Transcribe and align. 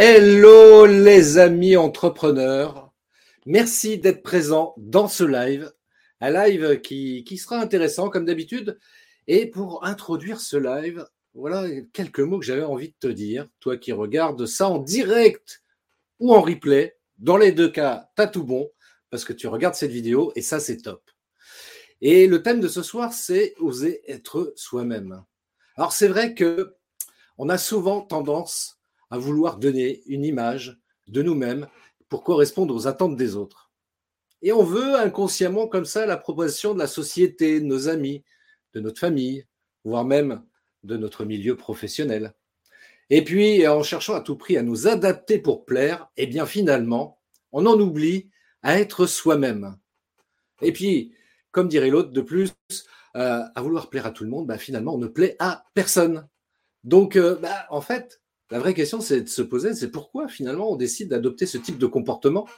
Hello 0.00 0.86
les 0.86 1.38
amis 1.38 1.76
entrepreneurs, 1.76 2.92
merci 3.46 3.98
d'être 3.98 4.22
présents 4.22 4.72
dans 4.76 5.08
ce 5.08 5.24
live, 5.24 5.72
un 6.20 6.30
live 6.30 6.80
qui, 6.80 7.36
sera 7.36 7.58
intéressant 7.58 8.08
comme 8.08 8.24
d'habitude. 8.24 8.78
Et 9.26 9.46
pour 9.46 9.84
introduire 9.84 10.40
ce 10.40 10.56
live, 10.56 11.04
voilà 11.34 11.66
quelques 11.92 12.20
mots 12.20 12.38
que 12.38 12.44
j'avais 12.44 12.62
envie 12.62 12.90
de 12.90 12.94
te 13.00 13.08
dire, 13.08 13.48
toi 13.58 13.76
qui 13.76 13.90
regardes 13.90 14.46
ça 14.46 14.68
en 14.68 14.78
direct 14.78 15.64
ou 16.20 16.32
en 16.32 16.42
replay. 16.42 16.96
Dans 17.18 17.36
les 17.36 17.50
deux 17.50 17.68
cas, 17.68 18.08
t'as 18.14 18.28
tout 18.28 18.44
bon 18.44 18.70
parce 19.10 19.24
que 19.24 19.32
tu 19.32 19.48
regardes 19.48 19.74
cette 19.74 19.90
vidéo 19.90 20.30
et 20.36 20.42
ça 20.42 20.60
c'est 20.60 20.76
top. 20.76 21.10
Et 22.02 22.28
le 22.28 22.40
thème 22.44 22.60
de 22.60 22.68
ce 22.68 22.84
soir, 22.84 23.12
c'est 23.12 23.56
oser 23.58 24.02
être 24.06 24.52
soi-même. 24.54 25.24
Alors 25.76 25.90
c'est 25.90 26.06
vrai 26.06 26.34
que 26.34 26.76
on 27.36 27.48
a 27.48 27.58
souvent 27.58 28.00
tendance 28.00 28.77
à 29.10 29.18
vouloir 29.18 29.58
donner 29.58 30.02
une 30.06 30.24
image 30.24 30.78
de 31.06 31.22
nous-mêmes 31.22 31.66
pour 32.08 32.22
correspondre 32.24 32.74
aux 32.74 32.86
attentes 32.86 33.16
des 33.16 33.36
autres. 33.36 33.70
Et 34.42 34.52
on 34.52 34.62
veut 34.62 34.94
inconsciemment 34.94 35.66
comme 35.66 35.84
ça 35.84 36.06
la 36.06 36.16
proposition 36.16 36.74
de 36.74 36.78
la 36.78 36.86
société, 36.86 37.60
de 37.60 37.66
nos 37.66 37.88
amis, 37.88 38.24
de 38.74 38.80
notre 38.80 39.00
famille, 39.00 39.46
voire 39.84 40.04
même 40.04 40.42
de 40.84 40.96
notre 40.96 41.24
milieu 41.24 41.56
professionnel. 41.56 42.34
Et 43.10 43.24
puis, 43.24 43.66
en 43.66 43.82
cherchant 43.82 44.14
à 44.14 44.20
tout 44.20 44.36
prix 44.36 44.56
à 44.56 44.62
nous 44.62 44.86
adapter 44.86 45.38
pour 45.38 45.64
plaire, 45.64 46.08
eh 46.16 46.26
bien 46.26 46.46
finalement, 46.46 47.18
on 47.52 47.66
en 47.66 47.78
oublie 47.80 48.30
à 48.62 48.78
être 48.78 49.06
soi-même. 49.06 49.76
Et 50.60 50.72
puis, 50.72 51.14
comme 51.50 51.68
dirait 51.68 51.90
l'autre 51.90 52.10
de 52.10 52.20
plus, 52.20 52.52
euh, 53.16 53.42
à 53.54 53.62
vouloir 53.62 53.88
plaire 53.88 54.06
à 54.06 54.10
tout 54.10 54.24
le 54.24 54.30
monde, 54.30 54.46
bah, 54.46 54.58
finalement, 54.58 54.94
on 54.94 54.98
ne 54.98 55.06
plaît 55.06 55.36
à 55.38 55.64
personne. 55.74 56.28
Donc, 56.84 57.16
euh, 57.16 57.36
bah, 57.36 57.66
en 57.70 57.80
fait, 57.80 58.20
la 58.50 58.58
vraie 58.58 58.74
question, 58.74 59.00
c'est 59.00 59.22
de 59.22 59.28
se 59.28 59.42
poser, 59.42 59.74
c'est 59.74 59.90
pourquoi 59.90 60.28
finalement 60.28 60.72
on 60.72 60.76
décide 60.76 61.10
d'adopter 61.10 61.46
ce 61.46 61.58
type 61.58 61.78
de 61.78 61.86
comportement? 61.86 62.48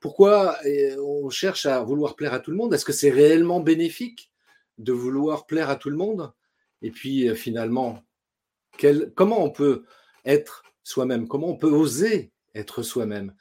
Pourquoi 0.00 0.58
on 0.98 1.30
cherche 1.30 1.64
à 1.64 1.82
vouloir 1.82 2.14
plaire 2.14 2.34
à 2.34 2.40
tout 2.40 2.50
le 2.50 2.56
monde? 2.56 2.74
Est-ce 2.74 2.84
que 2.84 2.92
c'est 2.92 3.10
réellement 3.10 3.60
bénéfique 3.60 4.30
de 4.76 4.92
vouloir 4.92 5.46
plaire 5.46 5.70
à 5.70 5.76
tout 5.76 5.88
le 5.88 5.96
monde? 5.96 6.32
Et 6.82 6.90
puis 6.90 7.28
euh, 7.28 7.34
finalement, 7.34 8.04
comment 9.14 9.42
on 9.42 9.50
peut 9.50 9.84
être 10.26 10.62
soi-même? 10.82 11.26
Comment 11.26 11.48
on 11.48 11.56
peut 11.56 11.70
oser 11.70 12.32
être 12.54 12.82
soi-même? 12.82 13.34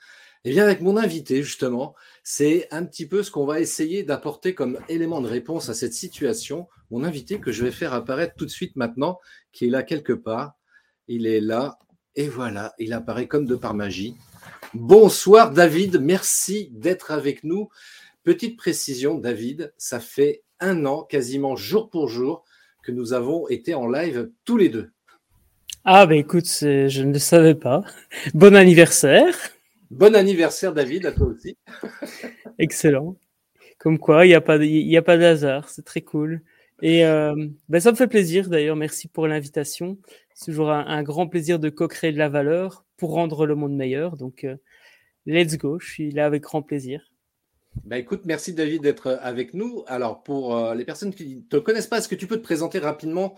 Eh 0.45 0.51
bien, 0.51 0.63
avec 0.63 0.81
mon 0.81 0.97
invité, 0.97 1.41
justement, 1.41 1.95
c'est 2.23 2.67
un 2.71 2.85
petit 2.85 3.07
peu 3.07 3.23
ce 3.23 3.31
qu'on 3.31 3.45
va 3.45 3.61
essayer 3.61 4.03
d'apporter 4.03 4.53
comme 4.53 4.77
élément 4.89 5.21
de 5.21 5.27
réponse 5.27 5.69
à 5.69 5.73
cette 5.73 5.93
situation. 5.93 6.67
Mon 6.91 7.03
invité 7.03 7.39
que 7.39 7.51
je 7.51 7.63
vais 7.63 7.71
faire 7.71 7.93
apparaître 7.93 8.35
tout 8.35 8.45
de 8.45 8.49
suite 8.49 8.75
maintenant, 8.75 9.19
qui 9.53 9.65
est 9.65 9.69
là 9.69 9.83
quelque 9.83 10.11
part. 10.11 10.53
Il 11.09 11.27
est 11.27 11.41
là 11.41 11.77
et 12.15 12.29
voilà, 12.29 12.73
il 12.79 12.93
apparaît 12.93 13.27
comme 13.27 13.45
de 13.45 13.55
par 13.55 13.73
magie. 13.73 14.15
Bonsoir 14.73 15.51
David, 15.51 15.99
merci 15.99 16.69
d'être 16.71 17.11
avec 17.11 17.43
nous. 17.43 17.67
Petite 18.23 18.55
précision, 18.55 19.15
David, 19.15 19.73
ça 19.77 19.99
fait 19.99 20.43
un 20.61 20.85
an, 20.85 21.03
quasiment 21.03 21.57
jour 21.57 21.89
pour 21.89 22.07
jour, 22.07 22.45
que 22.83 22.93
nous 22.93 23.11
avons 23.11 23.49
été 23.49 23.73
en 23.73 23.85
live 23.87 24.31
tous 24.45 24.55
les 24.55 24.69
deux. 24.69 24.91
Ah 25.83 26.05
ben 26.05 26.17
écoute, 26.17 26.47
je 26.47 27.03
ne 27.03 27.11
le 27.11 27.19
savais 27.19 27.55
pas. 27.55 27.83
Bon 28.33 28.55
anniversaire. 28.55 29.35
Bon 29.91 30.15
anniversaire 30.15 30.73
David, 30.73 31.05
à 31.05 31.11
toi 31.11 31.27
aussi. 31.27 31.57
Excellent. 32.59 33.17
Comme 33.77 33.99
quoi, 33.99 34.25
il 34.25 34.29
n'y 34.29 34.35
a 34.35 34.41
pas, 34.41 34.55
il 34.55 34.97
a 34.97 35.01
pas 35.01 35.17
de 35.17 35.23
hasard, 35.23 35.67
c'est 35.67 35.83
très 35.83 36.01
cool. 36.01 36.41
Et 36.83 37.05
euh, 37.05 37.33
ben 37.69 37.79
ça 37.79 37.91
me 37.91 37.95
fait 37.95 38.09
plaisir 38.09 38.49
d'ailleurs. 38.49 38.75
Merci 38.75 39.07
pour 39.07 39.25
l'invitation. 39.25 39.97
C'est 40.35 40.51
toujours 40.51 40.69
un, 40.69 41.01
grand 41.01 41.27
plaisir 41.27 41.57
de 41.57 41.69
co-créer 41.69 42.11
de 42.11 42.17
la 42.17 42.27
valeur 42.27 42.83
pour 42.97 43.13
rendre 43.13 43.45
le 43.45 43.55
monde 43.55 43.73
meilleur. 43.73 44.17
Donc, 44.17 44.43
euh, 44.43 44.57
let's 45.25 45.57
go. 45.57 45.79
Je 45.79 45.89
suis 45.89 46.11
là 46.11 46.25
avec 46.25 46.43
grand 46.43 46.61
plaisir. 46.61 47.09
Bah 47.85 47.97
écoute, 47.97 48.23
merci 48.25 48.53
David 48.53 48.81
d'être 48.81 49.17
avec 49.21 49.53
nous. 49.53 49.85
Alors, 49.87 50.23
pour 50.23 50.57
euh, 50.57 50.75
les 50.75 50.83
personnes 50.83 51.13
qui 51.13 51.37
ne 51.37 51.41
te 51.43 51.55
connaissent 51.55 51.87
pas, 51.87 51.99
est-ce 51.99 52.09
que 52.09 52.15
tu 52.15 52.27
peux 52.27 52.35
te 52.35 52.43
présenter 52.43 52.79
rapidement, 52.79 53.35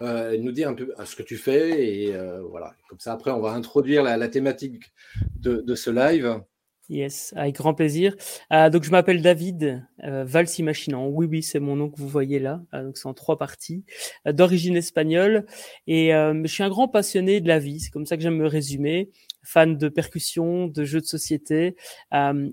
nous 0.00 0.50
dire 0.50 0.68
un 0.68 0.74
peu 0.74 0.92
ce 1.04 1.14
que 1.14 1.22
tu 1.22 1.36
fais 1.36 1.86
et 1.86 2.16
voilà. 2.50 2.74
Comme 2.88 2.98
ça, 2.98 3.12
après, 3.12 3.30
on 3.30 3.40
va 3.40 3.52
introduire 3.52 4.02
la, 4.02 4.28
thématique 4.28 4.92
de 5.36 5.74
ce 5.76 5.90
live. 5.90 6.40
Yes, 6.90 7.34
avec 7.36 7.56
grand 7.56 7.74
plaisir. 7.74 8.16
Euh, 8.50 8.70
donc 8.70 8.82
je 8.82 8.90
m'appelle 8.90 9.20
David 9.20 9.86
euh, 10.04 10.24
Valsimachinan. 10.24 11.06
Oui, 11.08 11.26
oui, 11.26 11.42
c'est 11.42 11.60
mon 11.60 11.76
nom 11.76 11.90
que 11.90 11.98
vous 11.98 12.08
voyez 12.08 12.38
là. 12.38 12.62
Euh, 12.72 12.84
donc 12.84 12.96
c'est 12.96 13.06
en 13.06 13.12
trois 13.12 13.36
parties, 13.36 13.84
euh, 14.26 14.32
d'origine 14.32 14.74
espagnole. 14.74 15.44
Et 15.86 16.08
je 16.12 16.46
suis 16.46 16.62
un 16.62 16.70
grand 16.70 16.88
passionné 16.88 17.42
de 17.42 17.48
la 17.48 17.58
vie. 17.58 17.80
C'est 17.80 17.90
comme 17.90 18.06
ça 18.06 18.16
que 18.16 18.22
j'aime 18.22 18.36
me 18.36 18.46
résumer. 18.46 19.10
Fan 19.42 19.76
de 19.76 19.88
percussion, 19.88 20.66
de 20.66 20.84
jeux 20.84 21.00
de 21.00 21.06
société. 21.06 21.76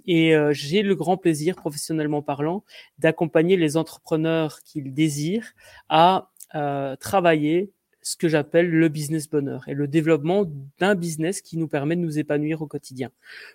et 0.06 0.36
j'ai 0.52 0.82
le 0.82 0.96
grand 0.96 1.18
plaisir, 1.18 1.56
professionnellement 1.56 2.22
parlant, 2.22 2.64
d'accompagner 3.00 3.58
les 3.58 3.76
entrepreneurs 3.76 4.62
qu'ils 4.64 4.94
désirent 4.94 5.54
à 5.90 6.32
travailler 7.00 7.72
ce 8.06 8.16
que 8.16 8.28
j'appelle 8.28 8.70
le 8.70 8.88
business 8.88 9.28
bonheur 9.28 9.68
et 9.68 9.74
le 9.74 9.88
développement 9.88 10.46
d'un 10.78 10.94
business 10.94 11.42
qui 11.42 11.58
nous 11.58 11.68
permet 11.68 11.96
de 11.96 12.02
nous 12.02 12.20
épanouir 12.20 12.62
au 12.62 12.68
quotidien. 12.68 13.10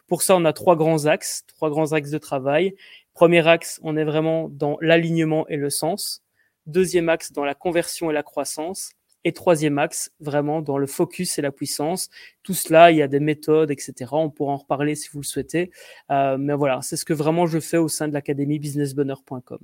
Pour 0.08 0.22
ça, 0.22 0.34
on 0.34 0.44
a 0.44 0.52
trois 0.52 0.74
grands 0.74 1.06
axes, 1.06 1.44
trois 1.46 1.70
grands 1.70 1.92
axes 1.92 2.10
de 2.10 2.18
travail. 2.18 2.74
Premier 3.14 3.46
axe, 3.46 3.78
on 3.84 3.96
est 3.96 4.02
vraiment 4.02 4.48
dans 4.48 4.76
l'alignement 4.80 5.46
et 5.46 5.56
le 5.56 5.70
sens. 5.70 6.24
Deuxième 6.66 7.08
axe, 7.08 7.30
dans 7.30 7.44
la 7.44 7.54
conversion 7.54 8.10
et 8.10 8.12
la 8.12 8.24
croissance. 8.24 8.90
Et 9.22 9.32
troisième 9.32 9.78
axe, 9.78 10.10
vraiment 10.18 10.62
dans 10.62 10.78
le 10.78 10.88
focus 10.88 11.38
et 11.38 11.42
la 11.42 11.52
puissance. 11.52 12.08
Tout 12.42 12.54
cela, 12.54 12.90
il 12.90 12.96
y 12.96 13.02
a 13.02 13.08
des 13.08 13.20
méthodes, 13.20 13.70
etc. 13.70 14.10
On 14.12 14.30
pourra 14.30 14.54
en 14.54 14.56
reparler 14.56 14.96
si 14.96 15.10
vous 15.12 15.20
le 15.20 15.26
souhaitez. 15.26 15.70
Euh, 16.10 16.38
mais 16.38 16.54
voilà, 16.54 16.82
c'est 16.82 16.96
ce 16.96 17.04
que 17.04 17.12
vraiment 17.12 17.46
je 17.46 17.60
fais 17.60 17.76
au 17.76 17.86
sein 17.86 18.08
de 18.08 18.14
l'académie 18.14 18.58
businessbonheur.com. 18.58 19.60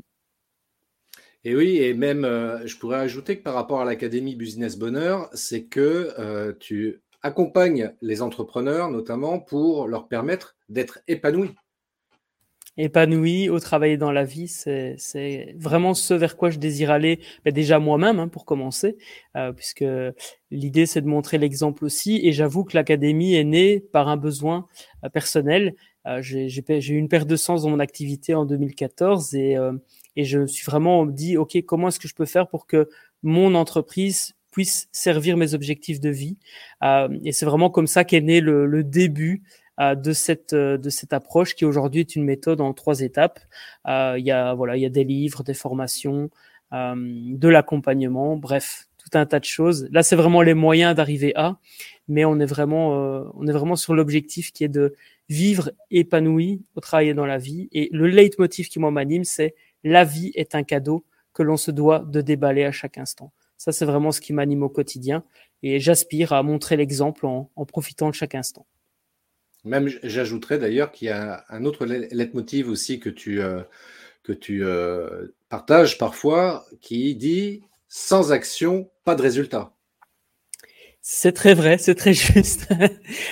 Et 1.49 1.55
oui, 1.55 1.77
et 1.77 1.95
même, 1.95 2.25
euh, 2.25 2.67
je 2.67 2.77
pourrais 2.77 2.99
ajouter 2.99 3.39
que 3.39 3.45
par 3.45 3.55
rapport 3.55 3.81
à 3.81 3.85
l'Académie 3.85 4.35
Business 4.35 4.77
Bonheur, 4.77 5.31
c'est 5.33 5.63
que 5.63 6.13
euh, 6.19 6.53
tu 6.59 7.03
accompagnes 7.23 7.93
les 8.03 8.21
entrepreneurs 8.21 8.91
notamment 8.91 9.39
pour 9.39 9.87
leur 9.87 10.09
permettre 10.09 10.57
d'être 10.69 10.99
épanouis. 11.07 11.55
Épanouis 12.77 13.49
au 13.49 13.61
travailler 13.61 13.97
dans 13.97 14.11
la 14.11 14.25
vie, 14.25 14.49
c'est 14.49 15.55
vraiment 15.57 15.95
ce 15.95 16.15
vers 16.15 16.37
quoi 16.37 16.51
je 16.51 16.59
désire 16.59 16.91
aller, 16.91 17.21
ben 17.45 17.55
déjà 17.55 17.79
moi-même 17.79 18.19
hein, 18.19 18.27
pour 18.27 18.45
commencer, 18.45 18.97
euh, 19.37 19.53
puisque 19.53 19.85
l'idée 20.51 20.85
c'est 20.85 21.01
de 21.01 21.07
montrer 21.07 21.39
l'exemple 21.39 21.85
aussi. 21.85 22.27
Et 22.27 22.33
j'avoue 22.33 22.65
que 22.65 22.77
l'académie 22.77 23.37
est 23.37 23.45
née 23.45 23.79
par 23.79 24.09
un 24.09 24.17
besoin 24.17 24.67
personnel. 25.13 25.77
J'ai 26.21 26.49
eu 26.69 26.97
une 26.97 27.09
perte 27.09 27.29
de 27.29 27.37
sens 27.37 27.63
dans 27.63 27.71
mon 27.71 27.81
activité 27.81 28.35
en 28.35 28.45
2014 28.47 29.35
et 29.37 29.57
et 30.17 30.25
je 30.25 30.39
me 30.41 30.47
suis 30.47 30.65
vraiment 30.65 31.07
dit, 31.07 31.37
OK, 31.37 31.57
comment 31.67 31.89
est-ce 31.89 32.01
que 32.01 32.09
je 32.09 32.15
peux 32.15 32.27
faire 32.27 32.49
pour 32.49 32.67
que 32.67 32.89
mon 33.23 33.55
entreprise 33.55 34.35
puisse 34.51 34.89
servir 34.93 35.37
mes 35.37 35.55
objectifs 35.55 36.01
de 36.01 36.11
vie? 36.11 36.37
Euh, 36.83 37.09
Et 37.25 37.33
c'est 37.33 37.47
vraiment 37.47 37.71
comme 37.71 37.87
ça 37.87 38.05
qu'est 38.05 38.23
né 38.23 38.41
le, 38.41 38.67
le 38.67 38.83
début 38.83 39.43
euh, 39.81 39.95
de 39.95 40.13
cette 40.13 40.55
euh, 40.55 40.79
de 40.79 40.89
cette 40.91 41.13
approche 41.13 41.55
qui 41.55 41.65
aujourd'hui 41.67 42.01
est 42.01 42.17
une 42.17 42.25
méthode 42.25 42.61
en 42.63 42.73
trois 42.73 43.01
étapes. 43.01 43.41
Euh, 43.87 44.17
il 44.19 44.25
y 44.25 44.31
a 44.31 44.55
voilà, 44.55 44.77
il 44.77 44.83
y 44.83 44.87
a 44.87 44.91
des 44.91 45.05
livres, 45.05 45.43
des 45.43 45.55
formations, 45.55 46.31
euh, 46.73 46.95
de 46.97 47.49
l'accompagnement, 47.49 48.37
bref, 48.37 48.89
tout 48.99 49.19
un 49.19 49.27
tas 49.27 49.39
de 49.39 49.45
choses. 49.45 49.87
Là, 49.93 50.03
c'est 50.03 50.17
vraiment 50.17 50.43
les 50.43 50.55
moyens 50.55 50.95
d'arriver 50.97 51.33
à, 51.37 51.59
mais 52.09 52.25
on 52.25 52.41
est 52.41 52.47
vraiment 52.47 52.99
euh, 52.99 53.25
on 53.35 53.47
est 53.47 53.53
vraiment 53.53 53.77
sur 53.77 53.95
l'objectif 53.95 54.51
qui 54.53 54.65
est 54.65 54.69
de 54.69 54.95
vivre 55.29 55.73
épanoui 55.91 56.63
au 56.77 56.81
travail 56.81 57.09
et 57.11 57.15
dans 57.15 57.27
la 57.27 57.39
vie. 57.39 57.69
Et 57.73 57.89
le 57.93 58.07
leitmotiv 58.07 58.69
qui 58.69 58.79
m'anime, 58.79 59.25
c'est 59.25 59.55
la 59.87 60.05
vie 60.05 60.33
est 60.35 60.57
un 60.57 60.65
cadeau 60.65 61.05
que 61.33 61.45
l'on 61.45 61.57
se 61.57 61.71
doit 61.71 62.01
de 62.01 62.21
déballer 62.21 62.65
à 62.65 62.73
chaque 62.73 62.99
instant. 62.99 63.33
Ça, 63.57 63.71
c'est 63.71 63.85
vraiment 63.85 64.11
ce 64.11 64.21
qui 64.21 64.33
m'anime 64.33 64.65
au 64.65 64.69
quotidien 64.69 65.23
et 65.63 65.79
j'aspire 65.79 66.33
à 66.33 66.43
montrer 66.43 66.77
l'exemple 66.77 67.25
en, 67.25 67.49
profitant 67.67 68.11
de 68.11 68.15
chaque 68.15 68.35
instant. 68.35 68.67
Même, 69.65 69.89
j'ajouterais 70.03 70.59
d'ailleurs 70.59 70.91
qu'il 70.91 71.07
y 71.07 71.11
a 71.13 71.45
un 71.49 71.65
autre 71.65 71.87
leitmotiv 71.87 72.69
aussi 72.69 72.99
que 72.99 73.09
tu, 73.09 73.41
euh, 73.41 73.63
euh, 74.51 75.35
partages 75.49 75.99
parfois 75.99 76.67
qui 76.81 77.15
dit 77.15 77.63
sans 77.89 78.33
action, 78.33 78.91
pas 79.05 79.15
de 79.15 79.23
résultat. 79.23 79.76
C'est 81.09 81.31
très 81.31 81.55
vrai, 81.55 81.79
c'est 81.79 81.95
très 81.95 82.13
juste. 82.15 82.67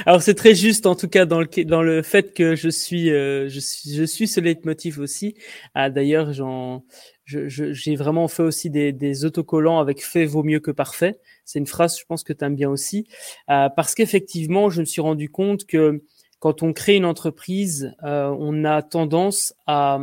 Alors 0.06 0.22
c'est 0.22 0.36
très 0.36 0.54
juste 0.54 0.86
en 0.86 0.94
tout 0.94 1.08
cas 1.08 1.26
dans 1.26 1.40
le 1.40 1.64
dans 1.64 1.82
le 1.82 2.02
fait 2.02 2.32
que 2.32 2.54
je 2.54 2.68
suis 2.68 3.10
euh, 3.10 3.48
je 3.48 3.58
suis 3.58 3.96
je 3.96 4.04
suis 4.04 4.28
ce 4.28 4.38
leitmotiv 4.38 5.00
aussi. 5.00 5.34
Ah, 5.74 5.90
D'ailleurs, 5.90 6.32
j'en 6.32 6.84
j'ai 7.26 7.96
vraiment 7.96 8.28
fait 8.28 8.44
aussi 8.44 8.70
des, 8.70 8.92
des, 8.92 9.24
autocollants 9.24 9.80
avec 9.80 10.04
fait 10.04 10.24
vaut 10.24 10.44
mieux 10.44 10.60
que 10.60 10.70
parfait. 10.70 11.18
C'est 11.44 11.58
une 11.58 11.66
phrase, 11.66 11.98
je 11.98 12.04
pense 12.04 12.22
que 12.22 12.32
tu 12.32 12.44
aimes 12.44 12.54
bien 12.54 12.70
aussi, 12.70 13.08
euh, 13.50 13.68
parce 13.70 13.96
qu'effectivement, 13.96 14.70
je 14.70 14.80
me 14.80 14.84
suis 14.84 15.00
rendu 15.00 15.28
compte 15.28 15.66
que 15.66 16.04
quand 16.38 16.62
on 16.62 16.72
crée 16.72 16.94
une 16.94 17.06
entreprise, 17.06 17.92
euh, 18.04 18.32
on 18.38 18.64
a 18.64 18.82
tendance 18.82 19.52
à, 19.66 19.98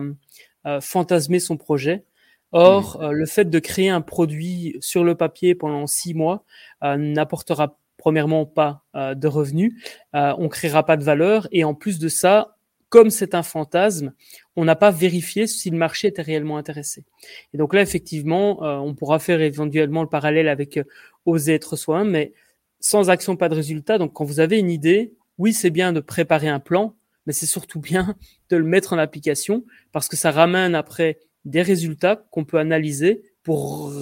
à 0.66 0.82
fantasmer 0.82 1.40
son 1.40 1.56
projet. 1.56 2.04
Or, 2.52 3.00
mmh. 3.00 3.12
le 3.12 3.26
fait 3.26 3.50
de 3.50 3.60
créer 3.60 3.90
un 3.90 4.02
produit 4.02 4.76
sur 4.82 5.04
le 5.04 5.16
papier 5.16 5.56
pendant 5.56 5.88
six 5.88 6.14
mois, 6.14 6.44
euh, 6.84 6.98
n'apportera 6.98 7.78
premièrement 7.98 8.46
pas 8.46 8.84
euh, 8.96 9.14
de 9.14 9.28
revenus, 9.28 9.74
euh, 10.16 10.34
on 10.38 10.50
créera 10.50 10.86
pas 10.86 10.98
de 10.98 11.04
valeur 11.04 11.48
et 11.52 11.64
en 11.64 11.74
plus 11.74 12.00
de 12.00 12.10
ça, 12.10 12.58
comme 12.90 13.10
c'est 13.10 13.36
un 13.36 13.44
fantasme, 13.44 14.14
on 14.58 14.66
n'a 14.66 14.76
pas 14.76 14.92
vérifié 14.92 15.48
si 15.48 15.70
le 15.70 15.78
marché 15.78 16.08
était 16.08 16.22
réellement 16.22 16.58
intéressé. 16.58 17.06
Et 17.54 17.58
donc 17.58 17.74
là, 17.74 17.82
effectivement, 17.82 18.62
on 18.84 18.94
pourra 18.96 19.20
faire 19.20 19.40
éventuellement 19.40 20.02
le 20.02 20.10
parallèle 20.10 20.50
avec 20.50 20.78
oser 21.26 21.54
être 21.54 21.78
soi 21.78 22.04
mais 22.04 22.34
sans 22.82 23.10
action, 23.10 23.38
pas 23.38 23.48
de 23.48 23.56
résultat. 23.56 23.98
Donc 23.98 24.12
quand 24.12 24.26
vous 24.26 24.42
avez 24.42 24.60
une 24.60 24.72
idée, 24.72 25.14
oui, 25.38 25.54
c'est 25.54 25.70
bien 25.70 25.94
de 25.94 26.02
préparer 26.02 26.50
un 26.50 26.60
plan, 26.60 26.96
mais 27.26 27.34
c'est 27.34 27.46
surtout 27.46 27.80
bien 27.80 28.16
de 28.50 28.58
le 28.58 28.66
mettre 28.66 28.92
en 28.92 28.98
application 28.98 29.64
parce 29.94 30.10
que 30.10 30.18
ça 30.18 30.32
ramène 30.32 30.76
après 30.76 31.20
des 31.46 31.62
résultats 31.62 32.28
qu'on 32.32 32.46
peut 32.46 32.60
analyser 32.60 33.24
pour 33.44 33.94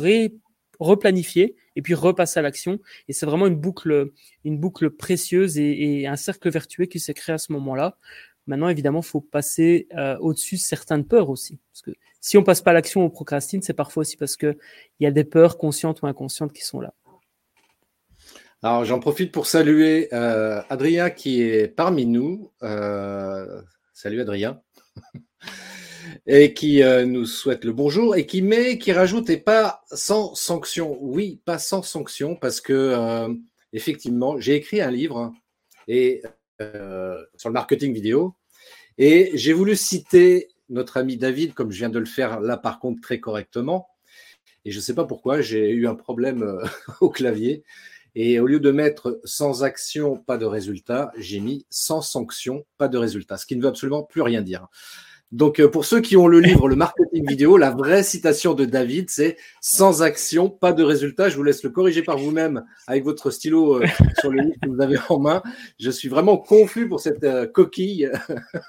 replanifier 0.80 1.56
et 1.76 1.82
puis 1.82 1.94
repasser 1.94 2.40
à 2.40 2.44
l'action. 2.44 2.80
Et 3.08 3.14
c'est 3.14 3.26
vraiment 3.26 3.48
une 3.48 3.56
boucle, 3.56 4.12
une 4.44 4.60
boucle 4.60 4.90
précieuse 4.90 5.58
et, 5.58 6.08
un 6.08 6.16
cercle 6.16 6.50
vertueux 6.50 6.86
qui 6.86 7.00
s'est 7.00 7.14
créé 7.14 7.34
à 7.34 7.38
ce 7.38 7.52
moment-là. 7.54 7.98
Maintenant, 8.48 8.70
évidemment, 8.70 9.02
faut 9.02 9.22
passer 9.22 9.88
euh, 9.96 10.18
au-dessus 10.20 10.58
certaines 10.58 11.06
peurs 11.06 11.30
aussi. 11.30 11.60
Parce 11.72 11.82
que 11.84 11.92
si 12.20 12.38
on 12.38 12.44
passe 12.44 12.62
pas 12.62 12.72
à 12.72 12.74
l'action, 12.74 13.04
on 13.04 13.10
procrastine, 13.10 13.62
c'est 13.62 13.74
parfois 13.74 14.02
aussi 14.02 14.18
parce 14.18 14.36
que 14.36 14.58
il 15.00 15.04
y 15.04 15.08
a 15.08 15.12
des 15.12 15.24
peurs 15.24 15.58
conscientes 15.58 16.02
ou 16.02 16.08
inconscientes 16.08 16.52
qui 16.52 16.64
sont 16.64 16.82
là. 16.82 16.94
Alors, 18.62 18.84
j'en 18.84 19.00
profite 19.00 19.32
pour 19.32 19.46
saluer 19.46 20.10
euh, 20.14 20.62
Adrien 20.70 21.10
qui 21.12 21.42
est 21.42 21.70
parmi 21.70 22.06
nous. 22.06 22.52
Euh, 22.62 23.62
salut 23.94 24.20
Adrien. 24.20 24.62
Et 26.28 26.54
qui 26.54 26.84
euh, 26.84 27.06
nous 27.06 27.26
souhaite 27.26 27.66
le 27.66 27.74
bonjour 27.74 28.16
et 28.16 28.26
qui 28.26 28.42
met, 28.42 28.78
qui 28.78 28.92
rajoute 28.92 29.30
et 29.30 29.38
pas 29.38 29.82
sans 29.92 30.36
sanction. 30.36 30.98
Oui, 31.02 31.42
pas 31.46 31.60
sans 31.60 31.82
sanction 31.82 32.36
parce 32.36 32.62
que 32.62 32.74
euh, 32.74 33.34
effectivement, 33.74 34.40
j'ai 34.40 34.56
écrit 34.56 34.82
un 34.82 34.92
livre 34.92 35.34
et 35.88 36.22
euh, 36.62 37.24
sur 37.36 37.50
le 37.50 37.54
marketing 37.54 37.94
vidéo 37.94 38.36
et 38.98 39.32
j'ai 39.34 39.54
voulu 39.54 39.76
citer 39.76 40.50
notre 40.70 40.98
ami 40.98 41.18
David 41.18 41.54
comme 41.54 41.72
je 41.72 41.78
viens 41.78 41.90
de 41.90 42.00
le 42.00 42.06
faire 42.06 42.42
là 42.42 42.58
par 42.58 42.80
contre 42.80 43.02
très 43.02 43.20
correctement 43.20 43.88
et 44.66 44.72
je 44.72 44.78
ne 44.78 44.82
sais 44.82 44.94
pas 44.94 45.06
pourquoi 45.06 45.42
j'ai 45.42 45.70
eu 45.72 45.88
un 45.88 45.96
problème 45.96 46.60
au 47.02 47.10
clavier 47.10 47.64
et 48.16 48.40
au 48.40 48.48
lieu 48.48 48.60
de 48.60 48.72
mettre 48.72 49.20
sans 49.24 49.64
action 49.64 50.18
pas 50.18 50.38
de 50.38 50.46
résultat, 50.46 51.12
j'ai 51.18 51.40
mis 51.40 51.66
sans 51.70 52.02
sanction 52.02 52.66
pas 52.78 52.88
de 52.88 52.98
résultat, 52.98 53.38
ce 53.38 53.46
qui 53.46 53.56
ne 53.56 53.62
veut 53.62 53.70
absolument 53.70 54.04
plus 54.04 54.22
rien 54.22 54.42
dire. 54.42 54.68
Donc, 55.32 55.60
euh, 55.60 55.70
pour 55.70 55.86
ceux 55.86 56.02
qui 56.02 56.18
ont 56.18 56.28
le 56.28 56.40
livre 56.40 56.68
Le 56.68 56.76
marketing 56.76 57.28
vidéo, 57.28 57.58
la 57.58 57.70
vraie 57.70 58.02
citation 58.02 58.56
de 58.56 58.66
David, 58.66 59.10
c'est 59.10 59.38
sans 59.62 60.02
action, 60.02 60.50
pas 60.50 60.74
de 60.74 60.84
résultat. 60.84 61.30
Je 61.30 61.38
vous 61.38 61.44
laisse 61.44 61.64
le 61.64 61.70
corriger 61.70 62.02
par 62.02 62.18
vous-même 62.18 62.66
avec 62.88 63.04
votre 63.04 63.30
stylo 63.30 63.82
euh, 63.82 63.86
sur 64.20 64.32
le 64.32 64.42
livre 64.42 64.56
que 64.62 64.70
vous 64.70 64.82
avez 64.82 64.98
en 65.10 65.20
main. 65.20 65.44
Je 65.80 65.92
suis 65.92 66.10
vraiment 66.10 66.38
confus 66.38 66.88
pour 66.88 67.00
cette 67.00 67.24
euh, 67.24 67.46
coquille. 67.46 68.10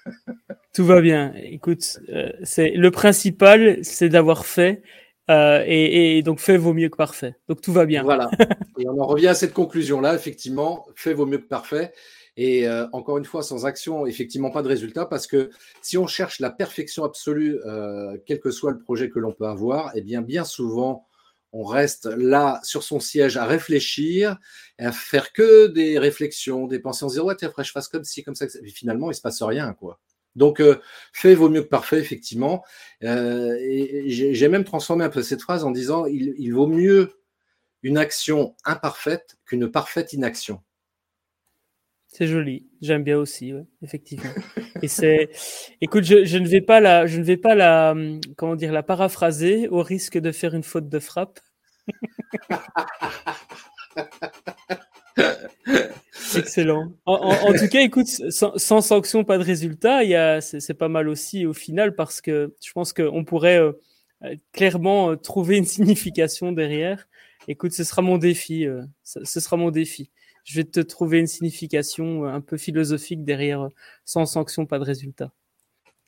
Tout 0.75 0.85
va 0.85 1.01
bien. 1.01 1.33
Écoute, 1.43 1.99
c'est 2.43 2.71
le 2.71 2.91
principal, 2.91 3.79
c'est 3.83 4.09
d'avoir 4.09 4.47
fait. 4.47 4.83
Et, 5.29 6.19
et, 6.19 6.23
donc, 6.23 6.41
fait 6.41 6.57
vaut 6.57 6.75
mieux 6.75 6.89
que 6.89 6.97
parfait. 6.97 7.37
Donc, 7.49 7.61
tout 7.61 7.73
va 7.73 7.87
bien. 7.87 8.03
Voilà. 8.03 8.31
Et 8.79 8.89
on 8.89 9.01
en 9.01 9.07
revient 9.07 9.29
à 9.29 9.35
cette 9.35 9.53
conclusion-là, 9.53 10.15
effectivement, 10.15 10.87
fait 10.97 11.13
vaut 11.13 11.27
mieux 11.27 11.39
que 11.39 11.47
parfait. 11.47 11.93
Et 12.43 12.67
euh, 12.67 12.87
encore 12.93 13.19
une 13.19 13.27
fois, 13.27 13.43
sans 13.43 13.67
action, 13.67 14.07
effectivement, 14.07 14.51
pas 14.51 14.63
de 14.63 14.69
résultat, 14.69 15.05
parce 15.05 15.27
que 15.27 15.51
si 15.83 15.99
on 15.99 16.07
cherche 16.07 16.41
la 16.41 16.49
perfection 16.49 17.05
absolue, 17.05 17.61
euh, 17.67 18.17
quel 18.25 18.41
que 18.41 18.51
soit 18.51 18.71
le 18.71 18.79
projet 18.79 19.11
que 19.11 19.19
l'on 19.19 19.31
peut 19.31 19.45
avoir, 19.45 19.93
eh 19.95 20.01
bien, 20.01 20.23
bien 20.23 20.45
souvent, 20.45 21.07
on 21.53 21.65
reste 21.65 22.07
là 22.07 22.59
sur 22.63 22.83
son 22.83 22.99
siège 22.99 23.37
à 23.37 23.45
réfléchir, 23.45 24.39
à 24.79 24.91
faire 24.91 25.35
que 25.35 25.67
des 25.67 25.99
réflexions, 25.99 26.67
des 26.67 26.79
pensées. 26.79 27.05
On 27.05 27.11
se 27.11 27.17
dit, 27.17 27.21
ouais, 27.21 27.45
après, 27.45 27.63
je 27.63 27.73
fasse 27.73 27.89
comme 27.89 28.05
ci, 28.05 28.23
comme 28.23 28.35
ça. 28.35 28.47
Et 28.47 28.71
finalement, 28.71 29.11
il 29.11 29.15
se 29.15 29.21
passe 29.21 29.43
rien, 29.43 29.75
quoi. 29.75 30.01
Donc, 30.35 30.61
euh, 30.61 30.81
fait 31.13 31.35
vaut 31.35 31.51
mieux 31.51 31.63
que 31.63 31.69
parfait, 31.69 31.99
effectivement. 31.99 32.65
j'ai 33.03 34.49
même 34.49 34.65
transformé 34.65 35.05
un 35.05 35.11
peu 35.11 35.23
cette 35.23 35.43
phrase 35.43 35.63
en 35.63 35.73
disant, 35.73 36.07
il 36.07 36.51
vaut 36.55 36.69
mieux 36.69 37.21
une 37.83 37.99
action 37.99 38.57
imparfaite 38.65 39.37
qu'une 39.45 39.71
parfaite 39.71 40.15
inaction. 40.15 40.63
C'est 42.13 42.27
joli, 42.27 42.67
j'aime 42.83 43.05
bien 43.05 43.19
aussi, 43.19 43.55
ouais, 43.55 43.65
effectivement. 43.83 44.33
Et 44.83 44.89
c'est, 44.89 45.31
écoute, 45.81 46.03
je, 46.03 46.25
je, 46.25 46.39
ne 46.39 46.49
vais 46.49 46.61
pas 46.61 46.81
la, 46.81 47.07
je 47.07 47.19
ne 47.19 47.23
vais 47.23 47.37
pas 47.37 47.55
la, 47.55 47.95
comment 48.37 48.57
dire, 48.57 48.73
la 48.73 48.83
paraphraser 48.83 49.69
au 49.69 49.81
risque 49.81 50.19
de 50.19 50.33
faire 50.33 50.55
une 50.55 50.65
faute 50.65 50.89
de 50.89 50.99
frappe. 50.99 51.39
Excellent. 56.37 56.93
En, 57.07 57.15
en, 57.15 57.53
tout 57.53 57.69
cas, 57.69 57.81
écoute, 57.81 58.09
sans, 58.09 58.59
sans, 58.59 58.81
sanction, 58.81 59.23
pas 59.23 59.39
de 59.39 59.45
résultat. 59.45 60.03
Il 60.03 60.11
y 60.11 60.17
a, 60.17 60.41
c'est, 60.41 60.75
pas 60.75 60.89
mal 60.89 61.09
aussi 61.09 61.47
au 61.47 61.53
final 61.53 61.95
parce 61.95 62.21
que 62.21 62.57
je 62.65 62.73
pense 62.73 62.93
qu'on 62.93 63.25
pourrait 63.25 63.61
euh, 63.61 63.73
clairement 64.53 65.13
euh, 65.13 65.17
trouver 65.17 65.59
une 65.59 65.65
signification 65.65 66.51
derrière. 66.51 67.07
Écoute, 67.47 67.73
ce 67.73 67.85
sera 67.85 68.03
mon 68.03 68.19
défi. 68.19 68.67
Euh, 68.67 68.83
ce, 69.05 69.25
ce 69.25 69.39
sera 69.39 69.57
mon 69.57 69.71
défi 69.71 70.11
je 70.45 70.57
vais 70.57 70.65
te 70.65 70.81
trouver 70.81 71.19
une 71.19 71.27
signification 71.27 72.25
euh, 72.25 72.29
un 72.29 72.41
peu 72.41 72.57
philosophique 72.57 73.25
derrière 73.25 73.63
euh, 73.63 73.69
sans 74.05 74.27
sanction, 74.27 74.67
pas 74.67 74.79
de 74.79 74.85
résultat. 74.85 75.33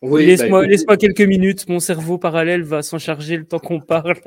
Oui, 0.00 0.26
laisse-moi, 0.26 0.62
bah, 0.62 0.67
laisse-moi 0.67 0.96
quelques 0.96 1.20
minutes, 1.20 1.69
mon 1.69 1.79
cerveau 1.79 2.19
parallèle 2.19 2.62
va 2.62 2.82
s'en 2.82 2.99
charger 2.99 3.37
le 3.37 3.44
temps 3.44 3.61
qu'on 3.61 3.81
parle. 3.81 4.20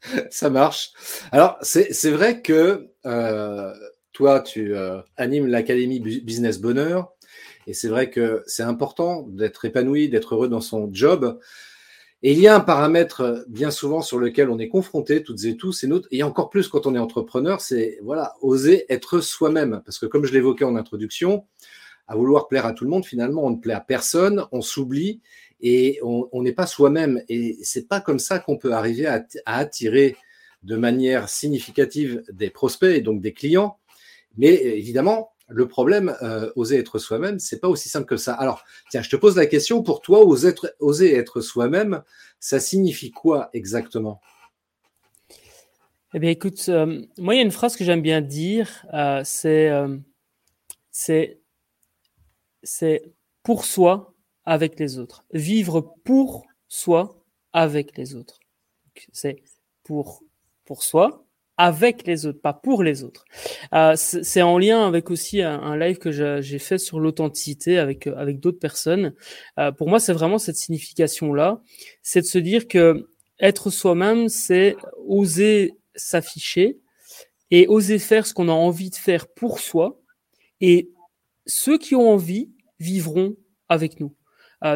Ça 0.30 0.50
marche. 0.50 0.92
Alors, 1.32 1.58
c'est, 1.62 2.10
vrai 2.10 2.40
que 2.40 2.88
euh, 3.04 3.74
toi, 4.12 4.40
tu 4.40 4.72
animes 5.16 5.46
l'Académie 5.46 6.00
Business 6.00 6.60
Bonheur, 6.60 7.12
et 7.66 7.74
c'est 7.74 7.88
vrai 7.88 8.08
que 8.08 8.44
c'est 8.46 8.62
important 8.62 9.22
d'être 9.28 9.64
épanoui, 9.64 10.08
d'être 10.08 10.34
heureux 10.34 10.48
dans 10.48 10.60
son 10.60 10.88
job. 10.92 11.40
Et 12.22 12.32
il 12.32 12.40
y 12.40 12.48
a 12.48 12.56
un 12.56 12.60
paramètre 12.60 13.20
euh, 13.20 13.42
bien 13.48 13.70
souvent 13.70 14.02
sur 14.02 14.18
lequel 14.18 14.50
on 14.50 14.58
est 14.58 14.68
confronté 14.68 15.22
toutes 15.22 15.44
et 15.44 15.56
tous, 15.56 15.84
et, 15.84 15.90
et 16.10 16.22
encore 16.22 16.50
plus 16.50 16.68
quand 16.68 16.86
on 16.86 16.94
est 16.94 16.98
entrepreneur, 16.98 17.60
c'est 17.60 17.98
voilà, 18.02 18.34
oser 18.40 18.86
être 18.88 19.20
soi-même. 19.20 19.82
Parce 19.84 19.98
que 19.98 20.06
comme 20.06 20.24
je 20.24 20.32
l'évoquais 20.32 20.64
en 20.64 20.76
introduction, 20.76 21.44
à 22.08 22.16
vouloir 22.16 22.48
plaire 22.48 22.66
à 22.66 22.72
tout 22.72 22.84
le 22.84 22.90
monde, 22.90 23.04
finalement, 23.04 23.44
on 23.44 23.50
ne 23.50 23.56
plaît 23.56 23.74
à 23.74 23.80
personne, 23.80 24.46
on 24.52 24.60
s'oublie 24.60 25.20
et 25.60 25.98
on 26.02 26.42
n'est 26.42 26.52
pas 26.52 26.66
soi-même. 26.66 27.22
Et 27.28 27.58
c'est 27.62 27.88
pas 27.88 28.00
comme 28.00 28.18
ça 28.18 28.38
qu'on 28.38 28.58
peut 28.58 28.72
arriver 28.72 29.06
à, 29.06 29.24
attirer 29.46 30.16
de 30.62 30.76
manière 30.76 31.28
significative 31.28 32.22
des 32.30 32.50
prospects 32.50 32.94
et 32.94 33.00
donc 33.00 33.20
des 33.20 33.32
clients. 33.32 33.78
Mais 34.36 34.54
évidemment, 34.54 35.32
le 35.48 35.68
problème, 35.68 36.16
euh, 36.22 36.50
oser 36.56 36.78
être 36.78 36.98
soi-même, 36.98 37.38
c'est 37.38 37.60
pas 37.60 37.68
aussi 37.68 37.88
simple 37.88 38.06
que 38.06 38.16
ça. 38.16 38.34
Alors, 38.34 38.64
tiens, 38.90 39.02
je 39.02 39.10
te 39.10 39.16
pose 39.16 39.36
la 39.36 39.46
question, 39.46 39.82
pour 39.82 40.00
toi, 40.00 40.24
oser 40.24 40.48
être, 40.48 40.74
oser 40.80 41.14
être 41.14 41.40
soi-même, 41.40 42.02
ça 42.40 42.60
signifie 42.60 43.10
quoi 43.10 43.50
exactement? 43.52 44.20
Eh 46.14 46.18
bien, 46.18 46.30
écoute, 46.30 46.64
euh, 46.68 47.04
moi, 47.18 47.34
il 47.34 47.38
y 47.38 47.40
a 47.40 47.44
une 47.44 47.50
phrase 47.50 47.76
que 47.76 47.84
j'aime 47.84 48.02
bien 48.02 48.20
dire, 48.20 48.86
euh, 48.94 49.22
c'est, 50.90 51.40
pour 53.42 53.64
soi 53.64 54.14
avec 54.44 54.78
les 54.80 54.98
autres. 54.98 55.24
Vivre 55.32 55.94
pour 56.04 56.46
soi 56.68 57.22
avec 57.52 57.96
les 57.96 58.14
autres. 58.14 58.40
C'est 59.12 59.42
pour 59.84 60.22
soi 60.80 61.25
avec 61.58 62.06
les 62.06 62.26
autres, 62.26 62.40
pas 62.40 62.52
pour 62.52 62.82
les 62.82 63.02
autres. 63.02 63.24
Euh, 63.72 63.94
c'est 63.96 64.42
en 64.42 64.58
lien 64.58 64.86
avec 64.86 65.10
aussi 65.10 65.40
un, 65.42 65.76
live 65.76 65.98
que 65.98 66.10
j'ai 66.40 66.58
fait 66.58 66.78
sur 66.78 67.00
l'authenticité 67.00 67.78
avec 67.78 68.06
euh, 68.06 68.14
avec 68.16 68.40
d'autres 68.40 68.58
personnes. 68.58 69.14
Euh, 69.58 69.72
pour 69.72 69.88
moi, 69.88 69.98
c'est 69.98 70.12
vraiment 70.12 70.38
cette 70.38 70.56
signification 70.56 71.32
là, 71.32 71.62
c'est 72.02 72.20
de 72.20 72.26
se 72.26 72.38
dire 72.38 72.68
que 72.68 73.08
être 73.40 73.70
soi-même, 73.70 74.28
c'est 74.28 74.76
oser 75.06 75.74
s'afficher 75.94 76.78
et 77.50 77.66
oser 77.68 77.98
faire 77.98 78.26
ce 78.26 78.34
qu'on 78.34 78.48
a 78.48 78.52
envie 78.52 78.90
de 78.90 78.96
faire 78.96 79.26
pour 79.28 79.60
soi. 79.60 80.00
Et 80.60 80.90
ceux 81.46 81.78
qui 81.78 81.94
ont 81.94 82.10
envie 82.10 82.50
vivront 82.80 83.34
avec 83.68 84.00
nous. 84.00 84.14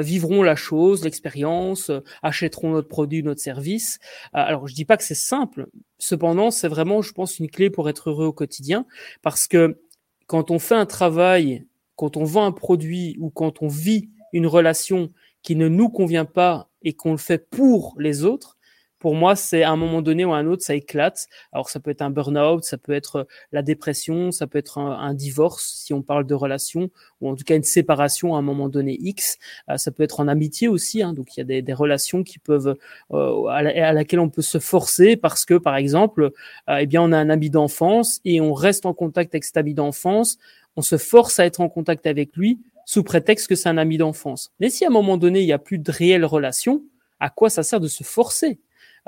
Vivront 0.01 0.43
la 0.43 0.55
chose, 0.55 1.05
l'expérience, 1.05 1.91
achèteront 2.23 2.71
notre 2.71 2.89
produit, 2.89 3.23
notre 3.23 3.41
service. 3.41 3.99
alors 4.33 4.69
je 4.69 4.75
dis 4.75 4.85
pas 4.85 4.97
que 4.97 5.05
c'est 5.05 5.15
simple, 5.15 5.67
cependant 5.99 6.51
c'est 6.51 6.69
vraiment, 6.69 7.03
je 7.03 7.13
pense, 7.13 7.39
une 7.39 7.51
clé 7.51 7.71
pour 7.71 7.89
être 7.89 8.11
heureux 8.11 8.27
au 8.27 8.33
quotidien, 8.33 8.87
parce 9.23 9.47
que 9.47 9.81
quand 10.27 10.51
on 10.51 10.59
fait 10.59 10.77
un 10.77 10.87
travail, 10.87 11.67
quand 11.97 12.17
on 12.17 12.25
vend 12.25 12.47
un 12.47 12.53
produit 12.53 13.17
ou 13.19 13.31
quand 13.31 13.63
on 13.63 13.69
vit 13.69 14.11
une 14.33 14.47
relation 14.47 15.11
qui 15.43 15.57
ne 15.57 15.69
nous 15.69 15.89
convient 15.89 16.25
pas 16.25 16.71
et 16.83 16.93
qu'on 16.93 17.13
le 17.13 17.19
fait 17.19 17.51
pour 17.51 17.95
les 17.99 18.25
autres, 18.25 18.57
pour 19.01 19.15
moi, 19.15 19.35
c'est 19.35 19.63
à 19.63 19.71
un 19.71 19.77
moment 19.77 20.03
donné 20.03 20.27
ou 20.27 20.33
à 20.33 20.37
un 20.37 20.47
autre, 20.47 20.63
ça 20.63 20.75
éclate. 20.75 21.27
Alors, 21.53 21.71
ça 21.71 21.81
peut 21.81 21.91
être 21.91 22.03
un 22.03 22.11
burn-out, 22.11 22.63
ça 22.65 22.77
peut 22.77 22.93
être 22.93 23.27
la 23.51 23.63
dépression, 23.63 24.31
ça 24.31 24.47
peut 24.47 24.59
être 24.59 24.77
un, 24.79 25.15
divorce, 25.15 25.73
si 25.85 25.95
on 25.95 26.03
parle 26.03 26.27
de 26.27 26.35
relation, 26.35 26.91
ou 27.21 27.31
en 27.31 27.35
tout 27.35 27.43
cas 27.43 27.57
une 27.57 27.65
séparation 27.65 28.37
à 28.37 28.39
un 28.39 28.43
moment 28.43 28.69
donné 28.69 28.97
X. 29.01 29.39
Euh, 29.71 29.79
ça 29.79 29.91
peut 29.91 30.03
être 30.03 30.21
en 30.21 30.29
amitié 30.29 30.69
aussi. 30.69 31.03
Hein. 31.03 31.15
donc, 31.15 31.35
il 31.35 31.41
y 31.41 31.43
a 31.43 31.45
des, 31.45 31.63
des 31.63 31.73
relations 31.73 32.23
qui 32.23 32.39
peuvent 32.39 32.77
euh, 33.13 33.47
à, 33.47 33.63
la, 33.63 33.93
laquelle 33.95 34.21
on 34.21 34.29
peut 34.29 34.43
se 34.43 34.59
forcer 34.59 35.17
parce 35.17 35.47
que, 35.47 35.55
par 35.55 35.77
exemple, 35.77 36.31
euh, 36.69 36.77
eh 36.79 36.87
bien, 36.87 37.03
on 37.03 37.11
a 37.11 37.17
un 37.17 37.31
ami 37.31 37.49
d'enfance 37.49 38.21
et 38.27 38.43
on 38.43 38.53
reste 38.53 38.85
en 38.85 38.93
contact 38.93 39.35
avec 39.35 39.45
cet 39.45 39.57
ami 39.57 39.73
d'enfance. 39.73 40.37
On 40.77 40.83
se 40.83 40.99
force 40.99 41.41
à 41.41 41.47
être 41.47 41.63
en 41.63 41.71
contact 41.71 42.07
avec 42.07 42.37
lui 42.37 42.61
sous 42.85 43.03
prétexte 43.03 43.47
que 43.47 43.55
c'est 43.55 43.71
un 43.71 43.79
ami 43.79 43.97
d'enfance. 43.97 44.53
Mais 44.61 44.69
si 44.69 44.85
à 44.85 44.89
un 44.89 44.93
moment 44.93 45.17
donné, 45.17 45.41
il 45.41 45.47
n'y 45.47 45.53
a 45.53 45.59
plus 45.59 45.79
de 45.79 45.91
réelle 45.91 46.27
relation, 46.27 46.83
à 47.19 47.31
quoi 47.31 47.49
ça 47.49 47.63
sert 47.63 47.81
de 47.81 47.89
se 47.89 48.05
forcer? 48.05 48.59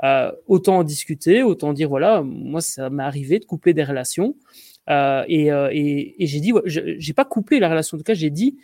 Euh, 0.03 0.31
Autant 0.47 0.79
en 0.79 0.83
discuter, 0.83 1.43
autant 1.43 1.73
dire, 1.73 1.89
voilà, 1.89 2.21
moi, 2.23 2.61
ça 2.61 2.89
m'est 2.89 3.03
arrivé 3.03 3.39
de 3.39 3.45
couper 3.45 3.73
des 3.73 3.83
relations. 3.83 4.35
Euh, 4.89 5.23
et, 5.27 5.51
euh, 5.51 5.69
et, 5.71 6.21
et 6.21 6.27
j'ai 6.27 6.39
dit, 6.39 6.53
j'ai 6.65 7.13
pas 7.13 7.25
coupé 7.25 7.59
la 7.59 7.69
relation, 7.69 7.95
en 7.95 7.99
tout 7.99 8.03
cas, 8.03 8.13
j'ai 8.13 8.29
dit, 8.29 8.57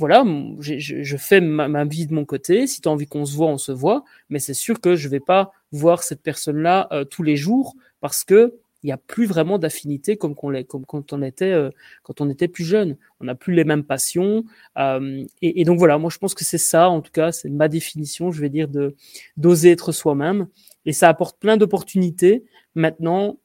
voilà, 0.00 0.24
je, 0.60 0.78
je 0.78 1.16
fais 1.18 1.42
ma, 1.42 1.68
ma, 1.68 1.84
vie 1.84 2.06
de 2.06 2.14
mon 2.14 2.24
côté. 2.24 2.66
Si 2.66 2.80
tu 2.80 2.88
as 2.88 2.92
envie 2.92 3.06
qu'on 3.06 3.26
se 3.26 3.36
voit, 3.36 3.48
on 3.48 3.58
se 3.58 3.70
voit. 3.70 4.04
Mais 4.30 4.38
c'est 4.38 4.54
sûr 4.54 4.80
que 4.80 4.96
je 4.96 5.08
vais 5.08 5.20
pas 5.20 5.52
voir 5.72 6.02
cette 6.02 6.22
personne-là 6.22 6.88
euh, 6.90 7.04
tous 7.04 7.22
les 7.22 7.36
jours 7.36 7.74
parce 8.00 8.24
que 8.24 8.54
il 8.82 8.86
n'y 8.86 8.92
a 8.92 8.96
plus 8.96 9.26
vraiment 9.26 9.58
d'affinité 9.58 10.16
comme, 10.16 10.34
comme 10.34 10.86
quand 10.86 11.12
on 11.12 11.22
était 11.22 11.52
euh, 11.52 11.70
quand 12.02 12.20
on 12.20 12.30
était 12.30 12.48
plus 12.48 12.64
jeune. 12.64 12.96
On 13.20 13.24
n'a 13.24 13.34
plus 13.34 13.54
les 13.54 13.64
mêmes 13.64 13.84
passions. 13.84 14.44
Euh, 14.78 15.24
et, 15.42 15.64
donc 15.64 15.78
voilà, 15.78 15.98
moi 15.98 16.10
je 16.10 16.18
pense 16.18 16.34
que 16.34 16.44
c'est 16.44 16.58
ça, 16.58 16.88
en 16.88 17.00
tout 17.02 17.12
cas, 17.12 17.32
c'est 17.32 17.50
ma 17.50 17.68
définition, 17.68 18.30
je 18.30 18.40
vais 18.40 18.48
dire, 18.48 18.68
de 18.68 18.96
d'oser 19.36 19.70
être 19.70 19.92
soi-même. 19.92 20.48
Et 20.86 20.92
ça 20.92 21.08
apporte 21.08 21.38
plein 21.38 21.56
d'opportunités. 21.56 22.44
Maintenant, 22.74 23.38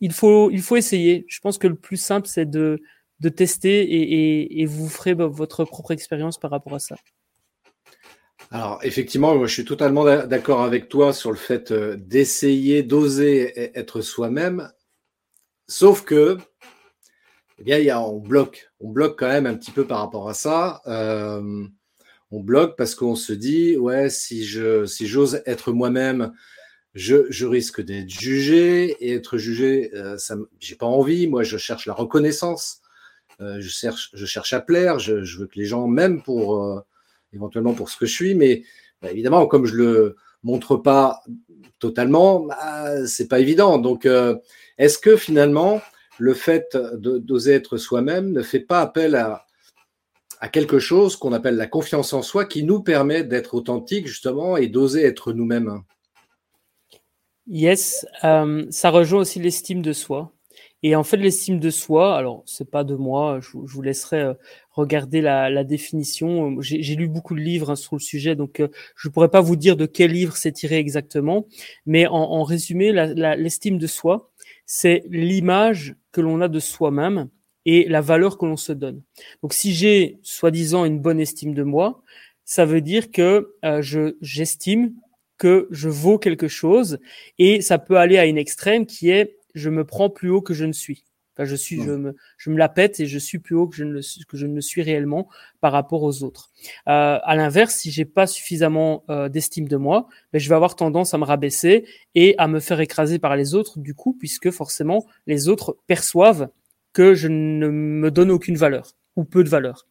il 0.00 0.12
faut 0.12 0.50
il 0.50 0.62
faut 0.62 0.76
essayer. 0.76 1.24
Je 1.28 1.40
pense 1.40 1.58
que 1.58 1.68
le 1.68 1.76
plus 1.76 1.98
simple, 1.98 2.26
c'est 2.26 2.46
de 2.46 2.82
de 3.20 3.28
tester 3.28 3.82
et, 3.82 4.42
et, 4.42 4.60
et 4.62 4.66
vous 4.66 4.88
ferez 4.88 5.14
votre 5.14 5.64
propre 5.64 5.92
expérience 5.92 6.38
par 6.38 6.50
rapport 6.50 6.74
à 6.74 6.78
ça. 6.78 6.96
Alors 8.50 8.78
effectivement, 8.82 9.44
je 9.44 9.52
suis 9.52 9.64
totalement 9.64 10.04
d'accord 10.04 10.62
avec 10.62 10.88
toi 10.88 11.12
sur 11.12 11.30
le 11.30 11.36
fait 11.36 11.72
euh, 11.72 11.96
d'essayer, 11.96 12.82
d'oser 12.82 13.76
être 13.76 14.00
soi-même, 14.00 14.70
sauf 15.68 16.04
que, 16.04 16.38
eh 17.58 17.64
bien, 17.64 17.98
on 17.98 18.18
bloque, 18.18 18.70
on 18.80 18.90
bloque 18.90 19.18
quand 19.18 19.28
même 19.28 19.46
un 19.46 19.54
petit 19.54 19.72
peu 19.72 19.84
par 19.84 19.98
rapport 19.98 20.28
à 20.28 20.34
ça. 20.34 20.80
Euh, 20.86 21.64
on 22.30 22.40
bloque 22.40 22.76
parce 22.76 22.94
qu'on 22.94 23.16
se 23.16 23.32
dit, 23.32 23.76
ouais, 23.76 24.10
si 24.10 24.44
je, 24.44 24.84
si 24.86 25.06
j'ose 25.06 25.42
être 25.46 25.72
moi-même, 25.72 26.32
je, 26.94 27.26
je 27.30 27.46
risque 27.46 27.82
d'être 27.82 28.08
jugé 28.08 28.96
et 29.00 29.14
être 29.14 29.38
jugé, 29.38 29.90
euh, 29.94 30.18
ça, 30.18 30.36
j'ai 30.60 30.76
pas 30.76 30.86
envie. 30.86 31.26
Moi, 31.28 31.42
je 31.42 31.56
cherche 31.58 31.86
la 31.86 31.94
reconnaissance. 31.94 32.80
Euh, 33.40 33.60
je 33.60 33.68
cherche, 33.68 34.10
je 34.14 34.24
cherche 34.26 34.52
à 34.52 34.60
plaire. 34.60 34.98
Je, 34.98 35.24
je, 35.24 35.38
veux 35.38 35.46
que 35.46 35.58
les 35.58 35.66
gens 35.66 35.86
m'aiment 35.88 36.22
pour 36.22 36.84
éventuellement 37.32 37.74
pour 37.74 37.88
ce 37.90 37.96
que 37.96 38.06
je 38.06 38.12
suis, 38.12 38.34
mais 38.34 38.62
bah, 39.02 39.10
évidemment, 39.10 39.46
comme 39.46 39.66
je 39.66 39.74
le 39.74 40.16
montre 40.42 40.76
pas 40.76 41.22
totalement, 41.78 42.40
bah, 42.40 43.06
c'est 43.06 43.28
pas 43.28 43.40
évident. 43.40 43.78
Donc, 43.78 44.06
euh, 44.06 44.36
est-ce 44.78 44.98
que 44.98 45.16
finalement, 45.16 45.80
le 46.18 46.34
fait 46.34 46.76
d'oser 46.94 47.52
être 47.52 47.76
soi-même 47.76 48.32
ne 48.32 48.42
fait 48.42 48.60
pas 48.60 48.80
appel 48.80 49.14
à, 49.14 49.42
quelque 50.52 50.78
chose 50.78 51.16
qu'on 51.16 51.32
appelle 51.32 51.56
la 51.56 51.66
confiance 51.66 52.12
en 52.12 52.22
soi 52.22 52.44
qui 52.44 52.62
nous 52.62 52.80
permet 52.80 53.24
d'être 53.24 53.54
authentique 53.54 54.06
justement 54.06 54.56
et 54.56 54.68
d'oser 54.68 55.02
être 55.02 55.32
nous-mêmes? 55.32 55.82
Yes, 57.48 58.06
euh, 58.24 58.64
ça 58.70 58.90
rejoint 58.90 59.20
aussi 59.20 59.40
l'estime 59.40 59.82
de 59.82 59.92
soi. 59.92 60.32
Et 60.82 60.94
en 60.94 61.04
fait, 61.04 61.16
l'estime 61.16 61.58
de 61.58 61.70
soi, 61.70 62.16
alors 62.16 62.42
c'est 62.46 62.70
pas 62.70 62.84
de 62.84 62.94
moi, 62.94 63.40
je, 63.40 63.50
je 63.66 63.72
vous 63.72 63.82
laisserai 63.82 64.20
euh, 64.20 64.34
regarder 64.76 65.20
la, 65.22 65.64
définition. 65.64 66.60
J'ai 66.60 66.94
lu 66.94 67.08
beaucoup 67.08 67.34
de 67.34 67.40
livres 67.40 67.70
hein, 67.70 67.76
sur 67.76 67.96
le 67.96 68.00
sujet, 68.00 68.36
donc 68.36 68.60
euh, 68.60 68.68
je 68.94 69.08
pourrais 69.08 69.30
pas 69.30 69.40
vous 69.40 69.56
dire 69.56 69.76
de 69.76 69.86
quel 69.86 70.12
livre 70.12 70.36
c'est 70.36 70.52
tiré 70.52 70.76
exactement, 70.78 71.48
mais 71.86 72.06
en, 72.06 72.14
en 72.14 72.42
résumé, 72.44 72.92
l'estime 72.92 73.78
de 73.78 73.86
soi, 73.86 74.30
c'est 74.66 75.02
l'image 75.08 75.96
que 76.12 76.20
l'on 76.20 76.40
a 76.40 76.48
de 76.48 76.60
soi-même 76.60 77.28
et 77.64 77.88
la 77.88 78.00
valeur 78.00 78.38
que 78.38 78.46
l'on 78.46 78.56
se 78.56 78.72
donne. 78.72 79.02
Donc 79.42 79.54
si 79.54 79.74
j'ai 79.74 80.18
soi-disant 80.22 80.84
une 80.84 81.00
bonne 81.00 81.20
estime 81.20 81.54
de 81.54 81.62
moi, 81.62 82.02
ça 82.44 82.64
veut 82.64 82.80
dire 82.80 83.10
que 83.10 83.54
euh, 83.64 83.82
je 83.82 84.16
j'estime 84.20 84.94
que 85.38 85.68
je 85.70 85.88
vaux 85.88 86.18
quelque 86.18 86.48
chose 86.48 86.98
et 87.38 87.60
ça 87.60 87.78
peut 87.78 87.98
aller 87.98 88.18
à 88.18 88.26
une 88.26 88.38
extrême 88.38 88.86
qui 88.86 89.10
est 89.10 89.36
je 89.54 89.70
me 89.70 89.84
prends 89.84 90.10
plus 90.10 90.30
haut 90.30 90.42
que 90.42 90.54
je 90.54 90.64
ne 90.64 90.72
suis. 90.72 91.04
Enfin, 91.36 91.44
je 91.44 91.54
suis, 91.54 91.82
je 91.82 91.90
me, 91.90 92.16
je 92.38 92.48
me 92.48 92.56
la 92.56 92.70
pète 92.70 92.98
et 92.98 93.06
je 93.06 93.18
suis 93.18 93.38
plus 93.38 93.54
haut 93.54 93.66
que 93.66 93.76
je 93.76 93.84
ne 93.84 93.92
le, 93.92 94.00
que 94.26 94.36
je 94.38 94.46
ne 94.46 94.60
suis 94.60 94.80
réellement 94.80 95.28
par 95.60 95.72
rapport 95.72 96.02
aux 96.02 96.22
autres. 96.22 96.50
Euh, 96.88 97.18
à 97.22 97.36
l'inverse, 97.36 97.74
si 97.74 97.90
j'ai 97.90 98.06
pas 98.06 98.26
suffisamment 98.26 99.04
euh, 99.10 99.28
d'estime 99.28 99.68
de 99.68 99.76
moi, 99.76 100.08
ben, 100.32 100.38
je 100.38 100.48
vais 100.48 100.54
avoir 100.54 100.76
tendance 100.76 101.12
à 101.12 101.18
me 101.18 101.24
rabaisser 101.24 101.84
et 102.14 102.34
à 102.38 102.48
me 102.48 102.58
faire 102.58 102.80
écraser 102.80 103.18
par 103.18 103.36
les 103.36 103.54
autres, 103.54 103.78
du 103.78 103.94
coup, 103.94 104.16
puisque 104.18 104.50
forcément 104.50 105.04
les 105.26 105.48
autres 105.48 105.76
perçoivent 105.86 106.48
que 106.94 107.14
je 107.14 107.28
ne 107.28 107.68
me 107.68 108.10
donne 108.10 108.30
aucune 108.30 108.56
valeur 108.56 108.92
ou 109.16 109.24
peu 109.24 109.44
de 109.44 109.48
valeur. 109.50 109.86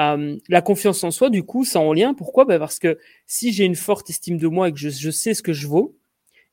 Euh, 0.00 0.36
la 0.48 0.62
confiance 0.62 1.04
en 1.04 1.10
soi, 1.10 1.28
du 1.28 1.42
coup, 1.42 1.64
ça 1.64 1.80
en 1.80 1.92
lien. 1.92 2.14
Pourquoi? 2.14 2.46
Ben 2.46 2.58
Parce 2.58 2.78
que 2.78 2.98
si 3.26 3.52
j'ai 3.52 3.64
une 3.64 3.74
forte 3.74 4.08
estime 4.08 4.38
de 4.38 4.48
moi 4.48 4.68
et 4.68 4.72
que 4.72 4.78
je, 4.78 4.88
je 4.88 5.10
sais 5.10 5.34
ce 5.34 5.42
que 5.42 5.52
je 5.52 5.66
vaux, 5.66 5.96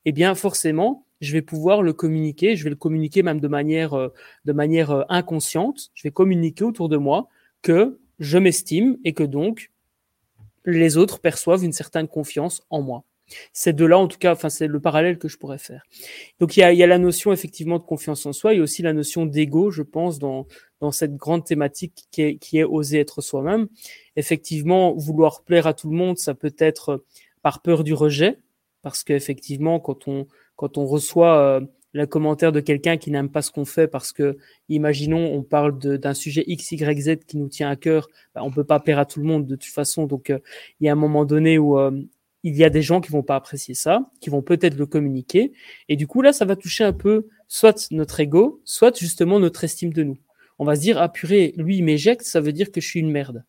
eh 0.06 0.12
bien 0.12 0.36
forcément, 0.36 1.06
je 1.24 1.32
vais 1.34 1.42
pouvoir 1.42 1.82
le 1.82 1.94
communiquer, 1.94 2.56
je 2.56 2.64
vais 2.64 2.70
le 2.70 2.76
communiquer 2.76 3.24
même 3.24 3.40
de 3.40 3.48
manière, 3.48 3.94
euh, 3.94 4.10
de 4.46 4.54
manière 4.54 4.92
euh, 4.92 5.04
inconsciente, 5.10 5.90
je 5.94 6.04
vais 6.04 6.12
communiquer 6.12 6.64
autour 6.64 6.90
de 6.90 6.98
moi 6.98 7.30
que 7.62 8.00
je 8.20 8.38
m'estime 8.38 8.98
et 9.04 9.14
que 9.14 9.24
donc 9.24 9.72
les 10.66 10.98
autres 10.98 11.20
perçoivent 11.20 11.64
une 11.64 11.74
certaine 11.74 12.08
confiance 12.08 12.62
en 12.70 12.82
moi. 12.82 13.04
C'est 13.54 13.74
de 13.74 13.86
là, 13.86 13.98
en 13.98 14.10
tout 14.10 14.18
cas, 14.18 14.34
enfin, 14.34 14.50
c'est 14.50 14.68
le 14.68 14.80
parallèle 14.82 15.18
que 15.18 15.30
je 15.30 15.38
pourrais 15.38 15.58
faire. 15.58 15.84
Donc, 16.40 16.58
il 16.58 16.60
y 16.60 16.64
a, 16.64 16.74
y 16.74 16.84
a 16.84 16.88
la 16.88 16.98
notion 17.00 17.32
effectivement 17.32 17.80
de 17.80 17.84
confiance 17.84 18.26
en 18.26 18.34
soi, 18.34 18.54
il 18.54 18.58
y 18.58 18.60
a 18.60 18.64
aussi 18.64 18.82
la 18.82 18.92
notion 18.92 19.26
d'ego, 19.26 19.72
je 19.72 19.82
pense, 19.82 20.20
dans, 20.20 20.46
dans 20.82 20.92
cette 20.92 21.16
grande 21.16 21.46
thématique 21.46 22.06
qui 22.12 22.22
est, 22.22 22.36
qui 22.38 22.58
est 22.58 22.66
oser 22.66 23.00
être 23.00 23.22
soi-même. 23.22 23.68
Effectivement, 24.18 24.94
vouloir 24.94 25.44
plaire 25.44 25.68
à 25.68 25.74
tout 25.74 25.90
le 25.90 25.96
monde, 25.96 26.18
ça 26.18 26.34
peut 26.34 26.56
être 26.58 27.06
par 27.42 27.62
peur 27.62 27.86
du 27.86 27.94
rejet, 27.94 28.40
parce 28.82 29.04
qu'effectivement, 29.06 29.80
quand 29.80 30.08
on, 30.10 30.28
quand 30.56 30.78
on 30.78 30.86
reçoit 30.86 31.38
euh, 31.38 31.62
le 31.94 32.08
commentaire 32.08 32.52
de 32.52 32.60
quelqu'un 32.60 32.98
qui 32.98 33.12
n'aime 33.12 33.30
pas 33.30 33.42
ce 33.42 33.52
qu'on 33.52 33.66
fait 33.66 33.88
parce 33.88 34.12
que, 34.12 34.38
imaginons, 34.68 35.34
on 35.34 35.44
parle 35.44 35.78
d'un 35.78 36.14
sujet 36.14 36.44
X, 36.48 36.72
Y, 36.72 37.02
Z 37.02 37.26
qui 37.26 37.38
nous 37.38 37.50
tient 37.50 37.70
à 37.70 37.76
cœur, 37.76 38.08
bah, 38.34 38.42
on 38.44 38.52
peut 38.52 38.64
pas 38.64 38.80
plaire 38.80 39.00
à 39.00 39.06
tout 39.06 39.20
le 39.20 39.26
monde 39.26 39.46
de 39.46 39.56
toute 39.56 39.72
façon. 39.72 40.06
Donc, 40.06 40.30
euh, 40.30 40.40
il 40.80 40.86
y 40.86 40.90
a 40.90 40.92
un 40.92 40.96
moment 40.96 41.26
donné 41.26 41.58
où 41.58 41.78
euh, 41.78 41.92
il 42.44 42.56
y 42.56 42.64
a 42.64 42.70
des 42.70 42.82
gens 42.82 43.00
qui 43.00 43.12
vont 43.12 43.24
pas 43.24 43.36
apprécier 43.36 43.76
ça, 43.76 44.10
qui 44.20 44.30
vont 44.30 44.42
peut-être 44.42 44.76
le 44.76 44.86
communiquer. 44.86 45.54
Et 45.88 45.96
du 45.96 46.08
coup, 46.08 46.22
là, 46.22 46.34
ça 46.34 46.46
va 46.46 46.56
toucher 46.56 46.84
un 46.84 46.94
peu 46.94 47.28
soit 47.48 47.88
notre 47.92 48.20
ego, 48.20 48.62
soit 48.66 48.98
justement 48.98 49.40
notre 49.40 49.64
estime 49.64 49.94
de 49.94 50.04
nous. 50.04 50.18
On 50.60 50.66
va 50.66 50.76
se 50.76 50.82
dire, 50.82 50.98
ah 51.00 51.10
purée, 51.10 51.54
lui, 51.58 51.78
il 51.78 51.84
m'éjecte, 51.84 52.24
ça 52.24 52.42
veut 52.42 52.54
dire 52.54 52.72
que 52.72 52.82
je 52.82 52.88
suis 52.88 53.00
une 53.00 53.12
merde. 53.12 53.46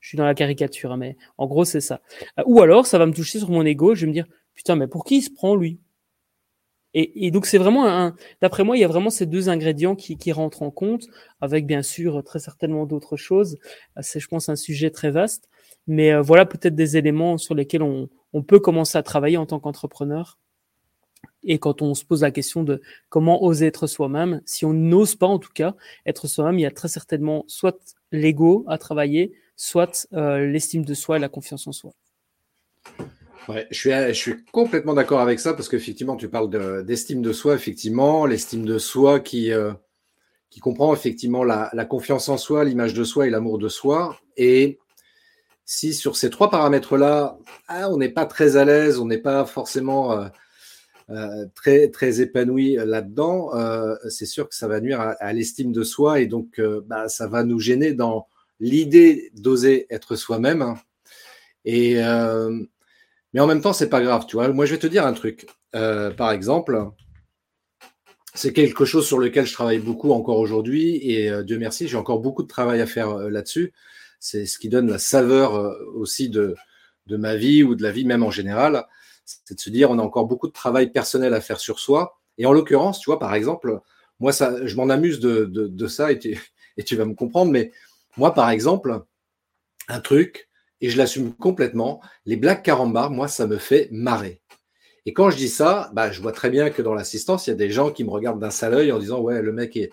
Je 0.00 0.08
suis 0.08 0.18
dans 0.18 0.24
la 0.24 0.34
caricature, 0.34 0.92
hein, 0.92 0.96
mais 0.96 1.16
en 1.36 1.46
gros, 1.46 1.64
c'est 1.64 1.80
ça. 1.80 2.00
Ou 2.46 2.62
alors, 2.62 2.86
ça 2.86 2.98
va 2.98 3.06
me 3.06 3.12
toucher 3.12 3.40
sur 3.40 3.50
mon 3.50 3.64
ego, 3.64 3.94
je 3.94 4.02
vais 4.02 4.06
me 4.06 4.12
dire, 4.12 4.26
putain, 4.54 4.76
mais 4.76 4.86
pour 4.86 5.04
qui 5.04 5.16
il 5.18 5.22
se 5.22 5.30
prend, 5.30 5.56
lui? 5.56 5.80
Et, 6.94 7.26
et, 7.26 7.30
donc 7.30 7.46
c'est 7.46 7.58
vraiment 7.58 7.86
un, 7.86 8.14
d'après 8.40 8.64
moi, 8.64 8.76
il 8.76 8.80
y 8.80 8.84
a 8.84 8.88
vraiment 8.88 9.10
ces 9.10 9.26
deux 9.26 9.48
ingrédients 9.48 9.94
qui, 9.94 10.16
qui 10.16 10.32
rentrent 10.32 10.62
en 10.62 10.70
compte, 10.70 11.04
avec 11.40 11.66
bien 11.66 11.82
sûr 11.82 12.22
très 12.24 12.38
certainement 12.38 12.86
d'autres 12.86 13.16
choses. 13.16 13.58
C'est, 14.00 14.20
je 14.20 14.28
pense, 14.28 14.48
un 14.48 14.56
sujet 14.56 14.90
très 14.90 15.10
vaste, 15.10 15.48
mais 15.86 16.12
euh, 16.12 16.22
voilà 16.22 16.46
peut-être 16.46 16.74
des 16.74 16.96
éléments 16.96 17.36
sur 17.38 17.54
lesquels 17.54 17.82
on, 17.82 18.08
on 18.32 18.42
peut 18.42 18.58
commencer 18.58 18.96
à 18.98 19.02
travailler 19.02 19.36
en 19.36 19.46
tant 19.46 19.60
qu'entrepreneur. 19.60 20.38
Et 21.44 21.58
quand 21.58 21.82
on 21.82 21.94
se 21.94 22.04
pose 22.04 22.22
la 22.22 22.30
question 22.30 22.64
de 22.64 22.80
comment 23.08 23.42
oser 23.42 23.66
être 23.66 23.86
soi-même, 23.86 24.40
si 24.44 24.64
on 24.64 24.72
n'ose 24.72 25.14
pas 25.14 25.26
en 25.26 25.38
tout 25.38 25.52
cas 25.52 25.74
être 26.06 26.26
soi-même, 26.26 26.58
il 26.58 26.62
y 26.62 26.66
a 26.66 26.70
très 26.70 26.88
certainement 26.88 27.44
soit 27.46 27.96
l'ego 28.12 28.64
à 28.66 28.78
travailler, 28.78 29.32
soit 29.56 30.08
euh, 30.14 30.46
l'estime 30.46 30.84
de 30.84 30.94
soi 30.94 31.16
et 31.16 31.20
la 31.20 31.28
confiance 31.28 31.66
en 31.66 31.72
soi. 31.72 31.92
Je 33.70 34.12
suis, 34.12 34.44
complètement 34.52 34.94
d'accord 34.94 35.20
avec 35.20 35.40
ça 35.40 35.54
parce 35.54 35.68
qu'effectivement, 35.68 36.16
tu 36.16 36.28
parles 36.28 36.84
d'estime 36.84 37.22
de, 37.22 37.32
soi, 37.32 37.54
effectivement, 37.54 38.26
l'estime 38.26 38.64
de 38.64 38.78
soi 38.78 39.20
qui, 39.20 39.52
euh, 39.52 39.72
qui 40.50 40.60
comprend 40.60 40.92
effectivement 40.92 41.44
la, 41.44 41.84
confiance 41.86 42.28
en 42.28 42.36
soi, 42.36 42.64
l'image 42.64 42.94
de 42.94 43.04
soi 43.04 43.26
et 43.26 43.30
l'amour 43.30 43.58
de 43.58 43.68
soi. 43.68 44.18
Et 44.36 44.78
si 45.64 45.94
sur 45.94 46.16
ces 46.16 46.30
trois 46.30 46.50
paramètres-là, 46.50 47.38
ah, 47.68 47.90
on 47.90 47.96
n'est 47.96 48.10
pas 48.10 48.26
très 48.26 48.56
à 48.56 48.64
l'aise, 48.64 48.98
on 48.98 49.06
n'est 49.06 49.18
pas 49.18 49.46
forcément 49.46 50.12
euh, 50.12 50.28
euh, 51.10 51.46
très, 51.54 51.88
très 51.88 52.20
épanoui 52.20 52.74
là-dedans, 52.74 53.50
c'est 54.10 54.26
sûr 54.26 54.48
que 54.48 54.54
ça 54.54 54.68
va 54.68 54.80
nuire 54.80 55.00
à, 55.00 55.32
l'estime 55.32 55.72
de 55.72 55.82
soi 55.84 56.20
et 56.20 56.26
donc 56.26 56.60
bah, 56.86 57.08
ça 57.08 57.26
va 57.28 57.44
nous 57.44 57.60
gêner 57.60 57.94
dans 57.94 58.26
l'idée 58.60 59.30
d'oser 59.34 59.86
être 59.88 60.16
soi-même. 60.16 60.74
Et 61.64 61.98
mais 63.32 63.40
en 63.40 63.46
même 63.46 63.60
temps, 63.60 63.72
c'est 63.72 63.88
pas 63.88 64.02
grave, 64.02 64.26
tu 64.26 64.36
vois. 64.36 64.48
Moi, 64.48 64.66
je 64.66 64.72
vais 64.72 64.78
te 64.78 64.86
dire 64.86 65.06
un 65.06 65.12
truc. 65.12 65.46
par 65.72 66.32
exemple, 66.32 66.90
c'est 68.34 68.52
quelque 68.52 68.84
chose 68.84 69.06
sur 69.06 69.18
lequel 69.18 69.46
je 69.46 69.52
travaille 69.52 69.78
beaucoup 69.80 70.12
encore 70.12 70.38
aujourd'hui 70.38 70.96
et 71.02 71.30
Dieu 71.44 71.58
merci, 71.58 71.88
j'ai 71.88 71.96
encore 71.96 72.20
beaucoup 72.20 72.42
de 72.42 72.48
travail 72.48 72.80
à 72.80 72.86
faire 72.86 73.16
là-dessus 73.16 73.72
c'est 74.20 74.46
ce 74.46 74.58
qui 74.58 74.68
donne 74.68 74.90
la 74.90 74.98
saveur 74.98 75.54
euh, 75.54 75.74
aussi 75.94 76.28
de, 76.28 76.56
ma 77.08 77.36
vie 77.36 77.62
ou 77.62 77.74
de 77.74 77.82
la 77.82 77.90
vie 77.90 78.04
même 78.04 78.22
en 78.22 78.30
général. 78.30 78.86
C'est 79.24 79.54
de 79.54 79.60
se 79.60 79.70
dire, 79.70 79.90
on 79.90 79.98
a 79.98 80.02
encore 80.02 80.26
beaucoup 80.26 80.48
de 80.48 80.52
travail 80.52 80.90
personnel 80.90 81.34
à 81.34 81.40
faire 81.40 81.60
sur 81.60 81.78
soi. 81.78 82.18
Et 82.38 82.46
en 82.46 82.52
l'occurrence, 82.52 83.00
tu 83.00 83.06
vois, 83.10 83.18
par 83.18 83.34
exemple, 83.34 83.80
moi, 84.20 84.32
ça, 84.32 84.66
je 84.66 84.76
m'en 84.76 84.88
amuse 84.88 85.20
de, 85.20 85.44
de, 85.46 85.86
ça 85.86 86.12
et 86.12 86.18
tu 86.84 86.96
vas 86.96 87.04
me 87.04 87.14
comprendre, 87.14 87.50
mais 87.50 87.72
moi, 88.16 88.34
par 88.34 88.50
exemple, 88.50 89.02
un 89.88 90.00
truc, 90.00 90.47
et 90.80 90.90
je 90.90 90.98
l'assume 90.98 91.32
complètement, 91.32 92.00
les 92.26 92.36
blagues 92.36 92.62
carambar, 92.62 93.10
moi, 93.10 93.28
ça 93.28 93.46
me 93.46 93.58
fait 93.58 93.88
marrer. 93.90 94.40
Et 95.06 95.12
quand 95.12 95.30
je 95.30 95.36
dis 95.36 95.48
ça, 95.48 95.90
bah, 95.94 96.10
je 96.10 96.20
vois 96.20 96.32
très 96.32 96.50
bien 96.50 96.70
que 96.70 96.82
dans 96.82 96.94
l'assistance, 96.94 97.46
il 97.46 97.50
y 97.50 97.52
a 97.52 97.56
des 97.56 97.70
gens 97.70 97.90
qui 97.90 98.04
me 98.04 98.10
regardent 98.10 98.40
d'un 98.40 98.50
sale 98.50 98.74
œil 98.74 98.92
en 98.92 98.98
disant, 98.98 99.20
ouais, 99.20 99.40
le 99.40 99.52
mec 99.52 99.76
est, 99.76 99.90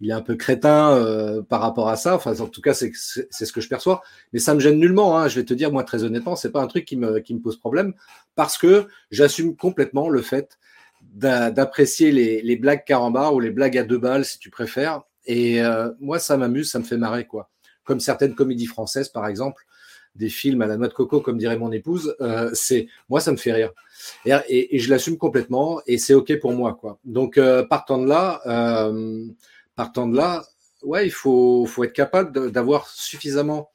il 0.00 0.10
est 0.10 0.14
un 0.14 0.20
peu 0.20 0.34
crétin 0.36 0.92
euh, 0.92 1.42
par 1.42 1.60
rapport 1.60 1.88
à 1.88 1.96
ça. 1.96 2.14
Enfin, 2.14 2.38
en 2.40 2.46
tout 2.46 2.60
cas, 2.60 2.74
c'est 2.74 2.92
ce 2.94 3.52
que 3.52 3.60
je 3.60 3.68
perçois. 3.68 4.02
Mais 4.32 4.38
ça 4.38 4.54
me 4.54 4.60
gêne 4.60 4.78
nullement. 4.78 5.18
Hein. 5.18 5.28
Je 5.28 5.40
vais 5.40 5.44
te 5.44 5.54
dire, 5.54 5.72
moi, 5.72 5.84
très 5.84 6.04
honnêtement, 6.04 6.36
c'est 6.36 6.52
pas 6.52 6.60
un 6.60 6.66
truc 6.66 6.84
qui 6.84 6.96
me, 6.96 7.20
qui 7.20 7.34
me 7.34 7.40
pose 7.40 7.58
problème 7.58 7.94
parce 8.34 8.58
que 8.58 8.88
j'assume 9.10 9.56
complètement 9.56 10.08
le 10.08 10.22
fait 10.22 10.58
d'apprécier 11.02 12.12
les, 12.12 12.56
blagues 12.56 12.84
carambar 12.84 13.34
ou 13.34 13.40
les 13.40 13.50
blagues 13.50 13.78
à 13.78 13.84
deux 13.84 13.98
balles, 13.98 14.24
si 14.24 14.38
tu 14.38 14.50
préfères. 14.50 15.02
Et 15.24 15.62
euh, 15.62 15.90
moi, 15.98 16.18
ça 16.18 16.36
m'amuse, 16.36 16.70
ça 16.70 16.78
me 16.78 16.84
fait 16.84 16.98
marrer, 16.98 17.26
quoi. 17.26 17.50
Comme 17.84 18.00
certaines 18.00 18.34
comédies 18.34 18.66
françaises, 18.66 19.08
par 19.08 19.26
exemple, 19.26 19.65
des 20.16 20.28
films 20.28 20.62
à 20.62 20.66
la 20.66 20.76
noix 20.76 20.88
de 20.88 20.94
coco, 20.94 21.20
comme 21.20 21.38
dirait 21.38 21.58
mon 21.58 21.72
épouse. 21.72 22.16
Euh, 22.20 22.50
c'est 22.54 22.88
moi, 23.08 23.20
ça 23.20 23.32
me 23.32 23.36
fait 23.36 23.52
rire. 23.52 23.72
Et, 24.26 24.78
je 24.78 24.90
l'assume 24.90 25.18
complètement, 25.18 25.80
et 25.86 25.98
c'est 25.98 26.14
ok 26.14 26.38
pour 26.40 26.52
moi, 26.52 26.74
quoi. 26.74 26.98
Donc, 27.04 27.38
euh, 27.38 27.64
partant 27.64 27.98
de 27.98 28.08
là. 28.08 28.40
Euh, 28.46 29.26
partant 29.74 30.06
de 30.08 30.16
là, 30.16 30.44
ouais, 30.82 31.06
il 31.06 31.12
faut, 31.12 31.66
faut 31.66 31.84
être 31.84 31.92
capable 31.92 32.50
d'avoir 32.50 32.88
suffisamment 32.88 33.70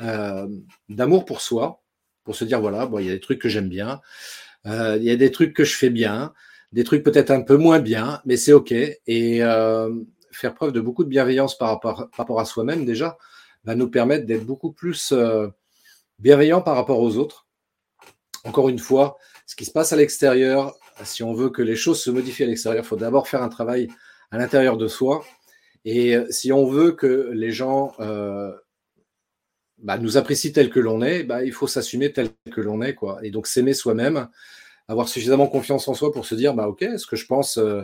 euh, 0.00 0.48
d'amour 0.88 1.24
pour 1.24 1.40
soi, 1.40 1.82
pour 2.24 2.34
se 2.34 2.44
dire 2.44 2.60
voilà, 2.60 2.86
bon, 2.86 2.98
il 2.98 3.06
y 3.06 3.10
a 3.10 3.12
des 3.12 3.20
trucs 3.20 3.40
que 3.40 3.48
j'aime 3.48 3.68
bien, 3.68 4.00
euh, 4.66 4.96
il 4.96 5.04
y 5.04 5.10
a 5.10 5.16
des 5.16 5.30
trucs 5.30 5.54
que 5.54 5.64
je 5.64 5.76
fais 5.76 5.90
bien, 5.90 6.32
des 6.72 6.84
trucs 6.84 7.02
peut-être 7.04 7.30
un 7.30 7.42
peu 7.42 7.56
moins 7.56 7.78
bien, 7.78 8.20
mais 8.24 8.36
c'est 8.36 8.52
ok. 8.52 8.72
Et 8.72 9.42
euh, 9.42 9.94
faire 10.32 10.54
preuve 10.54 10.72
de 10.72 10.80
beaucoup 10.80 11.04
de 11.04 11.08
bienveillance 11.08 11.56
par 11.58 11.68
rapport, 11.68 12.08
par 12.08 12.16
rapport 12.16 12.40
à 12.40 12.44
soi-même 12.46 12.84
déjà 12.84 13.18
va 13.64 13.74
nous 13.74 13.88
permettre 13.88 14.26
d'être 14.26 14.44
beaucoup 14.44 14.72
plus 14.72 15.14
bienveillant 16.22 16.62
par 16.62 16.76
rapport 16.76 17.00
aux 17.00 17.16
autres. 17.16 17.46
Encore 18.44 18.68
une 18.68 18.78
fois, 18.78 19.18
ce 19.44 19.56
qui 19.56 19.64
se 19.64 19.72
passe 19.72 19.92
à 19.92 19.96
l'extérieur, 19.96 20.74
si 21.04 21.24
on 21.24 21.34
veut 21.34 21.50
que 21.50 21.62
les 21.62 21.76
choses 21.76 22.00
se 22.00 22.10
modifient 22.10 22.44
à 22.44 22.46
l'extérieur, 22.46 22.84
il 22.84 22.86
faut 22.86 22.96
d'abord 22.96 23.26
faire 23.26 23.42
un 23.42 23.48
travail 23.48 23.88
à 24.30 24.38
l'intérieur 24.38 24.76
de 24.76 24.86
soi 24.86 25.24
et 25.84 26.14
euh, 26.16 26.26
si 26.30 26.52
on 26.52 26.64
veut 26.66 26.92
que 26.92 27.30
les 27.32 27.50
gens 27.50 27.92
euh, 27.98 28.52
bah, 29.78 29.98
nous 29.98 30.16
apprécient 30.16 30.52
tel 30.52 30.70
que 30.70 30.78
l'on 30.78 31.02
est, 31.02 31.24
bah, 31.24 31.44
il 31.44 31.52
faut 31.52 31.66
s'assumer 31.66 32.12
tel 32.12 32.28
que 32.52 32.60
l'on 32.60 32.82
est. 32.82 32.94
Quoi. 32.94 33.18
Et 33.24 33.32
donc 33.32 33.48
s'aimer 33.48 33.74
soi-même, 33.74 34.28
avoir 34.86 35.08
suffisamment 35.08 35.48
confiance 35.48 35.88
en 35.88 35.94
soi 35.94 36.12
pour 36.12 36.24
se 36.24 36.36
dire, 36.36 36.54
bah, 36.54 36.68
OK, 36.68 36.86
ce 36.96 37.06
que 37.06 37.16
je 37.16 37.26
pense, 37.26 37.58
euh, 37.58 37.82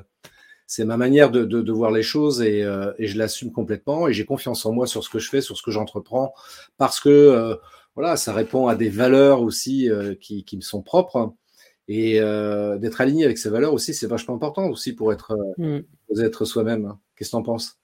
c'est 0.68 0.84
ma 0.84 0.96
manière 0.96 1.32
de, 1.32 1.72
voir 1.72 1.90
les 1.90 2.02
choses 2.04 2.42
et, 2.42 2.58
et 2.98 3.06
je 3.06 3.16
l'assume 3.16 3.52
complètement 3.52 4.06
et 4.06 4.12
j'ai 4.12 4.26
confiance 4.26 4.66
en 4.66 4.72
moi 4.72 4.86
sur 4.86 5.02
ce 5.02 5.08
que 5.08 5.18
je 5.18 5.30
fais, 5.30 5.40
sur 5.40 5.56
ce 5.56 5.62
que 5.62 5.70
j'entreprends, 5.70 6.34
parce 6.76 7.00
que 7.00 7.58
voilà, 7.98 8.16
ça 8.16 8.32
répond 8.32 8.68
à 8.68 8.76
des 8.76 8.90
valeurs 8.90 9.42
aussi 9.42 9.90
qui, 10.20 10.44
qui 10.44 10.56
me 10.56 10.62
sont 10.62 10.82
propres. 10.82 11.34
Et 11.88 12.20
d'être 12.78 13.00
aligné 13.00 13.24
avec 13.24 13.38
ces 13.38 13.50
valeurs 13.50 13.72
aussi, 13.72 13.92
c'est 13.92 14.06
vachement 14.06 14.36
important 14.36 14.68
aussi 14.68 14.94
pour 14.94 15.12
être, 15.12 15.36
mmh. 15.56 15.80
être 16.20 16.44
soi-même. 16.44 16.94
Qu'est-ce 17.16 17.30
que 17.30 17.36
tu 17.36 17.40
en 17.40 17.42
penses? 17.42 17.78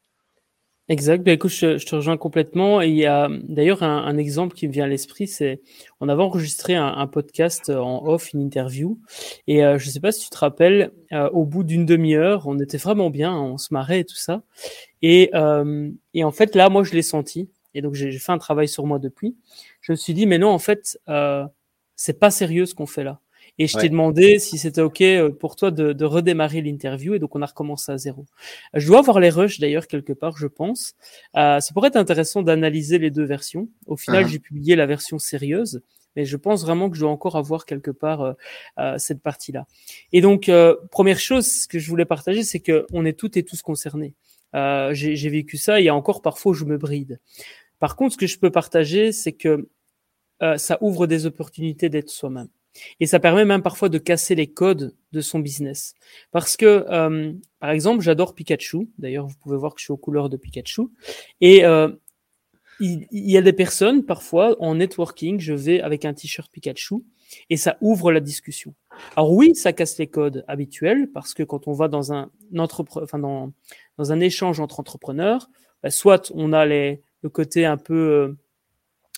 Exact. 0.90 1.22
Ben, 1.24 1.32
écoute, 1.32 1.50
je, 1.50 1.82
te 1.82 1.96
rejoins 1.96 2.18
complètement. 2.18 2.82
Et 2.82 2.88
il 2.88 2.96
y 2.96 3.06
a 3.06 3.28
d'ailleurs 3.48 3.82
un, 3.82 4.04
un, 4.04 4.18
exemple 4.18 4.54
qui 4.54 4.68
me 4.68 4.72
vient 4.72 4.84
à 4.84 4.86
l'esprit, 4.86 5.26
c'est 5.26 5.62
on 6.00 6.10
avait 6.10 6.22
enregistré 6.22 6.74
un, 6.74 6.86
un, 6.86 7.06
podcast 7.06 7.70
en 7.70 8.06
off, 8.06 8.34
une 8.34 8.42
interview. 8.42 8.98
Et 9.46 9.64
euh, 9.64 9.78
je 9.78 9.86
ne 9.86 9.90
sais 9.90 10.00
pas 10.00 10.12
si 10.12 10.24
tu 10.24 10.30
te 10.30 10.36
rappelles, 10.36 10.92
euh, 11.12 11.30
au 11.30 11.46
bout 11.46 11.64
d'une 11.64 11.86
demi-heure, 11.86 12.46
on 12.46 12.58
était 12.60 12.76
vraiment 12.76 13.08
bien, 13.08 13.34
on 13.34 13.56
se 13.56 13.72
marrait 13.72 14.00
et 14.00 14.04
tout 14.04 14.16
ça. 14.16 14.42
Et, 15.00 15.30
euh, 15.34 15.90
et 16.12 16.22
en 16.22 16.32
fait, 16.32 16.54
là, 16.54 16.68
moi, 16.68 16.84
je 16.84 16.92
l'ai 16.92 17.02
senti. 17.02 17.48
Et 17.74 17.82
donc, 17.82 17.94
j'ai 17.94 18.10
fait 18.12 18.32
un 18.32 18.38
travail 18.38 18.68
sur 18.68 18.86
moi 18.86 18.98
depuis. 18.98 19.36
Je 19.80 19.92
me 19.92 19.96
suis 19.96 20.14
dit, 20.14 20.26
mais 20.26 20.38
non, 20.38 20.50
en 20.50 20.58
fait, 20.58 20.98
euh, 21.08 21.44
c'est 21.96 22.18
pas 22.18 22.30
sérieux 22.30 22.66
ce 22.66 22.74
qu'on 22.74 22.86
fait 22.86 23.04
là. 23.04 23.20
Et 23.58 23.68
je 23.68 23.78
t'ai 23.78 23.88
demandé 23.88 24.40
si 24.40 24.58
c'était 24.58 24.80
OK 24.80 25.00
euh, 25.00 25.30
pour 25.30 25.54
toi 25.54 25.70
de, 25.70 25.92
de 25.92 26.04
redémarrer 26.04 26.60
l'interview. 26.60 27.14
Et 27.14 27.18
donc, 27.20 27.36
on 27.36 27.42
a 27.42 27.46
recommencé 27.46 27.92
à 27.92 27.98
zéro. 27.98 28.26
Euh, 28.74 28.80
je 28.80 28.86
dois 28.86 28.98
avoir 28.98 29.20
les 29.20 29.30
rushs 29.30 29.60
d'ailleurs 29.60 29.86
quelque 29.86 30.12
part, 30.12 30.36
je 30.36 30.48
pense. 30.48 30.94
Euh, 31.36 31.60
ça 31.60 31.72
pourrait 31.72 31.88
être 31.88 31.96
intéressant 31.96 32.42
d'analyser 32.42 32.98
les 32.98 33.10
deux 33.10 33.24
versions. 33.24 33.68
Au 33.86 33.96
final, 33.96 34.26
j'ai 34.26 34.40
publié 34.40 34.74
la 34.74 34.86
version 34.86 35.18
sérieuse. 35.18 35.82
Mais 36.16 36.24
je 36.24 36.36
pense 36.36 36.62
vraiment 36.62 36.90
que 36.90 36.96
je 36.96 37.00
dois 37.00 37.10
encore 37.10 37.36
avoir 37.36 37.66
quelque 37.66 37.90
part 37.90 38.20
euh, 38.22 38.32
euh 38.78 38.98
cette 38.98 39.22
partie-là. 39.22 39.66
Et 40.12 40.20
donc, 40.20 40.48
euh, 40.48 40.76
première 40.90 41.18
chose 41.18 41.66
que 41.66 41.78
je 41.78 41.88
voulais 41.88 42.04
partager, 42.04 42.42
c'est 42.42 42.60
que 42.60 42.86
on 42.92 43.04
est 43.04 43.18
toutes 43.18 43.36
et 43.36 43.42
tous 43.42 43.62
concernés. 43.62 44.14
j'ai 44.52 45.28
vécu 45.28 45.56
ça. 45.56 45.74
A 45.74 45.90
encore 45.92 46.22
parfois 46.22 46.54
je 46.54 46.64
me 46.64 46.78
bride. 46.78 47.18
Par 47.78 47.96
contre, 47.96 48.14
ce 48.14 48.18
que 48.18 48.26
je 48.26 48.38
peux 48.38 48.50
partager, 48.50 49.12
c'est 49.12 49.32
que 49.32 49.68
ça 50.56 50.76
ouvre 50.82 51.06
des 51.06 51.24
opportunités 51.24 51.88
d'être 51.88 52.10
soi-même. 52.10 52.48
Et 53.00 53.06
ça 53.06 53.20
permet 53.20 53.44
même 53.44 53.62
parfois 53.62 53.88
de 53.88 53.98
casser 53.98 54.34
les 54.34 54.48
codes 54.48 54.94
de 55.12 55.20
son 55.20 55.38
business. 55.38 55.94
Parce 56.32 56.56
que, 56.56 56.86
euh, 56.88 57.32
par 57.60 57.70
exemple, 57.70 58.02
j'adore 58.02 58.34
Pikachu. 58.34 58.88
D'ailleurs, 58.98 59.26
vous 59.26 59.36
pouvez 59.40 59.56
voir 59.56 59.74
que 59.74 59.80
je 59.80 59.84
suis 59.84 59.92
aux 59.92 59.96
couleurs 59.96 60.28
de 60.28 60.36
Pikachu. 60.36 60.82
Et 61.40 61.64
euh, 61.64 61.88
il, 62.80 63.06
y 63.12 63.36
a 63.36 63.42
des 63.42 63.52
personnes, 63.52 64.04
parfois, 64.04 64.56
en 64.60 64.74
networking, 64.74 65.38
je 65.38 65.54
vais 65.54 65.80
avec 65.80 66.04
un 66.04 66.14
t-shirt 66.14 66.50
Pikachu 66.50 66.96
et 67.48 67.56
ça 67.56 67.78
ouvre 67.80 68.12
la 68.12 68.20
discussion. 68.20 68.74
Alors 69.16 69.32
oui, 69.32 69.54
ça 69.54 69.72
casse 69.72 69.98
les 69.98 70.08
codes 70.08 70.44
habituels 70.48 71.10
parce 71.12 71.34
que 71.34 71.42
quand 71.42 71.68
on 71.68 71.72
va 71.72 71.88
dans 71.88 72.12
un 72.12 72.30
échange 74.20 74.60
entre 74.60 74.80
entrepreneurs, 74.80 75.48
bah, 75.82 75.90
soit 75.90 76.32
on 76.34 76.52
a 76.52 76.66
les, 76.66 77.02
le 77.24 77.30
côté 77.30 77.64
un 77.64 77.78
peu 77.78 77.94
euh, 77.94 78.36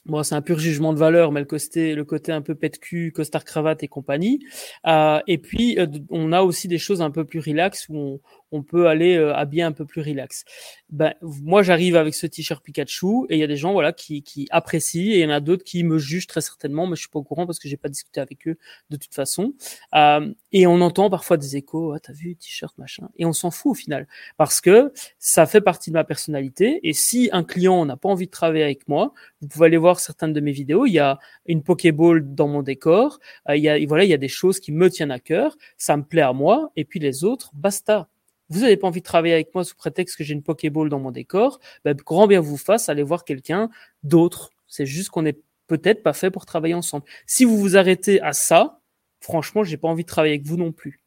Bon, 0.06 0.22
c'est 0.22 0.36
un 0.36 0.42
pur 0.42 0.60
jugement 0.60 0.92
de 0.92 0.98
valeur, 0.98 1.32
mais 1.32 1.40
le 1.40 1.46
côté, 1.46 1.96
le 1.96 2.04
côté 2.04 2.30
un 2.30 2.40
peu 2.40 2.54
pète 2.54 2.78
cul, 2.78 3.10
costard 3.12 3.44
cravate 3.44 3.82
et 3.82 3.88
compagnie. 3.88 4.38
Euh, 4.86 5.18
et 5.26 5.36
puis, 5.36 5.80
euh, 5.80 5.88
on 6.10 6.32
a 6.32 6.42
aussi 6.42 6.68
des 6.68 6.78
choses 6.78 7.02
un 7.02 7.10
peu 7.10 7.24
plus 7.24 7.40
relax 7.40 7.88
où 7.88 7.96
on, 7.96 8.20
on 8.52 8.62
peut 8.62 8.88
aller 8.88 9.16
euh, 9.16 9.34
habiller 9.34 9.62
un 9.62 9.72
peu 9.72 9.84
plus 9.84 10.02
relax. 10.02 10.44
Ben, 10.90 11.14
moi, 11.22 11.62
j'arrive 11.62 11.96
avec 11.96 12.14
ce 12.14 12.26
t-shirt 12.26 12.62
Pikachu 12.64 13.26
et 13.28 13.36
il 13.36 13.38
y 13.38 13.42
a 13.42 13.46
des 13.46 13.56
gens 13.56 13.72
voilà 13.72 13.92
qui, 13.92 14.22
qui 14.22 14.46
apprécient 14.50 15.12
et 15.12 15.18
il 15.18 15.20
y 15.20 15.26
en 15.26 15.30
a 15.30 15.40
d'autres 15.40 15.64
qui 15.64 15.82
me 15.84 15.98
jugent 15.98 16.26
très 16.26 16.40
certainement, 16.40 16.86
mais 16.86 16.96
je 16.96 17.00
suis 17.00 17.10
pas 17.10 17.18
au 17.18 17.24
courant 17.24 17.46
parce 17.46 17.58
que 17.58 17.68
j'ai 17.68 17.76
pas 17.76 17.88
discuté 17.88 18.20
avec 18.20 18.46
eux 18.46 18.56
de 18.90 18.96
toute 18.96 19.14
façon. 19.14 19.54
Euh, 19.94 20.32
et 20.52 20.66
on 20.66 20.80
entend 20.80 21.10
parfois 21.10 21.36
des 21.36 21.56
échos, 21.56 21.92
ah, 21.92 22.00
t'as 22.00 22.12
vu 22.12 22.36
t-shirt 22.36 22.76
machin, 22.78 23.08
et 23.16 23.24
on 23.24 23.32
s'en 23.32 23.50
fout 23.50 23.72
au 23.72 23.74
final 23.74 24.06
parce 24.36 24.60
que 24.60 24.92
ça 25.18 25.46
fait 25.46 25.60
partie 25.60 25.90
de 25.90 25.94
ma 25.94 26.04
personnalité. 26.04 26.80
Et 26.82 26.92
si 26.92 27.28
un 27.32 27.44
client 27.44 27.84
n'a 27.84 27.96
pas 27.96 28.08
envie 28.08 28.26
de 28.26 28.30
travailler 28.30 28.64
avec 28.64 28.88
moi, 28.88 29.12
vous 29.40 29.48
pouvez 29.48 29.66
aller 29.66 29.76
voir 29.76 30.00
certaines 30.00 30.32
de 30.32 30.40
mes 30.40 30.52
vidéos. 30.52 30.86
Il 30.86 30.92
y 30.92 30.98
a 30.98 31.18
une 31.46 31.62
Pokéball 31.62 32.34
dans 32.34 32.48
mon 32.48 32.62
décor. 32.62 33.18
Euh, 33.48 33.56
il 33.56 33.62
y 33.62 33.68
a 33.68 33.84
voilà, 33.86 34.04
il 34.04 34.10
y 34.10 34.14
a 34.14 34.18
des 34.18 34.28
choses 34.28 34.60
qui 34.60 34.72
me 34.72 34.88
tiennent 34.90 35.10
à 35.10 35.20
cœur. 35.20 35.56
Ça 35.76 35.96
me 35.96 36.02
plaît 36.02 36.22
à 36.22 36.32
moi. 36.32 36.70
Et 36.76 36.84
puis 36.84 37.00
les 37.00 37.24
autres, 37.24 37.50
basta 37.54 38.08
vous 38.48 38.60
n'avez 38.60 38.76
pas 38.76 38.86
envie 38.86 39.00
de 39.00 39.06
travailler 39.06 39.34
avec 39.34 39.54
moi 39.54 39.64
sous 39.64 39.76
prétexte 39.76 40.16
que 40.16 40.24
j'ai 40.24 40.34
une 40.34 40.42
Pokéball 40.42 40.88
dans 40.88 41.00
mon 41.00 41.10
décor, 41.10 41.60
ben, 41.84 41.94
grand 41.94 42.26
bien 42.26 42.40
vous 42.40 42.56
fasse, 42.56 42.88
allez 42.88 43.02
voir 43.02 43.24
quelqu'un 43.24 43.70
d'autre. 44.02 44.50
C'est 44.66 44.86
juste 44.86 45.10
qu'on 45.10 45.22
n'est 45.22 45.38
peut-être 45.66 46.02
pas 46.02 46.12
fait 46.12 46.30
pour 46.30 46.46
travailler 46.46 46.74
ensemble. 46.74 47.04
Si 47.26 47.44
vous 47.44 47.58
vous 47.58 47.76
arrêtez 47.76 48.20
à 48.20 48.32
ça, 48.32 48.80
franchement, 49.20 49.64
j'ai 49.64 49.76
pas 49.76 49.88
envie 49.88 50.04
de 50.04 50.08
travailler 50.08 50.34
avec 50.34 50.46
vous 50.46 50.56
non 50.56 50.72
plus. 50.72 51.00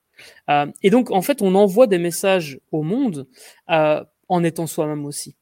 Euh, 0.50 0.68
et 0.84 0.90
donc, 0.90 1.12
en 1.12 1.22
fait, 1.22 1.42
on 1.42 1.56
envoie 1.56 1.88
des 1.88 1.98
messages 1.98 2.60
au 2.72 2.84
monde 2.84 3.28
euh, 3.70 4.04
en 4.28 4.44
étant 4.44 4.68
soi-même 4.68 5.06
aussi. 5.06 5.36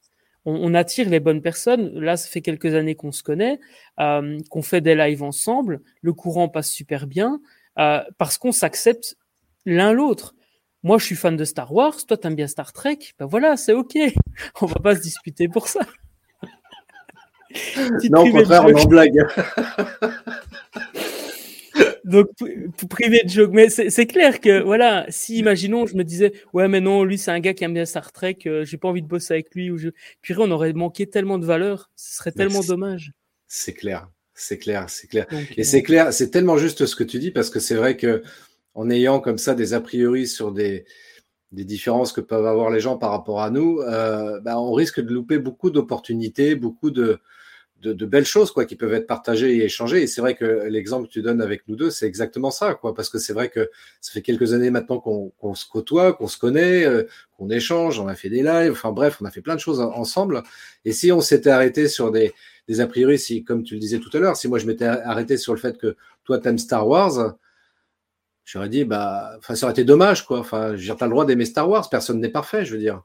On, 0.44 0.72
attire 0.72 1.10
les 1.10 1.20
bonnes 1.20 1.42
personnes. 1.42 1.98
Là, 1.98 2.16
ça 2.16 2.26
fait 2.26 2.40
quelques 2.40 2.74
années 2.74 2.94
qu'on 2.94 3.12
se 3.12 3.22
connaît, 3.22 3.60
euh, 4.00 4.38
qu'on 4.48 4.62
fait 4.62 4.80
des 4.80 4.94
lives 4.94 5.22
ensemble. 5.22 5.82
Le 6.00 6.14
courant 6.14 6.48
passe 6.48 6.70
super 6.70 7.06
bien 7.06 7.40
parce 7.74 8.38
qu'on 8.38 8.50
s'accepte 8.50 9.18
l'un 9.66 9.92
l'autre. 9.92 10.34
Moi, 10.82 10.98
je 10.98 11.04
suis 11.06 11.16
fan 11.16 11.36
de 11.36 11.44
Star 11.44 11.72
Wars, 11.72 11.96
toi, 12.06 12.16
t'aimes 12.16 12.36
bien 12.36 12.46
Star 12.46 12.72
Trek. 12.72 12.98
Ben 13.18 13.26
voilà, 13.26 13.56
c'est 13.56 13.72
ok. 13.72 13.96
On 14.60 14.66
va 14.66 14.76
pas 14.76 14.94
se 14.94 15.00
disputer 15.00 15.48
pour 15.48 15.68
ça. 15.68 15.80
non, 18.10 18.28
au 18.28 18.30
contraire, 18.30 18.64
on 18.66 18.74
en 18.74 18.84
blague. 18.84 19.18
Donc, 22.04 22.28
privé 22.88 23.22
de 23.24 23.28
joke. 23.28 23.50
Mais 23.52 23.68
c'est 23.68 24.06
clair 24.06 24.40
que, 24.40 24.62
voilà, 24.62 25.04
si, 25.10 25.36
imaginons, 25.36 25.86
je 25.86 25.94
me 25.94 26.04
disais, 26.04 26.32
ouais, 26.54 26.66
mais 26.66 26.80
non, 26.80 27.04
lui, 27.04 27.18
c'est 27.18 27.30
un 27.30 27.40
gars 27.40 27.52
qui 27.52 27.64
aime 27.64 27.74
bien 27.74 27.84
Star 27.84 28.12
Trek, 28.12 28.38
euh, 28.46 28.64
j'ai 28.64 28.78
pas 28.78 28.88
envie 28.88 29.02
de 29.02 29.06
bosser 29.06 29.34
avec 29.34 29.54
lui, 29.54 29.70
ou 29.70 29.76
je... 29.76 29.90
puis 30.22 30.34
on 30.38 30.50
aurait 30.50 30.72
manqué 30.72 31.06
tellement 31.06 31.38
de 31.38 31.44
valeur, 31.44 31.90
ce 31.96 32.16
serait 32.16 32.32
tellement 32.32 32.62
dommage. 32.62 33.12
C'est 33.46 33.74
clair, 33.74 34.08
c'est 34.34 34.56
clair, 34.58 34.88
c'est 34.88 35.06
clair. 35.06 35.26
Et 35.56 35.64
c'est 35.64 35.82
clair, 35.82 36.12
c'est 36.12 36.30
tellement 36.30 36.56
juste 36.56 36.86
ce 36.86 36.96
que 36.96 37.04
tu 37.04 37.18
dis, 37.18 37.30
parce 37.30 37.50
que 37.50 37.60
c'est 37.60 37.74
vrai 37.74 37.96
que, 37.98 38.22
en 38.78 38.90
ayant 38.90 39.18
comme 39.18 39.38
ça 39.38 39.56
des 39.56 39.74
a 39.74 39.80
priori 39.80 40.28
sur 40.28 40.52
des, 40.52 40.84
des 41.50 41.64
différences 41.64 42.12
que 42.12 42.20
peuvent 42.20 42.46
avoir 42.46 42.70
les 42.70 42.78
gens 42.78 42.96
par 42.96 43.10
rapport 43.10 43.42
à 43.42 43.50
nous, 43.50 43.80
euh, 43.80 44.38
bah, 44.40 44.60
on 44.60 44.72
risque 44.72 45.00
de 45.00 45.12
louper 45.12 45.38
beaucoup 45.38 45.70
d'opportunités, 45.70 46.54
beaucoup 46.54 46.92
de, 46.92 47.18
de, 47.80 48.06
belles 48.06 48.24
choses 48.24 48.52
quoi 48.52 48.66
qui 48.66 48.76
peuvent 48.76 48.94
être 48.94 49.08
partagées 49.08 49.56
et 49.56 49.64
échangées. 49.64 50.02
Et 50.04 50.06
c'est 50.06 50.20
vrai 50.20 50.36
que 50.36 50.68
l'exemple 50.68 51.08
que 51.08 51.12
tu 51.12 51.22
donnes 51.22 51.42
avec 51.42 51.66
nous 51.66 51.74
deux, 51.74 51.90
c'est 51.90 52.06
exactement 52.06 52.52
ça, 52.52 52.74
quoi. 52.74 52.94
Parce 52.94 53.10
que 53.10 53.18
c'est 53.18 53.32
vrai 53.32 53.48
que 53.48 53.68
ça 54.00 54.12
fait 54.12 54.22
quelques 54.22 54.52
années 54.52 54.70
maintenant 54.70 55.00
qu'on 55.00 55.54
se 55.56 55.66
côtoie, 55.66 56.12
qu'on 56.12 56.28
se 56.28 56.38
connaît, 56.38 56.84
euh, 56.84 57.02
qu'on 57.36 57.50
échange, 57.50 57.98
on 57.98 58.06
a 58.06 58.14
fait 58.14 58.30
des 58.30 58.44
lives, 58.44 58.70
enfin 58.72 58.92
bref, 58.92 59.18
on 59.20 59.24
a 59.24 59.32
fait 59.32 59.42
plein 59.42 59.56
de 59.56 59.60
choses 59.60 59.80
ensemble. 59.80 60.44
Et 60.84 60.92
si 60.92 61.10
on 61.10 61.20
s'était 61.20 61.50
arrêté 61.50 61.88
sur 61.88 62.12
des, 62.12 62.32
des 62.68 62.80
a 62.80 62.86
priori, 62.86 63.18
si 63.18 63.42
comme 63.42 63.64
tu 63.64 63.74
le 63.74 63.80
disais 63.80 63.98
tout 63.98 64.16
à 64.16 64.20
l'heure, 64.20 64.36
si 64.36 64.46
moi 64.46 64.60
je 64.60 64.66
m'étais 64.66 64.84
arrêté 64.84 65.36
sur 65.36 65.52
le 65.52 65.58
fait 65.58 65.78
que 65.78 65.96
toi 66.22 66.38
t'aimes 66.38 66.58
Star 66.58 66.86
Wars, 66.86 67.34
j'aurais 68.48 68.68
dit 68.68 68.84
bah, 68.84 69.38
ça 69.42 69.66
aurait 69.66 69.72
été 69.72 69.84
dommage, 69.84 70.26
quoi. 70.26 70.40
Enfin, 70.40 70.74
j'ai 70.76 70.94
pas 70.94 71.06
le 71.06 71.10
droit 71.12 71.26
d'aimer 71.26 71.44
Star 71.44 71.68
Wars, 71.68 71.88
personne 71.90 72.20
n'est 72.20 72.30
parfait, 72.30 72.64
je 72.64 72.72
veux 72.74 72.80
dire. 72.80 73.02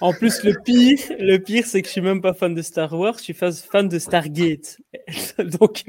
En 0.00 0.12
plus, 0.12 0.42
le 0.44 0.54
pire, 0.64 0.98
le 1.18 1.38
pire, 1.38 1.66
c'est 1.66 1.82
que 1.82 1.88
je 1.88 1.92
suis 1.92 2.00
même 2.00 2.20
pas 2.20 2.34
fan 2.34 2.54
de 2.54 2.62
Star 2.62 2.92
Wars, 2.92 3.16
je 3.18 3.24
suis 3.24 3.34
fan 3.34 3.88
de 3.88 3.98
Stargate. 3.98 4.78
Donc, 5.60 5.84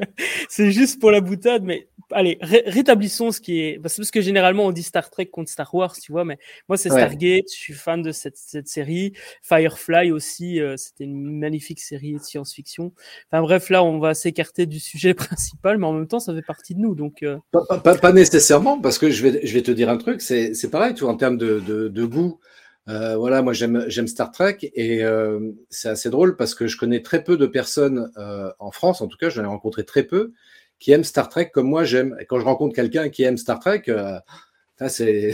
c'est 0.50 0.72
juste 0.72 1.00
pour 1.00 1.12
la 1.12 1.22
boutade, 1.22 1.64
mais 1.64 1.88
allez, 2.12 2.38
rétablissons 2.42 3.32
ce 3.32 3.42
qui 3.42 3.62
est, 3.62 3.80
parce 3.82 4.12
que 4.12 4.22
généralement 4.22 4.66
on 4.66 4.72
dit 4.72 4.84
Star 4.84 5.10
Trek 5.10 5.28
contre 5.28 5.50
Star 5.50 5.74
Wars, 5.74 5.94
tu 5.94 6.12
vois, 6.12 6.26
mais 6.26 6.38
moi 6.68 6.78
c'est 6.78 6.90
Stargate, 6.90 7.46
je 7.52 7.58
suis 7.58 7.74
fan 7.74 8.02
de 8.02 8.12
cette, 8.12 8.38
cette 8.38 8.68
série. 8.68 9.14
Firefly 9.42 10.12
aussi, 10.12 10.60
euh, 10.60 10.78
c'était 10.78 11.06
une 11.06 11.40
magnifique 11.40 11.80
série 11.80 12.14
de 12.14 12.20
science-fiction. 12.20 12.94
Enfin 13.32 13.42
bref, 13.42 13.70
là 13.70 13.84
on 13.84 14.00
va 14.00 14.14
s'écarter 14.14 14.66
du 14.66 14.80
sujet 14.80 15.14
principal, 15.14 15.78
mais 15.78 15.86
en 15.86 15.94
même 15.94 16.08
temps 16.08 16.20
ça 16.20 16.34
fait 16.34 16.42
partie 16.42 16.76
de 16.76 16.80
nous, 16.80 16.96
donc. 16.96 17.24
Euh. 17.24 17.38
Pas, 17.52 17.80
pas, 17.80 17.96
pas, 17.96 18.14
nécessairement, 18.14 18.80
parce 18.80 18.98
que 18.98 19.10
je 19.10 19.24
vais, 19.24 19.46
je 19.46 19.54
vais 19.54 19.62
te 19.62 19.72
dire 19.72 19.90
un 19.90 19.98
truc, 19.98 20.22
c'est 20.22 20.72
pareil, 20.72 20.94
tu 20.94 21.04
vois, 21.04 21.14
en 21.14 21.18
termes 21.18 21.38
de, 21.38 21.60
de, 21.60 21.88
de 21.88 22.06
goût. 22.06 22.40
Euh, 22.90 23.16
voilà, 23.16 23.42
moi 23.42 23.54
j'aime 23.54 24.08
Star 24.08 24.32
Trek 24.32 24.58
et 24.62 25.04
euh, 25.04 25.52
c'est 25.70 25.90
assez 25.90 26.10
drôle 26.10 26.36
parce 26.36 26.56
que 26.56 26.68
je 26.68 26.78
connais 26.78 27.02
très 27.02 27.24
peu 27.24 27.38
de 27.38 27.46
personnes 27.46 28.12
euh, 28.18 28.52
en 28.58 28.72
France, 28.72 29.02
en 29.02 29.08
tout 29.08 29.18
cas 29.18 29.30
j'en 29.30 29.44
ai 29.44 29.48
rencontré 29.48 29.86
très 29.86 30.04
peu, 30.04 30.34
qui 30.80 30.92
aiment 30.92 31.04
Star 31.04 31.30
Trek 31.30 31.52
comme 31.54 31.68
moi 31.68 31.84
j'aime. 31.84 32.18
Et 32.20 32.26
quand 32.26 32.40
je 32.40 32.46
rencontre 32.46 32.76
quelqu'un 32.76 33.10
qui 33.10 33.24
aime 33.24 33.38
Star 33.38 33.60
Trek, 33.60 33.84
c'est 34.88 35.32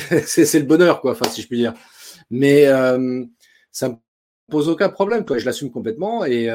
le 0.59 0.63
bonheur, 0.63 0.99
quoi, 1.01 1.17
si 1.29 1.41
je 1.41 1.47
puis 1.47 1.57
dire. 1.57 1.73
Mais 2.29 2.65
ça 3.71 3.89
me 3.89 3.95
pose 4.49 4.67
aucun 4.67 4.89
problème. 4.89 5.23
Je 5.29 5.45
l'assume 5.45 5.71
complètement 5.71 6.25
et, 6.25 6.47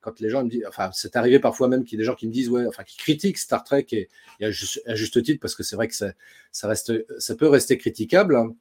quand 0.00 0.20
les 0.20 0.30
gens 0.30 0.44
me 0.44 0.50
disent, 0.50 0.64
enfin 0.68 0.90
c'est 0.92 1.16
arrivé 1.16 1.40
parfois 1.40 1.66
même 1.66 1.84
qu'il 1.84 1.98
y 1.98 2.00
a 2.00 2.02
des 2.02 2.06
gens 2.06 2.14
qui 2.14 2.28
me 2.28 2.32
disent, 2.32 2.48
ouais, 2.48 2.64
enfin 2.66 2.84
qui 2.84 2.96
critiquent 2.96 3.38
Star 3.38 3.64
Trek 3.64 3.86
et, 3.90 4.08
à, 4.40 4.50
juste, 4.50 5.22
titre 5.24 5.40
parce 5.40 5.56
que 5.56 5.64
c'est 5.64 5.74
vrai 5.74 5.88
que 5.88 5.96
ça, 5.96 6.12
ça, 6.52 6.68
reste, 6.68 6.92
ça 7.18 7.34
peut 7.34 7.48
rester 7.48 7.76
critiquable. 7.76 8.36
Hein. 8.36 8.54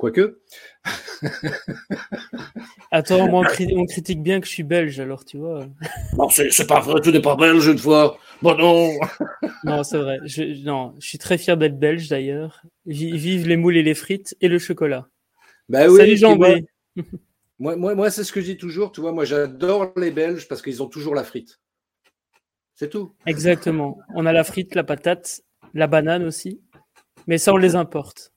Quoique. 0.00 0.40
Attends, 2.90 3.28
moi, 3.28 3.42
on, 3.42 3.84
critique 3.84 4.22
bien 4.22 4.40
que 4.40 4.46
je 4.46 4.50
suis 4.50 4.62
belge, 4.62 4.98
alors 4.98 5.26
tu 5.26 5.36
vois. 5.36 5.66
Non, 6.16 6.30
c'est 6.30 6.66
pas 6.66 6.80
vrai, 6.80 7.02
tu 7.02 7.12
n'es 7.12 7.20
pas 7.20 7.36
belge 7.36 7.66
une 7.66 7.76
fois. 7.76 8.16
Bon, 8.40 8.56
non. 8.56 8.92
non, 9.64 9.82
c'est 9.82 9.98
vrai. 9.98 10.18
Je, 10.24 10.64
non, 10.64 10.94
je 11.00 11.06
suis 11.06 11.18
très 11.18 11.36
fier 11.36 11.58
d'être 11.58 11.78
belge 11.78 12.08
d'ailleurs. 12.08 12.62
Vive 12.86 13.46
les 13.46 13.58
moules 13.58 13.76
et 13.76 13.82
les 13.82 13.92
frites 13.92 14.34
et 14.40 14.48
le 14.48 14.58
chocolat. 14.58 15.06
Bah 15.68 15.86
oui, 15.86 15.98
Salut 15.98 16.16
Jean 16.16 16.38
moi, 17.58 17.76
moi, 17.76 17.94
moi, 17.94 18.10
c'est 18.10 18.24
ce 18.24 18.32
que 18.32 18.40
je 18.40 18.46
dis 18.46 18.56
toujours. 18.56 18.92
Tu 18.92 19.02
vois, 19.02 19.12
moi, 19.12 19.26
j'adore 19.26 19.92
les 19.98 20.10
Belges 20.10 20.48
parce 20.48 20.62
qu'ils 20.62 20.82
ont 20.82 20.88
toujours 20.88 21.14
la 21.14 21.24
frite. 21.24 21.60
C'est 22.74 22.88
tout. 22.88 23.14
Exactement. 23.26 23.98
On 24.14 24.24
a 24.24 24.32
la 24.32 24.44
frite, 24.44 24.74
la 24.74 24.82
patate, 24.82 25.42
la 25.74 25.88
banane 25.88 26.24
aussi. 26.24 26.62
Mais 27.26 27.36
ça, 27.36 27.52
on 27.52 27.58
les 27.58 27.76
importe. 27.76 28.29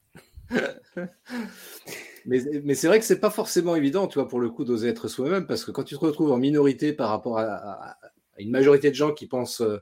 mais, 2.25 2.75
c'est 2.75 2.87
vrai 2.87 2.99
que 2.99 3.05
c'est 3.05 3.19
pas 3.19 3.29
forcément 3.29 3.75
évident, 3.75 4.07
tu 4.07 4.19
vois, 4.19 4.27
pour 4.27 4.39
le 4.39 4.49
coup, 4.49 4.65
d'oser 4.65 4.89
être 4.89 5.07
soi-même, 5.07 5.47
parce 5.47 5.65
que 5.65 5.71
quand 5.71 5.83
tu 5.83 5.95
te 5.95 5.99
retrouves 5.99 6.31
en 6.31 6.37
minorité 6.37 6.93
par 6.93 7.09
rapport 7.09 7.39
à, 7.39 7.97
une 8.39 8.51
majorité 8.51 8.89
de 8.89 8.95
gens 8.95 9.13
qui 9.13 9.27
pensent 9.27 9.61
euh, 9.61 9.77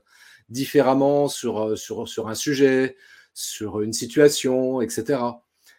différemment 0.50 1.28
sur, 1.28 1.70
euh, 1.70 1.76
sur 1.76 2.28
un 2.28 2.34
sujet, 2.34 2.96
sur 3.34 3.80
une 3.80 3.94
situation, 3.94 4.82
etc. 4.82 5.20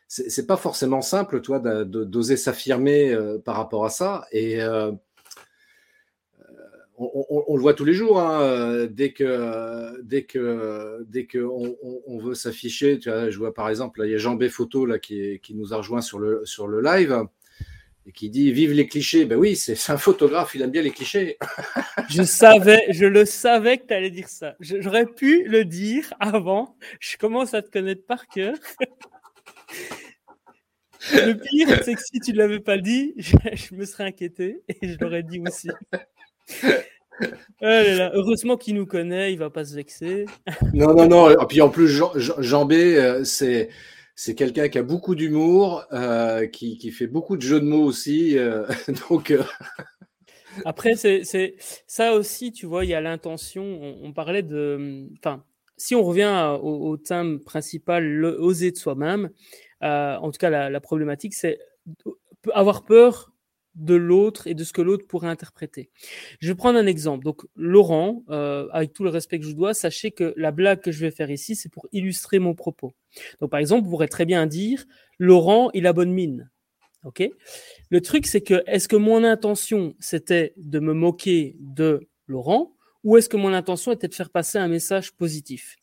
C'est 0.07 0.45
pas 0.45 0.57
forcément 0.57 1.01
simple, 1.01 1.41
toi, 1.41 1.59
d'oser 1.59 2.37
s'affirmer 2.37 3.11
euh, 3.11 3.39
par 3.39 3.55
rapport 3.55 3.85
à 3.85 3.89
ça. 3.89 4.27
Et 4.31 4.59
on, 6.97 7.55
le 7.55 7.61
voit 7.61 7.73
tous 7.73 7.85
les 7.85 7.93
jours. 7.93 8.19
Hein, 8.19 8.87
dès 8.89 9.11
que 9.11 10.01
dès 10.03 10.23
que 10.23 11.03
dès 11.07 11.25
que 11.25 11.39
on, 11.39 12.17
veut 12.19 12.35
s'afficher, 12.35 12.99
je 13.01 13.37
vois 13.37 13.53
par 13.53 13.69
exemple, 13.69 14.01
il 14.05 14.11
y 14.11 14.15
a 14.15 14.17
Jean 14.17 14.35
B 14.35 14.47
Photo 14.47 14.87
qui, 14.99 15.39
nous 15.53 15.73
a 15.73 15.77
rejoint 15.77 16.01
sur 16.01 16.19
le 16.19 16.41
sur 16.45 16.67
le 16.67 16.81
live 16.81 17.25
et 18.05 18.11
qui 18.11 18.29
dit 18.29 18.51
vive 18.51 18.73
les 18.73 18.87
clichés. 18.87 19.25
Ben 19.25 19.37
oui, 19.37 19.55
c'est 19.55 19.91
un 19.91 19.97
photographe, 19.97 20.55
il 20.55 20.61
aime 20.61 20.71
bien 20.71 20.81
les 20.81 20.91
clichés. 20.91 21.37
je 22.09 22.23
savais, 22.23 22.85
je 22.89 23.05
le 23.05 23.25
savais 23.25 23.77
que 23.77 23.87
tu 23.87 23.93
allais 23.93 24.11
dire 24.11 24.29
ça. 24.29 24.55
J'aurais 24.59 25.05
pu 25.05 25.43
le 25.45 25.65
dire 25.65 26.13
avant. 26.19 26.77
Je 26.99 27.17
commence 27.17 27.53
à 27.53 27.61
te 27.61 27.69
connaître 27.69 28.05
par 28.05 28.27
cœur. 28.27 28.55
Le 31.11 31.33
pire, 31.33 31.83
c'est 31.83 31.95
que 31.95 32.01
si 32.01 32.19
tu 32.19 32.31
ne 32.31 32.37
l'avais 32.37 32.61
pas 32.61 32.77
dit, 32.77 33.13
je, 33.17 33.75
me 33.75 33.85
serais 33.85 34.05
inquiété 34.05 34.63
et 34.69 34.87
je 34.87 34.97
l'aurais 34.99 35.23
dit 35.23 35.41
aussi. 35.45 35.69
Heureusement 37.61 38.57
qu'il 38.57 38.75
nous 38.75 38.85
connaît, 38.85 39.31
il 39.31 39.39
va 39.39 39.49
pas 39.49 39.65
se 39.65 39.75
vexer. 39.75 40.25
non, 40.73 40.93
non, 40.93 41.07
non. 41.07 41.29
Et 41.29 41.45
puis 41.47 41.61
en 41.61 41.69
plus, 41.69 41.87
Jean, 42.17 42.65
B, 42.65 42.73
euh, 42.73 43.23
c'est 43.23 43.69
c'est 44.15 44.35
quelqu'un 44.35 44.69
qui 44.69 44.77
a 44.77 44.83
beaucoup 44.83 45.15
d'humour, 45.15 45.85
euh, 45.91 46.45
qui, 46.45 46.77
qui, 46.77 46.91
fait 46.91 47.07
beaucoup 47.07 47.35
de 47.35 47.41
jeux 47.41 47.59
de 47.59 47.65
mots 47.65 47.83
aussi. 47.83 48.37
Euh, 48.37 48.67
donc. 49.09 49.33
Après, 50.65 50.95
c'est 50.95 51.55
ça 51.87 52.13
aussi, 52.13 52.51
tu 52.51 52.67
vois, 52.67 52.85
il 52.85 52.89
y 52.89 52.93
a 52.93 53.01
l'intention. 53.01 53.97
On, 54.03 54.13
parlait 54.13 54.43
de. 54.43 55.07
Enfin, 55.17 55.43
si 55.77 55.95
on 55.95 56.03
revient 56.03 56.57
au, 56.61 56.95
thème 56.97 57.39
principal, 57.39 58.23
oser 58.25 58.71
de 58.71 58.77
soi-même, 58.77 59.31
en 59.81 60.31
tout 60.31 60.37
cas, 60.37 60.51
la, 60.51 60.69
la 60.69 60.79
problématique, 60.79 61.33
c'est 61.33 61.59
avoir 62.53 62.83
peur 62.83 63.32
de 63.75 63.95
l'autre 63.95 64.47
et 64.47 64.53
de 64.53 64.63
ce 64.63 64.73
que 64.73 64.81
l'autre 64.81 65.05
pourrait 65.07 65.29
interpréter. 65.29 65.89
Je 66.39 66.47
vais 66.47 66.55
prendre 66.55 66.77
un 66.77 66.85
exemple. 66.85 67.23
Donc, 67.23 67.41
Laurent, 67.55 68.23
euh, 68.29 68.67
avec 68.71 68.93
tout 68.93 69.03
le 69.03 69.09
respect 69.09 69.39
que 69.39 69.45
je 69.45 69.53
dois, 69.53 69.73
sachez 69.73 70.11
que 70.11 70.33
la 70.37 70.51
blague 70.51 70.81
que 70.81 70.91
je 70.91 70.99
vais 70.99 71.11
faire 71.11 71.31
ici, 71.31 71.55
c'est 71.55 71.69
pour 71.69 71.87
illustrer 71.91 72.39
mon 72.39 72.53
propos. 72.53 72.93
Donc, 73.41 73.49
par 73.49 73.59
exemple, 73.59 73.85
vous 73.85 73.91
pourrez 73.91 74.07
très 74.07 74.25
bien 74.25 74.45
dire 74.45 74.85
Laurent, 75.17 75.69
il 75.73 75.87
a 75.87 75.93
bonne 75.93 76.11
mine. 76.11 76.49
OK? 77.03 77.23
Le 77.89 78.01
truc, 78.01 78.27
c'est 78.27 78.41
que 78.41 78.63
est-ce 78.67 78.87
que 78.87 78.95
mon 78.95 79.23
intention, 79.23 79.95
c'était 79.99 80.53
de 80.57 80.79
me 80.79 80.93
moquer 80.93 81.57
de 81.59 82.07
Laurent 82.27 82.75
ou 83.03 83.17
est-ce 83.17 83.27
que 83.27 83.37
mon 83.37 83.53
intention 83.53 83.91
était 83.91 84.07
de 84.07 84.13
faire 84.13 84.29
passer 84.29 84.57
un 84.57 84.69
message 84.69 85.11
positif? 85.13 85.75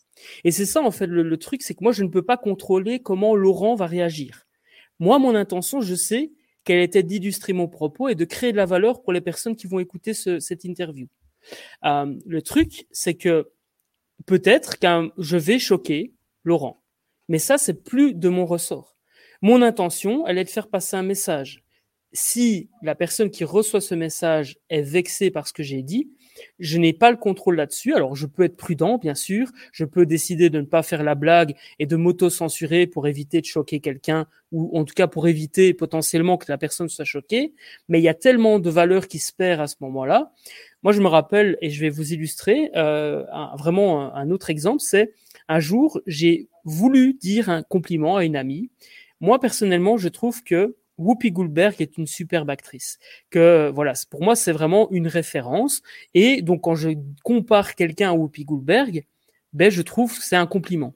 Et 0.44 0.50
c'est 0.50 0.66
ça, 0.66 0.82
en 0.82 0.90
fait, 0.90 1.06
le 1.06 1.36
truc, 1.36 1.62
c'est 1.62 1.74
que 1.74 1.82
moi, 1.82 1.92
je 1.92 2.02
ne 2.02 2.08
peux 2.08 2.22
pas 2.22 2.36
contrôler 2.36 3.00
comment 3.00 3.34
Laurent 3.34 3.74
va 3.74 3.86
réagir. 3.86 4.46
Moi, 4.98 5.18
mon 5.18 5.34
intention, 5.34 5.80
je 5.80 5.94
sais 5.94 6.30
qu'elle 6.64 6.80
était 6.80 7.02
d'illustrer 7.02 7.52
mon 7.52 7.68
propos 7.68 8.08
et 8.08 8.14
de 8.14 8.24
créer 8.24 8.52
de 8.52 8.56
la 8.56 8.66
valeur 8.66 9.02
pour 9.02 9.12
les 9.12 9.20
personnes 9.20 9.56
qui 9.56 9.66
vont 9.66 9.78
écouter 9.78 10.14
cette 10.14 10.64
interview. 10.64 11.08
Euh, 11.84 12.14
le 12.26 12.42
truc, 12.42 12.86
c'est 12.90 13.14
que 13.14 13.50
peut-être 14.26 14.78
que 14.78 15.10
je 15.18 15.36
vais 15.36 15.58
choquer 15.58 16.14
Laurent, 16.44 16.82
mais 17.28 17.38
ça, 17.38 17.58
c'est 17.58 17.84
plus 17.84 18.14
de 18.14 18.28
mon 18.28 18.44
ressort. 18.44 18.96
Mon 19.42 19.62
intention, 19.62 20.26
elle 20.26 20.38
est 20.38 20.44
de 20.44 20.50
faire 20.50 20.68
passer 20.68 20.96
un 20.96 21.02
message. 21.02 21.64
Si 22.12 22.70
la 22.82 22.94
personne 22.94 23.30
qui 23.30 23.44
reçoit 23.44 23.80
ce 23.80 23.94
message 23.94 24.58
est 24.68 24.82
vexée 24.82 25.30
par 25.30 25.46
ce 25.46 25.52
que 25.52 25.62
j'ai 25.62 25.82
dit, 25.82 26.10
je 26.58 26.78
n'ai 26.78 26.92
pas 26.92 27.10
le 27.10 27.16
contrôle 27.16 27.56
là-dessus. 27.56 27.94
Alors, 27.94 28.16
je 28.16 28.26
peux 28.26 28.44
être 28.44 28.56
prudent, 28.56 28.98
bien 28.98 29.14
sûr. 29.14 29.48
Je 29.72 29.84
peux 29.84 30.06
décider 30.06 30.50
de 30.50 30.60
ne 30.60 30.66
pas 30.66 30.82
faire 30.82 31.02
la 31.02 31.14
blague 31.14 31.54
et 31.78 31.86
de 31.86 31.96
m'auto-censurer 31.96 32.86
pour 32.86 33.06
éviter 33.08 33.40
de 33.40 33.46
choquer 33.46 33.80
quelqu'un 33.80 34.26
ou 34.52 34.76
en 34.76 34.84
tout 34.84 34.94
cas 34.94 35.06
pour 35.06 35.28
éviter 35.28 35.74
potentiellement 35.74 36.36
que 36.36 36.46
la 36.48 36.58
personne 36.58 36.88
soit 36.88 37.04
choquée. 37.04 37.54
Mais 37.88 38.00
il 38.00 38.02
y 38.02 38.08
a 38.08 38.14
tellement 38.14 38.58
de 38.58 38.70
valeurs 38.70 39.08
qui 39.08 39.18
se 39.18 39.32
perdent 39.32 39.60
à 39.60 39.66
ce 39.66 39.76
moment-là. 39.80 40.32
Moi, 40.82 40.92
je 40.92 41.00
me 41.00 41.08
rappelle, 41.08 41.58
et 41.60 41.70
je 41.70 41.80
vais 41.80 41.90
vous 41.90 42.12
illustrer, 42.12 42.70
euh, 42.74 43.24
vraiment 43.58 44.14
un, 44.14 44.30
autre 44.30 44.50
exemple, 44.50 44.80
c'est 44.80 45.12
un 45.48 45.60
jour, 45.60 46.00
j'ai 46.06 46.48
voulu 46.64 47.14
dire 47.14 47.50
un 47.50 47.62
compliment 47.62 48.16
à 48.16 48.24
une 48.24 48.36
amie. 48.36 48.70
Moi, 49.20 49.38
personnellement, 49.40 49.98
je 49.98 50.08
trouve 50.08 50.42
que 50.42 50.76
Whoopi 51.00 51.32
Goldberg 51.32 51.74
est 51.80 51.96
une 51.98 52.06
superbe 52.06 52.50
actrice. 52.50 52.98
Que 53.30 53.70
voilà, 53.74 53.94
pour 54.10 54.22
moi 54.22 54.36
c'est 54.36 54.52
vraiment 54.52 54.90
une 54.90 55.08
référence. 55.08 55.82
Et 56.14 56.42
donc 56.42 56.62
quand 56.62 56.74
je 56.74 56.90
compare 57.24 57.74
quelqu'un 57.74 58.10
à 58.10 58.12
Whoopi 58.12 58.44
Goldberg, 58.44 59.04
ben 59.52 59.70
je 59.70 59.82
trouve 59.82 60.16
c'est 60.20 60.36
un 60.36 60.46
compliment. 60.46 60.94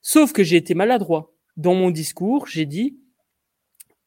Sauf 0.00 0.32
que 0.32 0.42
j'ai 0.42 0.56
été 0.56 0.74
maladroit. 0.74 1.32
Dans 1.56 1.74
mon 1.74 1.90
discours, 1.90 2.46
j'ai 2.48 2.66
dit 2.66 2.98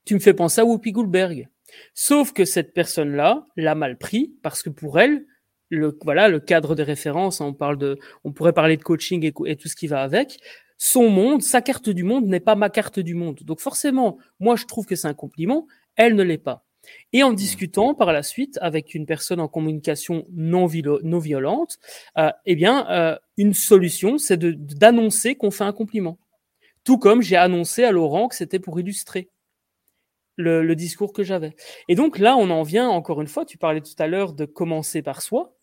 tu 0.06 0.14
me 0.16 0.20
fais 0.20 0.34
penser 0.34 0.62
à 0.62 0.66
Whoopi 0.66 0.92
Goldberg. 0.92 1.48
Sauf 1.94 2.34
que 2.34 2.46
cette 2.46 2.74
personne-là 2.74 3.46
l'a 3.56 3.76
mal 3.76 3.98
pris 3.98 4.34
parce 4.42 4.64
que 4.64 4.70
pour 4.70 5.00
elle, 5.00 5.26
le 5.70 5.98
voilà 6.04 6.30
le 6.30 6.40
cadre 6.40 6.76
de 6.76 6.84
référence, 6.84 7.42
on 7.42 7.54
parle 7.54 7.78
de, 7.78 8.00
on 8.24 8.32
pourrait 8.32 8.54
parler 8.54 8.78
de 8.78 8.84
coaching 8.84 9.32
et 9.46 9.56
tout 9.58 9.68
ce 9.68 9.76
qui 9.76 9.88
va 9.88 10.02
avec. 10.02 10.40
Son 10.78 11.10
monde, 11.10 11.42
sa 11.42 11.62
carte 11.62 11.90
du 11.90 12.04
monde 12.04 12.26
n'est 12.28 12.40
pas 12.40 12.56
ma 12.56 12.70
carte 12.70 13.00
du 13.00 13.16
monde. 13.16 13.40
Donc 13.44 13.60
forcément, 13.60 14.18
moi 14.40 14.56
je 14.56 14.66
trouve 14.66 14.86
que 14.86 14.96
c'est 14.96 15.08
un 15.08 15.14
compliment, 15.14 15.68
elle 15.96 16.16
ne 16.16 16.24
l'est 16.24 16.38
pas. 16.38 16.68
Et 17.14 17.24
en 17.24 17.34
discutant 17.34 17.94
par 17.96 18.14
la 18.14 18.24
suite 18.24 18.58
avec 18.62 18.94
une 18.94 19.06
personne 19.06 19.40
en 19.40 19.48
communication 19.48 20.26
non, 20.32 20.70
non 21.04 21.20
violente, 21.20 21.80
euh, 22.18 22.32
eh 22.46 22.56
bien, 22.56 22.90
euh, 22.90 23.18
une 23.38 23.54
solution, 23.54 24.18
c'est 24.18 24.38
d'annoncer 24.38 25.36
qu'on 25.36 25.52
fait 25.52 25.64
un 25.64 25.74
compliment. 25.74 26.18
Tout 26.84 26.98
comme 26.98 27.22
j'ai 27.22 27.36
annoncé 27.36 27.84
à 27.84 27.92
Laurent 27.92 28.28
que 28.28 28.36
c'était 28.36 28.60
pour 28.60 28.80
illustrer 28.80 29.30
le, 30.38 30.64
le 30.64 30.76
discours 30.76 31.12
que 31.12 31.24
j'avais. 31.24 31.56
Et 31.90 31.96
donc 31.96 32.20
là, 32.20 32.38
on 32.38 32.50
en 32.50 32.64
vient 32.64 32.88
encore 32.88 33.22
une 33.22 33.28
fois, 33.28 33.46
tu 33.46 33.58
parlais 33.58 33.82
tout 33.82 33.96
à 33.98 34.08
l'heure 34.08 34.34
de 34.34 34.46
commencer 34.46 35.02
par 35.02 35.22
soi. 35.22 35.56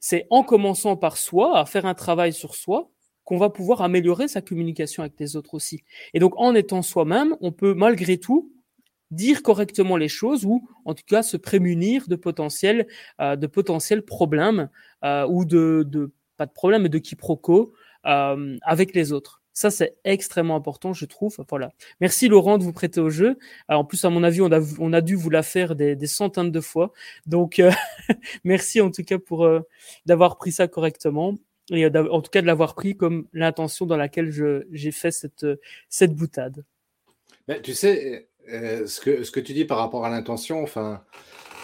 C'est 0.00 0.26
en 0.30 0.42
commençant 0.42 0.96
par 0.96 1.18
soi, 1.18 1.58
à 1.58 1.66
faire 1.66 1.84
un 1.84 1.94
travail 1.94 2.32
sur 2.32 2.54
soi, 2.54 2.90
qu'on 3.24 3.38
va 3.38 3.50
pouvoir 3.50 3.82
améliorer 3.82 4.28
sa 4.28 4.40
communication 4.40 5.02
avec 5.02 5.14
les 5.18 5.36
autres 5.36 5.54
aussi. 5.54 5.82
Et 6.12 6.18
donc, 6.18 6.34
en 6.36 6.54
étant 6.54 6.82
soi-même, 6.82 7.36
on 7.40 7.52
peut 7.52 7.74
malgré 7.74 8.18
tout 8.18 8.52
dire 9.10 9.42
correctement 9.42 9.96
les 9.96 10.08
choses 10.08 10.44
ou 10.44 10.68
en 10.84 10.94
tout 10.94 11.04
cas 11.06 11.22
se 11.22 11.36
prémunir 11.36 12.08
de 12.08 12.16
potentiels, 12.16 12.86
euh, 13.20 13.36
de 13.36 13.46
potentiels 13.46 14.02
problèmes 14.02 14.68
euh, 15.04 15.26
ou 15.28 15.44
de, 15.44 16.12
pas 16.36 16.46
de 16.46 16.52
problèmes, 16.52 16.82
mais 16.82 16.88
de 16.88 16.98
quiproquos 16.98 17.72
euh, 18.06 18.56
avec 18.62 18.94
les 18.94 19.12
autres. 19.12 19.40
Ça, 19.56 19.70
c'est 19.70 19.94
extrêmement 20.02 20.56
important, 20.56 20.92
je 20.92 21.04
trouve. 21.04 21.36
Voilà. 21.48 21.70
Merci 22.00 22.26
Laurent 22.26 22.58
de 22.58 22.64
vous 22.64 22.72
prêter 22.72 22.98
au 22.98 23.08
jeu. 23.08 23.38
En 23.68 23.84
plus, 23.84 24.04
à 24.04 24.10
mon 24.10 24.24
avis, 24.24 24.40
on 24.40 24.92
a, 24.92 25.00
dû 25.00 25.14
vous 25.14 25.30
la 25.30 25.44
faire 25.44 25.76
des, 25.76 25.94
des 25.94 26.08
centaines 26.08 26.50
de 26.50 26.60
fois. 26.60 26.92
Donc, 27.26 27.60
euh, 27.60 27.70
merci 28.44 28.80
en 28.80 28.90
tout 28.90 29.04
cas 29.04 29.18
pour 29.18 29.48
d'avoir 30.06 30.38
pris 30.38 30.50
ça 30.50 30.66
correctement 30.66 31.36
et 31.70 31.86
en 31.86 32.20
tout 32.20 32.30
cas 32.30 32.42
de 32.42 32.46
l'avoir 32.46 32.74
pris 32.74 32.96
comme 32.96 33.26
l'intention 33.32 33.86
dans 33.86 33.96
laquelle 33.96 34.30
j'ai 34.70 34.92
fait 34.92 35.10
cette, 35.10 35.46
cette 35.88 36.14
boutade. 36.14 36.64
Mais 37.48 37.60
tu 37.60 37.74
sais, 37.74 38.28
euh, 38.50 38.86
ce, 38.86 39.00
que, 39.00 39.22
ce 39.22 39.30
que 39.30 39.40
tu 39.40 39.52
dis 39.52 39.64
par 39.64 39.78
rapport 39.78 40.04
à 40.04 40.10
l'intention, 40.10 40.62
enfin, 40.62 41.02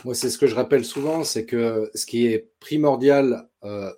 moi, 0.05 0.15
c'est 0.15 0.31
ce 0.31 0.39
que 0.39 0.47
je 0.47 0.55
rappelle 0.55 0.85
souvent, 0.85 1.25
c'est 1.25 1.45
que 1.45 1.91
ce 1.95 2.07
qui 2.07 2.27
est 2.27 2.51
primordial 2.61 3.49
euh, 3.65 3.91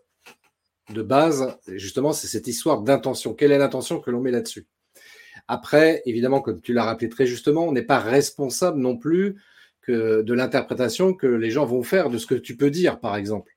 de 0.90 1.02
base, 1.02 1.56
justement, 1.68 2.12
c'est 2.12 2.26
cette 2.26 2.46
histoire 2.48 2.82
d'intention. 2.82 3.34
Quelle 3.34 3.52
est 3.52 3.58
l'intention 3.58 4.00
que 4.00 4.10
l'on 4.10 4.20
met 4.20 4.30
là-dessus? 4.30 4.66
Après, 5.48 6.02
évidemment, 6.06 6.40
comme 6.40 6.60
tu 6.60 6.72
l'as 6.72 6.84
rappelé 6.84 7.08
très 7.08 7.26
justement, 7.26 7.66
on 7.66 7.72
n'est 7.72 7.82
pas 7.82 7.98
responsable 7.98 8.78
non 8.78 8.96
plus 8.96 9.36
que 9.80 10.22
de 10.22 10.34
l'interprétation 10.34 11.14
que 11.14 11.26
les 11.26 11.50
gens 11.50 11.66
vont 11.66 11.82
faire 11.82 12.10
de 12.10 12.18
ce 12.18 12.26
que 12.26 12.34
tu 12.34 12.56
peux 12.56 12.70
dire, 12.70 13.00
par 13.00 13.16
exemple. 13.16 13.51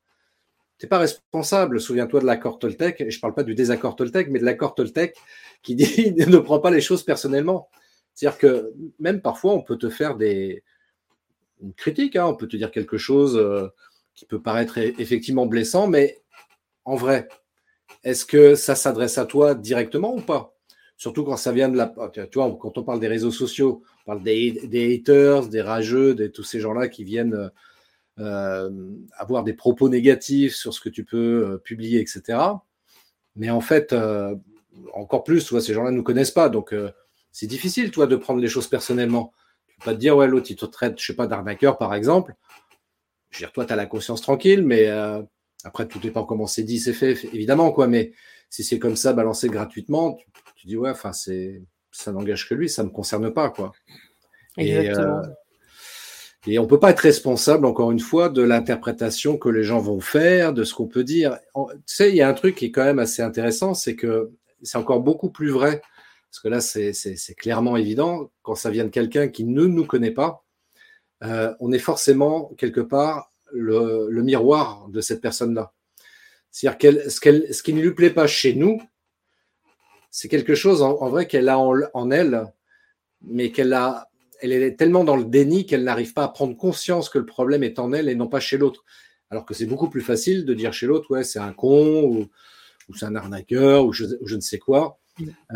Tu 0.78 0.86
n'es 0.86 0.90
pas 0.90 0.98
responsable, 1.00 1.80
souviens-toi 1.80 2.20
de 2.20 2.26
l'accord 2.26 2.60
Toltec, 2.60 3.00
et 3.00 3.10
je 3.10 3.18
ne 3.18 3.22
parle 3.22 3.34
pas 3.34 3.44
du 3.44 3.56
désaccord 3.56 3.96
Toltec, 3.96 4.30
mais 4.30 4.40
de 4.40 4.46
l'accord 4.46 4.76
Toltec 4.76 5.16
qui 5.64 5.76
dit 5.76 6.14
ne 6.28 6.38
prends 6.38 6.60
pas 6.60 6.72
les 6.72 6.82
choses 6.82 7.04
personnellement. 7.04 7.70
C'est-à-dire 8.14 8.38
que 8.38 8.74
même 9.00 9.22
parfois, 9.22 9.54
on 9.54 9.62
peut 9.62 9.78
te 9.78 9.90
faire 9.90 10.16
des 10.16 10.64
une 11.62 11.74
critique, 11.74 12.16
hein, 12.16 12.26
on 12.28 12.36
peut 12.36 12.48
te 12.48 12.58
dire 12.58 12.72
quelque 12.72 12.98
chose 12.98 13.38
euh, 13.38 13.68
qui 14.14 14.26
peut 14.26 14.42
paraître 14.42 14.80
e-, 14.80 14.94
effectivement 15.00 15.46
blessant, 15.46 15.88
mais 15.88 16.22
en 16.84 16.96
vrai, 16.96 17.28
est-ce 18.04 18.26
que 18.26 18.56
ça 18.56 18.76
s'adresse 18.76 19.18
à 19.18 19.26
toi 19.26 19.56
directement 19.56 20.16
ou 20.16 20.22
pas? 20.22 20.54
Surtout 20.98 21.24
quand 21.24 21.38
ça 21.38 21.52
vient 21.52 21.70
de 21.70 21.78
la. 21.78 21.94
Tu 22.14 22.22
vois, 22.36 22.58
quand 22.60 22.78
on 22.78 22.84
parle 22.84 23.00
des 23.00 23.08
réseaux 23.08 23.32
sociaux, 23.32 23.84
on 24.04 24.12
parle 24.12 24.24
des, 24.24 24.52
des 24.68 24.96
haters, 24.96 25.48
des 25.48 25.62
rageux, 25.62 26.16
de 26.16 26.28
tous 26.28 26.44
ces 26.44 26.60
gens-là 26.60 26.88
qui 26.88 27.04
viennent 27.04 27.34
euh, 27.34 27.50
avoir 28.18 29.44
des 29.44 29.54
propos 29.54 29.90
négatifs 29.90 30.56
sur 30.56 30.74
ce 30.74 30.80
que 30.80 30.90
tu 30.90 31.04
peux 31.04 31.48
euh, 31.48 31.58
publier, 31.58 32.00
etc. 32.00 32.40
Mais 33.36 33.50
en 33.50 33.62
fait, 33.62 33.94
euh, 33.94 34.36
encore 34.94 35.24
plus, 35.24 35.46
tu 35.46 35.52
vois, 35.52 35.62
ces 35.62 35.74
gens-là 35.74 35.92
ne 35.92 35.98
nous 35.98 36.04
connaissent 36.04 36.32
pas. 36.32 36.50
Donc, 36.50 36.74
c'est 37.32 37.48
difficile, 37.48 37.92
toi, 37.92 38.08
de 38.08 38.16
prendre 38.16 38.40
les 38.40 38.48
choses 38.48 38.68
personnellement. 38.68 39.34
Tu 39.68 39.76
peux 39.80 39.86
pas 39.86 39.94
te 39.94 40.00
dire, 40.00 40.16
ouais, 40.16 40.28
l'autre, 40.28 40.48
il 40.50 40.56
te 40.56 40.66
traite, 40.66 41.00
je 41.00 41.06
sais 41.06 41.16
pas, 41.16 41.28
d'arnaqueur, 41.28 41.78
par 41.78 41.94
exemple. 41.94 42.36
Je 43.30 43.40
veux 43.40 43.46
dire, 43.46 43.52
toi, 43.52 43.66
tu 43.66 43.74
as 43.74 43.76
la 43.76 43.86
conscience 43.86 44.22
tranquille, 44.22 44.64
mais 44.64 44.90
après, 45.64 45.88
tout 45.88 46.00
dépend 46.00 46.24
comment 46.24 46.48
c'est 46.48 46.64
dit, 46.64 46.80
c'est 46.80 46.94
fait, 46.94 47.26
évidemment, 47.34 47.72
quoi. 47.72 47.88
Mais 47.88 48.14
si 48.50 48.64
c'est 48.64 48.80
comme 48.80 48.96
ça, 48.96 49.14
balancé 49.14 49.50
gratuitement, 49.50 50.14
tu, 50.14 50.28
tu 50.56 50.68
dis, 50.68 50.78
ouais, 50.78 50.90
enfin, 50.90 51.12
c'est, 51.12 51.62
ça 51.92 52.12
n'engage 52.12 52.48
que 52.48 52.54
lui, 52.54 52.70
ça 52.70 52.84
ne 52.84 52.90
me 52.90 52.94
concerne 52.94 53.34
pas, 53.34 53.50
quoi. 53.50 53.74
Exactement. 54.58 55.22
Et 56.48 56.60
on 56.60 56.68
peut 56.68 56.80
pas 56.80 56.92
être 56.92 57.00
responsable, 57.00 57.66
encore 57.66 57.92
une 57.92 58.00
fois, 58.00 58.30
de 58.30 58.44
l'interprétation 58.44 59.38
que 59.38 59.50
les 59.50 59.64
gens 59.64 59.80
vont 59.80 60.00
faire, 60.00 60.54
de 60.54 60.64
ce 60.64 60.74
qu'on 60.74 60.88
peut 60.88 61.04
dire. 61.04 61.38
Tu 61.56 61.62
sais, 61.88 62.10
il 62.10 62.16
y 62.16 62.22
a 62.22 62.30
un 62.30 62.34
truc 62.34 62.56
qui 62.56 62.66
est 62.66 62.72
quand 62.72 62.84
même 62.84 63.00
assez 63.00 63.22
intéressant, 63.22 63.74
c'est 63.74 63.96
que 63.96 64.32
c'est 64.62 64.78
encore 64.78 65.02
beaucoup 65.02 65.30
plus 65.30 65.50
vrai, 65.50 65.82
parce 66.30 66.40
que 66.42 66.48
là, 66.48 66.62
c'est 66.62 67.36
clairement 67.36 67.78
évident, 67.78 68.32
quand 68.44 68.56
ça 68.56 68.70
vient 68.70 68.84
de 68.84 68.90
quelqu'un 68.90 69.28
qui 69.28 69.44
ne 69.44 69.66
nous 69.66 69.86
connaît 69.86 70.12
pas, 70.12 70.44
euh, 71.24 71.54
on 71.60 71.72
est 71.72 71.80
forcément, 71.80 72.52
quelque 72.58 72.82
part, 72.82 73.32
le, 73.52 74.22
miroir 74.22 74.88
de 74.90 75.02
cette 75.02 75.22
personne-là. 75.22 75.74
C'est-à-dire 76.52 77.10
ce, 77.10 77.64
qui 77.64 77.74
ne 77.74 77.82
lui 77.82 77.94
plaît 77.94 78.12
pas 78.12 78.28
chez 78.28 78.54
nous, 78.54 78.82
c'est 80.12 80.30
quelque 80.30 80.56
chose 80.56 80.82
en, 80.82 81.10
vrai 81.10 81.28
qu'elle 81.28 81.50
a 81.50 81.58
en 81.58 82.12
elle, 82.12 82.54
mais 83.22 83.52
qu'elle 83.52 83.74
a 83.74 84.10
elle 84.52 84.64
est 84.64 84.76
tellement 84.76 85.04
dans 85.04 85.16
le 85.16 85.26
déni 85.26 85.66
qu'elle 85.66 85.84
n'arrive 85.84 86.14
pas 86.14 86.24
à 86.24 86.28
prendre 86.28 86.56
conscience 86.56 87.10
que 87.10 87.18
le 87.18 87.26
problème 87.26 87.64
est 87.64 87.80
en 87.80 87.94
elle 87.94 88.10
et 88.10 88.16
non 88.16 88.28
pas 88.28 88.40
chez 88.40 88.58
l'autre. 88.58 88.84
Alors 89.30 89.46
que 89.46 89.54
c'est 89.54 89.66
beaucoup 89.66 89.90
plus 89.90 90.02
facile 90.02 90.46
de 90.46 90.54
dire 90.54 90.74
chez 90.74 90.86
l'autre, 90.86 91.10
ouais, 91.12 91.24
c'est 91.24 91.40
un 91.40 91.54
con 91.54 92.04
ou, 92.04 92.28
c'est 92.96 93.06
un 93.06 93.16
arnaqueur 93.16 93.86
ou 93.86 93.94
je, 93.94 94.06
ne 94.06 94.40
sais 94.40 94.60
quoi. 94.60 95.00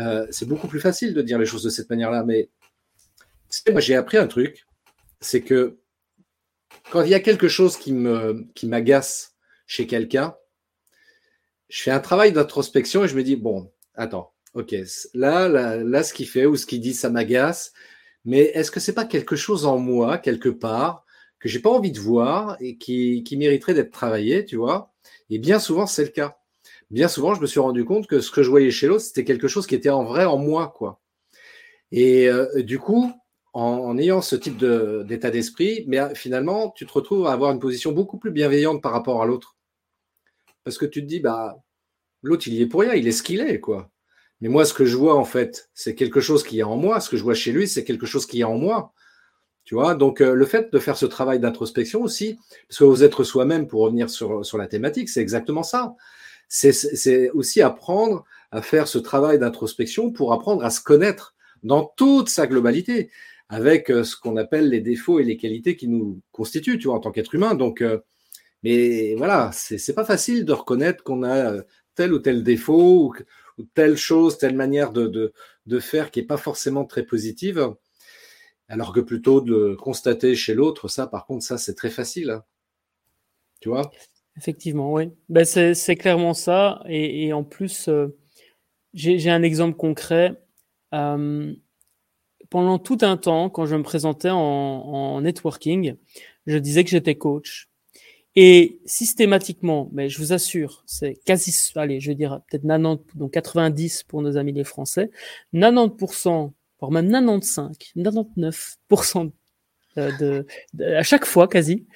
Euh, 0.00 0.26
c'est 0.30 0.46
beaucoup 0.46 0.68
plus 0.68 0.80
facile 0.80 1.14
de 1.14 1.22
dire 1.22 1.38
les 1.38 1.46
choses 1.46 1.62
de 1.62 1.70
cette 1.70 1.88
manière-là. 1.90 2.24
Mais 2.24 2.48
moi, 3.70 3.80
j'ai 3.80 3.94
appris 3.94 4.16
un 4.16 4.26
truc, 4.26 4.66
c'est 5.20 5.42
que 5.42 5.78
quand 6.90 7.02
il 7.02 7.10
y 7.10 7.14
a 7.14 7.20
quelque 7.20 7.48
chose 7.48 7.76
qui 7.76 7.92
m'agace 7.92 9.36
chez 9.66 9.86
quelqu'un, 9.86 10.34
je 11.68 11.82
fais 11.82 11.90
un 11.90 12.00
travail 12.00 12.32
d'introspection 12.32 13.04
et 13.04 13.08
je 13.08 13.16
me 13.16 13.22
dis 13.22 13.36
bon, 13.36 13.70
attends, 13.94 14.32
ok, 14.54 14.74
là, 15.14 15.48
là, 15.48 15.76
là, 15.76 16.02
ce 16.02 16.12
qu'il 16.12 16.28
fait 16.28 16.46
ou 16.46 16.56
ce 16.56 16.66
qu'il 16.66 16.80
dit, 16.80 16.94
ça 16.94 17.08
m'agace 17.08 17.72
mais 18.24 18.40
est-ce 18.54 18.70
que 18.70 18.80
c'est 18.80 18.94
pas 18.94 19.04
quelque 19.04 19.36
chose 19.36 19.66
en 19.66 19.78
moi, 19.78 20.18
quelque 20.18 20.48
part, 20.48 21.04
que 21.38 21.48
j'ai 21.48 21.60
pas 21.60 21.70
envie 21.70 21.92
de 21.92 22.00
voir 22.00 22.56
et 22.60 22.76
qui, 22.76 23.24
qui 23.24 23.36
mériterait 23.36 23.74
d'être 23.74 23.92
travaillé, 23.92 24.44
tu 24.44 24.56
vois? 24.56 24.92
Et 25.30 25.38
bien 25.38 25.58
souvent, 25.58 25.86
c'est 25.86 26.04
le 26.04 26.10
cas. 26.10 26.38
Bien 26.90 27.08
souvent, 27.08 27.34
je 27.34 27.40
me 27.40 27.46
suis 27.46 27.60
rendu 27.60 27.84
compte 27.84 28.06
que 28.06 28.20
ce 28.20 28.30
que 28.30 28.42
je 28.42 28.50
voyais 28.50 28.70
chez 28.70 28.86
l'autre, 28.88 29.02
c'était 29.02 29.24
quelque 29.24 29.48
chose 29.48 29.66
qui 29.66 29.74
était 29.74 29.90
en 29.90 30.04
vrai 30.04 30.24
en 30.24 30.38
moi, 30.38 30.72
quoi. 30.76 31.00
Et 31.92 32.28
euh, 32.28 32.62
du 32.62 32.78
coup, 32.78 33.12
en, 33.52 33.98
ayant 33.98 34.22
ce 34.22 34.36
type 34.36 34.58
d'état 34.58 35.30
d'esprit, 35.30 35.84
mais 35.88 35.98
euh, 35.98 36.14
finalement, 36.14 36.70
tu 36.70 36.86
te 36.86 36.92
retrouves 36.92 37.26
à 37.26 37.32
avoir 37.32 37.52
une 37.52 37.60
position 37.60 37.92
beaucoup 37.92 38.18
plus 38.18 38.30
bienveillante 38.30 38.82
par 38.82 38.92
rapport 38.92 39.22
à 39.22 39.26
l'autre. 39.26 39.56
Parce 40.64 40.78
que 40.78 40.86
tu 40.86 41.00
te 41.02 41.06
dis, 41.06 41.20
bah, 41.20 41.56
l'autre, 42.22 42.46
il 42.48 42.54
y 42.54 42.62
est 42.62 42.66
pour 42.66 42.80
rien, 42.80 42.94
il 42.94 43.06
est 43.08 43.12
ce 43.12 43.22
qu'il 43.22 43.40
est, 43.40 43.60
quoi. 43.60 43.90
Mais 44.40 44.48
moi, 44.48 44.64
ce 44.64 44.72
que 44.72 44.86
je 44.86 44.96
vois, 44.96 45.16
en 45.16 45.24
fait, 45.24 45.70
c'est 45.74 45.94
quelque 45.94 46.20
chose 46.20 46.42
qui 46.42 46.60
est 46.60 46.62
en 46.62 46.76
moi. 46.76 47.00
Ce 47.00 47.10
que 47.10 47.16
je 47.16 47.22
vois 47.22 47.34
chez 47.34 47.52
lui, 47.52 47.68
c'est 47.68 47.84
quelque 47.84 48.06
chose 48.06 48.26
qui 48.26 48.40
est 48.40 48.44
en 48.44 48.56
moi. 48.56 48.92
Tu 49.64 49.74
vois, 49.74 49.94
donc 49.94 50.20
euh, 50.20 50.34
le 50.34 50.46
fait 50.46 50.72
de 50.72 50.78
faire 50.78 50.96
ce 50.96 51.06
travail 51.06 51.38
d'introspection 51.38 52.02
aussi, 52.02 52.38
parce 52.68 52.78
que 52.78 52.84
vous 52.84 53.04
êtes 53.04 53.22
soi-même, 53.22 53.68
pour 53.68 53.82
revenir 53.82 54.10
sur, 54.10 54.44
sur 54.44 54.58
la 54.58 54.66
thématique, 54.66 55.08
c'est 55.08 55.20
exactement 55.20 55.62
ça. 55.62 55.94
C'est 56.48 57.30
aussi 57.30 57.62
apprendre 57.62 58.24
à 58.50 58.62
faire 58.62 58.88
ce 58.88 58.98
travail 58.98 59.38
d'introspection 59.38 60.10
pour 60.10 60.32
apprendre 60.32 60.64
à 60.64 60.70
se 60.70 60.80
connaître 60.80 61.36
dans 61.62 61.84
toute 61.96 62.28
sa 62.28 62.48
globalité, 62.48 63.10
avec 63.48 63.90
euh, 63.90 64.02
ce 64.02 64.16
qu'on 64.16 64.36
appelle 64.36 64.70
les 64.70 64.80
défauts 64.80 65.20
et 65.20 65.24
les 65.24 65.36
qualités 65.36 65.76
qui 65.76 65.86
nous 65.86 66.20
constituent, 66.32 66.78
tu 66.78 66.88
vois, 66.88 66.96
en 66.96 67.00
tant 67.00 67.12
qu'être 67.12 67.34
humain. 67.34 67.54
Donc, 67.54 67.82
euh, 67.82 67.98
mais 68.62 69.14
voilà, 69.16 69.50
c'est 69.52 69.94
pas 69.94 70.04
facile 70.04 70.44
de 70.44 70.52
reconnaître 70.52 71.04
qu'on 71.04 71.22
a 71.22 71.62
tel 71.94 72.12
ou 72.12 72.18
tel 72.18 72.42
défaut 72.42 73.14
telle 73.74 73.96
chose, 73.96 74.38
telle 74.38 74.56
manière 74.56 74.92
de, 74.92 75.32
faire 75.80 76.10
qui 76.10 76.20
n'est 76.20 76.26
pas 76.26 76.36
forcément 76.36 76.84
très 76.84 77.04
positive. 77.04 77.74
Alors 78.68 78.92
que 78.92 79.00
plutôt 79.00 79.40
de 79.40 79.74
constater 79.74 80.34
chez 80.34 80.54
l'autre, 80.54 80.88
ça, 80.88 81.06
par 81.06 81.26
contre, 81.26 81.44
ça, 81.44 81.58
c'est 81.58 81.74
très 81.74 81.90
facile. 81.90 82.30
Hein. 82.30 82.44
Tu 83.60 83.68
vois? 83.68 83.90
Effectivement, 84.36 84.92
oui. 84.92 85.10
Ben, 85.28 85.44
c'est 85.44 85.96
clairement 85.96 86.34
ça. 86.34 86.82
Et, 86.86 87.26
et 87.26 87.32
en 87.32 87.42
plus, 87.42 87.88
euh, 87.88 88.16
j'ai 88.94 89.30
un 89.30 89.42
exemple 89.42 89.76
concret. 89.76 90.40
Euh, 90.94 91.54
pendant 92.50 92.78
tout 92.78 92.98
un 93.02 93.16
temps, 93.16 93.48
quand 93.48 93.66
je 93.66 93.76
me 93.76 93.82
présentais 93.82 94.30
en, 94.30 95.20
networking, 95.20 95.94
je 96.46 96.58
disais 96.58 96.84
que 96.84 96.90
j'étais 96.90 97.16
coach. 97.16 97.69
Et 98.36 98.80
systématiquement, 98.86 99.90
mais 99.92 100.08
je 100.08 100.18
vous 100.18 100.32
assure, 100.32 100.84
c'est 100.86 101.14
quasi, 101.24 101.52
allez, 101.74 101.98
je 101.98 102.10
vais 102.10 102.14
dire 102.14 102.40
peut-être 102.48 102.62
90, 102.62 103.16
donc 103.16 103.32
90 103.32 104.04
pour 104.04 104.22
nos 104.22 104.36
amis 104.36 104.52
les 104.52 104.62
Français, 104.62 105.10
90%, 105.52 106.52
voire 106.78 106.92
même 106.92 107.10
95, 107.10 107.76
99% 107.96 109.32
de, 109.96 110.46
de, 110.74 110.84
à 110.84 111.02
chaque 111.02 111.24
fois 111.24 111.48
quasi, 111.48 111.86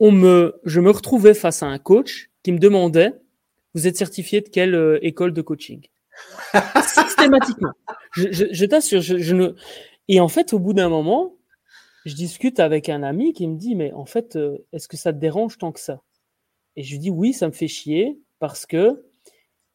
on 0.00 0.12
me, 0.12 0.58
je 0.64 0.80
me 0.80 0.90
retrouvais 0.90 1.34
face 1.34 1.62
à 1.62 1.66
un 1.66 1.78
coach 1.78 2.30
qui 2.42 2.52
me 2.52 2.58
demandait, 2.58 3.12
vous 3.74 3.86
êtes 3.86 3.98
certifié 3.98 4.40
de 4.40 4.48
quelle 4.48 4.74
euh, 4.74 4.98
école 5.02 5.32
de 5.32 5.42
coaching? 5.42 5.86
Systématiquement. 6.82 7.72
Je, 8.12 8.32
je, 8.32 8.44
je 8.50 8.64
t'assure, 8.64 9.02
je, 9.02 9.18
je, 9.18 9.34
ne. 9.34 9.54
Et 10.08 10.20
en 10.20 10.28
fait, 10.28 10.54
au 10.54 10.58
bout 10.58 10.72
d'un 10.72 10.88
moment, 10.88 11.36
je 12.06 12.14
discute 12.14 12.60
avec 12.60 12.88
un 12.88 13.02
ami 13.02 13.32
qui 13.32 13.48
me 13.48 13.58
dit, 13.58 13.74
mais 13.74 13.92
en 13.92 14.06
fait, 14.06 14.36
euh, 14.36 14.64
est-ce 14.72 14.86
que 14.86 14.96
ça 14.96 15.12
te 15.12 15.18
dérange 15.18 15.58
tant 15.58 15.72
que 15.72 15.80
ça? 15.80 16.02
Et 16.76 16.84
je 16.84 16.92
lui 16.92 17.00
dis, 17.00 17.10
oui, 17.10 17.32
ça 17.32 17.48
me 17.48 17.52
fait 17.52 17.66
chier 17.66 18.20
parce 18.38 18.64
que, 18.64 19.04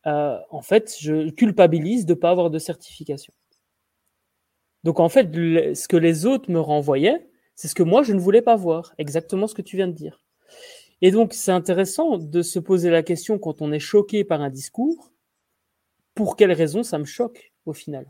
euh, 0.07 0.39
en 0.49 0.61
fait, 0.61 0.95
je 0.97 1.29
culpabilise 1.31 2.05
de 2.05 2.13
ne 2.13 2.19
pas 2.19 2.29
avoir 2.29 2.49
de 2.49 2.57
certification. 2.57 3.33
Donc, 4.85 5.01
en 5.01 5.09
fait, 5.09 5.29
ce 5.33 5.87
que 5.89 5.97
les 5.97 6.25
autres 6.25 6.49
me 6.49 6.59
renvoyaient, 6.59 7.27
c'est 7.55 7.67
ce 7.67 7.75
que 7.75 7.83
moi, 7.83 8.01
je 8.01 8.13
ne 8.13 8.19
voulais 8.19 8.41
pas 8.41 8.55
voir. 8.55 8.93
Exactement 8.97 9.47
ce 9.47 9.53
que 9.53 9.61
tu 9.61 9.75
viens 9.75 9.89
de 9.89 9.93
dire. 9.93 10.23
Et 11.01 11.11
donc, 11.11 11.33
c'est 11.33 11.51
intéressant 11.51 12.17
de 12.17 12.41
se 12.41 12.59
poser 12.59 12.89
la 12.89 13.03
question 13.03 13.39
quand 13.39 13.61
on 13.61 13.73
est 13.73 13.79
choqué 13.79 14.23
par 14.23 14.41
un 14.41 14.49
discours, 14.49 15.11
pour 16.15 16.37
quelle 16.37 16.53
raison 16.53 16.81
ça 16.81 16.97
me 16.97 17.05
choque 17.05 17.51
au 17.65 17.73
final? 17.73 18.09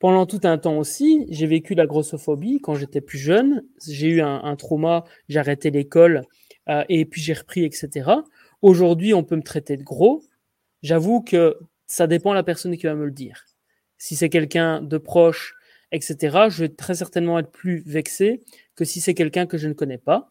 Pendant 0.00 0.24
tout 0.24 0.40
un 0.44 0.56
temps 0.56 0.78
aussi, 0.78 1.26
j'ai 1.28 1.46
vécu 1.46 1.74
la 1.74 1.86
grossophobie 1.86 2.60
quand 2.62 2.74
j'étais 2.74 3.02
plus 3.02 3.18
jeune. 3.18 3.62
J'ai 3.86 4.08
eu 4.08 4.22
un, 4.22 4.56
trauma, 4.56 5.04
j'ai 5.28 5.38
arrêté 5.38 5.70
l'école 5.70 6.22
euh, 6.70 6.82
et 6.88 7.04
puis 7.04 7.20
j'ai 7.20 7.34
repris, 7.34 7.64
etc. 7.64 8.10
Aujourd'hui, 8.62 9.12
on 9.12 9.22
peut 9.24 9.36
me 9.36 9.42
traiter 9.42 9.76
de 9.76 9.82
gros. 9.82 10.22
J'avoue 10.82 11.20
que 11.20 11.58
ça 11.86 12.06
dépend 12.06 12.30
de 12.30 12.36
la 12.36 12.42
personne 12.42 12.74
qui 12.78 12.86
va 12.86 12.94
me 12.94 13.04
le 13.04 13.10
dire. 13.10 13.44
Si 13.98 14.16
c'est 14.16 14.30
quelqu'un 14.30 14.80
de 14.80 14.96
proche, 14.96 15.54
etc., 15.92 16.46
je 16.48 16.64
vais 16.64 16.70
très 16.70 16.94
certainement 16.94 17.38
être 17.38 17.50
plus 17.50 17.82
vexé 17.84 18.40
que 18.76 18.86
si 18.86 19.02
c'est 19.02 19.12
quelqu'un 19.12 19.44
que 19.44 19.58
je 19.58 19.68
ne 19.68 19.74
connais 19.74 19.98
pas. 19.98 20.30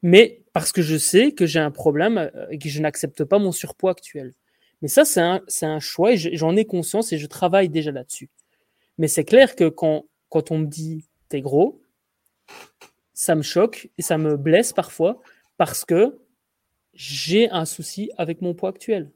Mais 0.00 0.44
parce 0.52 0.70
que 0.70 0.80
je 0.80 0.96
sais 0.96 1.32
que 1.32 1.44
j'ai 1.44 1.58
un 1.58 1.72
problème 1.72 2.18
euh, 2.18 2.46
et 2.52 2.58
que 2.58 2.68
je 2.68 2.80
n'accepte 2.80 3.24
pas 3.24 3.40
mon 3.40 3.50
surpoids 3.50 3.90
actuel. 3.90 4.32
Mais 4.80 4.86
ça, 4.86 5.04
c'est 5.04 5.20
un, 5.20 5.40
c'est 5.48 5.66
un 5.66 5.80
choix 5.80 6.12
et 6.12 6.16
j'en 6.16 6.54
ai 6.54 6.66
conscience 6.66 7.12
et 7.12 7.18
je 7.18 7.26
travaille 7.26 7.68
déjà 7.68 7.90
là-dessus. 7.90 8.30
Mais 8.98 9.08
c'est 9.08 9.24
clair 9.24 9.56
que 9.56 9.68
quand, 9.68 10.06
quand 10.28 10.50
on 10.50 10.58
me 10.58 10.66
dit 10.66 11.08
t'es 11.28 11.40
gros, 11.40 11.80
ça 13.14 13.34
me 13.34 13.42
choque 13.42 13.90
et 13.98 14.02
ça 14.02 14.18
me 14.18 14.36
blesse 14.36 14.72
parfois 14.72 15.20
parce 15.56 15.84
que 15.84 16.18
j'ai 16.94 17.50
un 17.50 17.64
souci 17.64 18.10
avec 18.16 18.42
mon 18.42 18.54
poids 18.54 18.70
actuel. 18.70 19.12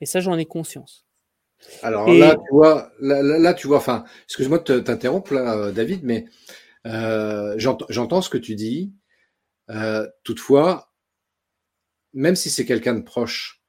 Et 0.00 0.06
ça, 0.06 0.20
j'en 0.20 0.36
ai 0.36 0.46
conscience. 0.46 1.06
Alors 1.82 2.08
là, 2.12 2.36
tu 2.36 2.52
vois, 2.52 2.92
là, 3.00 3.54
tu 3.54 3.66
vois, 3.66 3.78
enfin, 3.78 4.04
excuse-moi 4.24 4.58
de 4.58 4.80
t'interrompre 4.80 5.32
là, 5.32 5.56
euh, 5.56 5.72
David, 5.72 6.04
mais 6.04 6.26
euh, 6.86 7.54
j'entends 7.58 8.20
ce 8.20 8.30
que 8.30 8.38
tu 8.38 8.54
dis. 8.54 8.92
Euh, 9.70 10.06
toutefois, 10.22 10.92
même 12.12 12.36
si 12.36 12.50
c'est 12.50 12.64
quelqu'un 12.64 12.94
de 12.94 13.02
proche, 13.02 13.62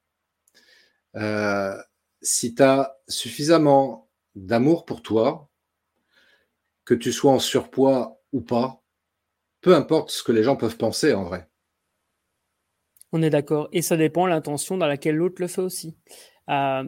euh, 1.16 1.76
si 2.22 2.54
tu 2.54 2.62
as 2.62 2.98
suffisamment 3.08 4.07
d'amour 4.38 4.86
pour 4.86 5.02
toi, 5.02 5.50
que 6.86 6.94
tu 6.94 7.12
sois 7.12 7.32
en 7.32 7.40
surpoids 7.40 8.22
ou 8.32 8.42
pas, 8.42 8.82
peu 9.62 9.76
importe 9.76 10.12
ce 10.12 10.24
que 10.24 10.32
les 10.32 10.44
gens 10.44 10.56
peuvent 10.56 10.78
penser 10.78 11.14
en 11.14 11.24
vrai. 11.24 11.50
On 13.12 13.22
est 13.22 13.30
d'accord. 13.30 13.70
Et 13.72 13.82
ça 13.82 13.98
dépend 13.98 14.26
de 14.26 14.30
l'intention 14.30 14.78
dans 14.78 14.88
laquelle 14.88 15.16
l'autre 15.16 15.42
le 15.42 15.48
fait 15.48 15.62
aussi. 15.62 15.98
Euh, 16.50 16.84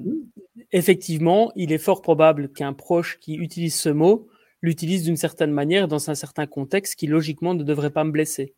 effectivement, 0.72 1.52
il 1.56 1.72
est 1.72 1.78
fort 1.78 2.02
probable 2.02 2.52
qu'un 2.52 2.74
proche 2.74 3.20
qui 3.20 3.36
utilise 3.36 3.76
ce 3.76 3.90
mot 3.90 4.30
l'utilise 4.62 5.04
d'une 5.04 5.18
certaine 5.18 5.52
manière 5.52 5.88
dans 5.88 6.10
un 6.10 6.16
certain 6.16 6.46
contexte 6.46 6.96
qui 6.96 7.08
logiquement 7.08 7.54
ne 7.54 7.64
devrait 7.64 7.92
pas 7.92 8.04
me 8.04 8.12
blesser. 8.12 8.54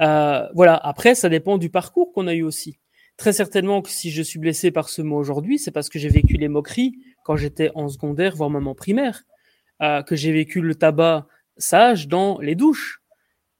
Euh, 0.00 0.46
voilà. 0.54 0.76
Après, 0.76 1.14
ça 1.14 1.28
dépend 1.28 1.58
du 1.58 1.70
parcours 1.70 2.12
qu'on 2.12 2.26
a 2.26 2.34
eu 2.34 2.42
aussi. 2.42 2.78
Très 3.16 3.32
certainement 3.32 3.80
que 3.82 3.90
si 3.90 4.10
je 4.10 4.22
suis 4.22 4.38
blessé 4.38 4.70
par 4.70 4.88
ce 4.88 5.00
mot 5.02 5.16
aujourd'hui, 5.16 5.58
c'est 5.58 5.70
parce 5.70 5.88
que 5.88 5.98
j'ai 5.98 6.08
vécu 6.08 6.36
les 6.36 6.48
moqueries 6.48 6.94
quand 7.26 7.34
j'étais 7.34 7.72
en 7.74 7.88
secondaire, 7.88 8.36
voire 8.36 8.50
même 8.50 8.68
en 8.68 8.76
primaire, 8.76 9.24
euh, 9.82 10.04
que 10.04 10.14
j'ai 10.14 10.30
vécu 10.30 10.60
le 10.60 10.76
tabac 10.76 11.26
sage 11.56 12.06
dans 12.06 12.38
les 12.38 12.54
douches. 12.54 13.02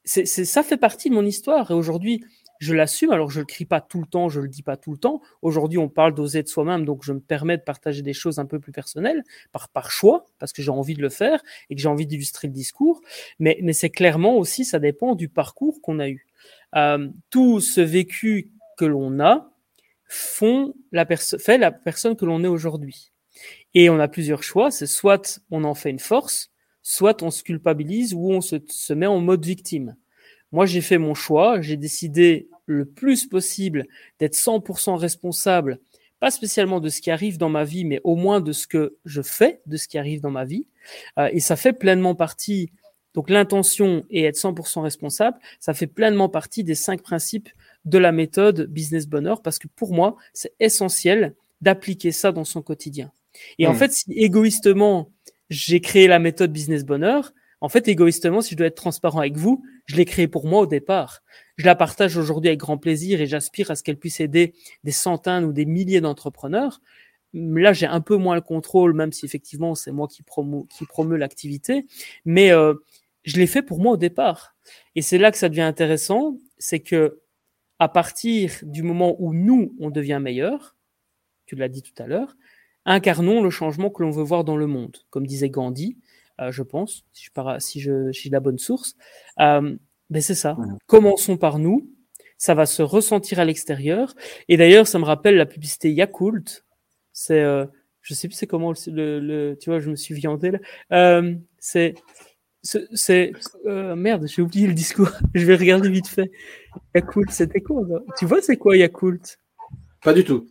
C'est, 0.04 0.24
ça 0.24 0.62
fait 0.62 0.76
partie 0.76 1.10
de 1.10 1.14
mon 1.16 1.26
histoire. 1.26 1.72
Et 1.72 1.74
aujourd'hui, 1.74 2.24
je 2.60 2.74
l'assume. 2.74 3.10
Alors, 3.10 3.28
je 3.28 3.40
le 3.40 3.44
crie 3.44 3.64
pas 3.64 3.80
tout 3.80 3.98
le 3.98 4.06
temps, 4.06 4.28
je 4.28 4.40
le 4.40 4.46
dis 4.46 4.62
pas 4.62 4.76
tout 4.76 4.92
le 4.92 4.98
temps. 4.98 5.20
Aujourd'hui, 5.42 5.78
on 5.78 5.88
parle 5.88 6.14
d'oser 6.14 6.44
de 6.44 6.48
soi-même, 6.48 6.84
donc 6.84 7.02
je 7.02 7.12
me 7.12 7.18
permets 7.18 7.56
de 7.56 7.62
partager 7.62 8.02
des 8.02 8.12
choses 8.12 8.38
un 8.38 8.46
peu 8.46 8.60
plus 8.60 8.70
personnelles 8.70 9.24
par, 9.50 9.90
choix, 9.90 10.26
parce 10.38 10.52
que 10.52 10.62
j'ai 10.62 10.70
envie 10.70 10.94
de 10.94 11.02
le 11.02 11.08
faire 11.08 11.42
et 11.68 11.74
que 11.74 11.82
j'ai 11.82 11.88
envie 11.88 12.06
d'illustrer 12.06 12.46
le 12.46 12.54
discours. 12.54 13.00
Mais, 13.40 13.58
mais 13.62 13.72
c'est 13.72 13.90
clairement 13.90 14.36
aussi, 14.36 14.64
ça 14.64 14.78
dépend 14.78 15.16
du 15.16 15.28
parcours 15.28 15.80
qu'on 15.82 15.98
a 15.98 16.08
eu. 16.08 16.28
Euh, 16.76 17.08
tout 17.30 17.60
ce 17.60 17.80
vécu 17.80 18.52
que 18.78 18.84
l'on 18.84 19.18
a 19.18 19.50
font 20.04 20.72
la 20.92 21.04
fait 21.04 21.58
la 21.58 21.72
personne 21.72 22.14
que 22.14 22.24
l'on 22.24 22.44
est 22.44 22.48
aujourd'hui. 22.48 23.10
Et 23.74 23.90
on 23.90 23.98
a 23.98 24.08
plusieurs 24.08 24.42
choix. 24.42 24.70
C'est 24.70 24.86
soit 24.86 25.40
on 25.50 25.64
en 25.64 25.74
fait 25.74 25.90
une 25.90 25.98
force, 25.98 26.50
soit 26.82 27.22
on 27.22 27.30
se 27.30 27.42
culpabilise 27.42 28.14
ou 28.14 28.30
on 28.30 28.40
se, 28.40 28.92
met 28.92 29.06
en 29.06 29.20
mode 29.20 29.44
victime. 29.44 29.96
Moi, 30.52 30.66
j'ai 30.66 30.80
fait 30.80 30.98
mon 30.98 31.14
choix. 31.14 31.60
J'ai 31.60 31.76
décidé 31.76 32.48
le 32.66 32.84
plus 32.84 33.26
possible 33.26 33.86
d'être 34.18 34.34
100% 34.34 34.96
responsable, 34.96 35.78
pas 36.20 36.30
spécialement 36.30 36.80
de 36.80 36.88
ce 36.88 37.00
qui 37.00 37.10
arrive 37.10 37.38
dans 37.38 37.48
ma 37.48 37.64
vie, 37.64 37.84
mais 37.84 38.00
au 38.04 38.16
moins 38.16 38.40
de 38.40 38.52
ce 38.52 38.66
que 38.66 38.96
je 39.04 39.22
fais, 39.22 39.60
de 39.66 39.76
ce 39.76 39.88
qui 39.88 39.98
arrive 39.98 40.20
dans 40.20 40.30
ma 40.30 40.44
vie. 40.44 40.66
Euh, 41.18 41.28
et 41.32 41.40
ça 41.40 41.56
fait 41.56 41.72
pleinement 41.72 42.14
partie. 42.14 42.72
Donc 43.14 43.30
l'intention 43.30 44.04
et 44.10 44.24
être 44.24 44.36
100% 44.36 44.82
responsable, 44.82 45.38
ça 45.58 45.74
fait 45.74 45.86
pleinement 45.86 46.28
partie 46.28 46.64
des 46.64 46.74
cinq 46.74 47.02
principes 47.02 47.48
de 47.84 47.98
la 47.98 48.12
méthode 48.12 48.66
Business 48.66 49.06
Bonheur 49.06 49.42
parce 49.42 49.58
que 49.58 49.68
pour 49.68 49.94
moi, 49.94 50.16
c'est 50.34 50.52
essentiel 50.60 51.34
d'appliquer 51.62 52.12
ça 52.12 52.32
dans 52.32 52.44
son 52.44 52.62
quotidien. 52.62 53.10
Et 53.58 53.66
en 53.66 53.72
hmm. 53.72 53.76
fait, 53.76 53.92
si 53.92 54.12
égoïstement, 54.12 55.10
j'ai 55.50 55.80
créé 55.80 56.06
la 56.06 56.18
méthode 56.18 56.52
Business 56.52 56.84
Bonheur, 56.84 57.32
en 57.60 57.68
fait, 57.68 57.88
égoïstement, 57.88 58.42
si 58.42 58.50
je 58.52 58.56
dois 58.56 58.66
être 58.66 58.76
transparent 58.76 59.20
avec 59.20 59.36
vous, 59.36 59.64
je 59.86 59.96
l'ai 59.96 60.04
créée 60.04 60.28
pour 60.28 60.46
moi 60.46 60.60
au 60.60 60.66
départ. 60.66 61.22
Je 61.56 61.64
la 61.64 61.74
partage 61.74 62.16
aujourd'hui 62.16 62.48
avec 62.48 62.60
grand 62.60 62.76
plaisir 62.76 63.20
et 63.20 63.26
j'aspire 63.26 63.70
à 63.70 63.76
ce 63.76 63.82
qu'elle 63.82 63.96
puisse 63.96 64.20
aider 64.20 64.54
des 64.84 64.92
centaines 64.92 65.44
ou 65.44 65.52
des 65.52 65.64
milliers 65.64 66.00
d'entrepreneurs. 66.00 66.80
Là, 67.32 67.72
j'ai 67.72 67.86
un 67.86 68.00
peu 68.00 68.16
moins 68.16 68.34
le 68.34 68.40
contrôle, 68.40 68.92
même 68.92 69.12
si 69.12 69.24
effectivement, 69.24 69.74
c'est 69.74 69.90
moi 69.90 70.06
qui 70.06 70.22
promeut, 70.22 70.64
qui 70.68 70.84
promeut 70.84 71.16
l'activité. 71.16 71.86
Mais 72.24 72.52
euh, 72.52 72.74
je 73.24 73.36
l'ai 73.36 73.46
fait 73.46 73.62
pour 73.62 73.80
moi 73.80 73.94
au 73.94 73.96
départ. 73.96 74.54
Et 74.94 75.02
c'est 75.02 75.18
là 75.18 75.30
que 75.30 75.38
ça 75.38 75.48
devient 75.48 75.62
intéressant, 75.62 76.38
c'est 76.58 76.80
que 76.80 77.20
à 77.78 77.88
partir 77.88 78.52
du 78.62 78.82
moment 78.82 79.16
où 79.18 79.34
nous, 79.34 79.74
on 79.80 79.90
devient 79.90 80.18
meilleur, 80.20 80.76
tu 81.46 81.56
l'as 81.56 81.68
dit 81.68 81.82
tout 81.82 82.00
à 82.02 82.06
l'heure, 82.06 82.36
incarnons 82.86 83.42
le 83.42 83.50
changement 83.50 83.90
que 83.90 84.02
l'on 84.02 84.10
veut 84.10 84.22
voir 84.22 84.44
dans 84.44 84.56
le 84.56 84.66
monde. 84.66 84.96
Comme 85.10 85.26
disait 85.26 85.50
Gandhi, 85.50 85.98
euh, 86.40 86.50
je 86.50 86.62
pense, 86.62 87.04
si 87.12 87.24
je, 87.24 87.30
pars, 87.32 87.60
si 87.60 87.80
je 87.80 88.10
suis 88.12 88.30
la 88.30 88.40
bonne 88.40 88.58
source. 88.58 88.94
Euh, 89.40 89.76
ben 90.08 90.22
c'est 90.22 90.34
ça. 90.34 90.56
Commençons 90.86 91.36
par 91.36 91.58
nous. 91.58 91.90
Ça 92.38 92.54
va 92.54 92.66
se 92.66 92.82
ressentir 92.82 93.40
à 93.40 93.44
l'extérieur. 93.44 94.14
Et 94.48 94.56
d'ailleurs, 94.56 94.86
ça 94.86 94.98
me 94.98 95.04
rappelle 95.04 95.36
la 95.36 95.46
publicité 95.46 95.92
Yakult. 95.92 96.64
C'est, 97.12 97.40
euh, 97.40 97.64
je 98.02 98.14
sais 98.14 98.28
plus 98.28 98.34
c'est 98.34 98.46
comment 98.46 98.72
le, 98.86 99.20
le, 99.20 99.56
tu 99.58 99.70
vois, 99.70 99.80
je 99.80 99.90
me 99.90 99.96
suis 99.96 100.14
viandé 100.14 100.52
là. 100.52 100.58
Euh, 100.92 101.34
c'est 101.58 101.94
c'est 102.62 103.32
euh, 103.66 103.94
merde, 103.94 104.26
j'ai 104.26 104.42
oublié 104.42 104.66
le 104.66 104.74
discours. 104.74 105.10
je 105.34 105.44
vais 105.46 105.56
regarder 105.56 105.88
vite 105.88 106.08
fait. 106.08 106.30
Yakult, 106.94 107.30
c'était 107.30 107.60
quoi 107.60 107.82
Tu 108.18 108.26
vois, 108.26 108.42
c'est 108.42 108.56
quoi 108.56 108.76
Yakult? 108.76 109.38
Pas 110.02 110.12
du 110.12 110.24
tout. 110.24 110.48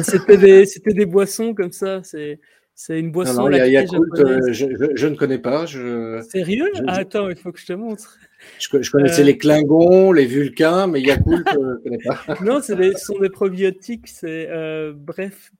C'était 0.00 0.36
des, 0.36 0.66
c'était 0.66 0.92
des 0.92 1.06
boissons 1.06 1.54
comme 1.54 1.72
ça. 1.72 2.02
C'est, 2.02 2.40
c'est 2.74 2.98
une 2.98 3.10
boisson. 3.10 3.44
Non, 3.44 3.50
non, 3.50 3.56
Yakult, 3.56 4.18
euh, 4.18 4.52
je, 4.52 4.66
je, 4.94 5.06
ne 5.06 5.14
connais 5.14 5.38
pas. 5.38 5.66
Je, 5.66 6.20
Sérieux? 6.30 6.70
ah, 6.86 6.98
Attends, 6.98 7.28
il 7.28 7.36
faut 7.36 7.52
que 7.52 7.60
je 7.60 7.66
te 7.66 7.72
montre. 7.72 8.18
Je, 8.58 8.68
connaissais 8.68 9.22
euh, 9.22 9.24
les 9.24 9.38
Klingons, 9.38 10.12
les 10.12 10.26
Vulcains, 10.26 10.86
mais 10.86 11.00
Yakult, 11.00 11.48
je 11.52 11.58
ne 11.58 11.76
connais 11.82 11.98
pas. 12.04 12.36
non, 12.44 12.60
des, 12.60 12.92
ce 12.92 13.06
sont 13.06 13.18
des 13.18 13.30
probiotiques. 13.30 14.08
C'est 14.08 14.48
bref. 14.94 15.50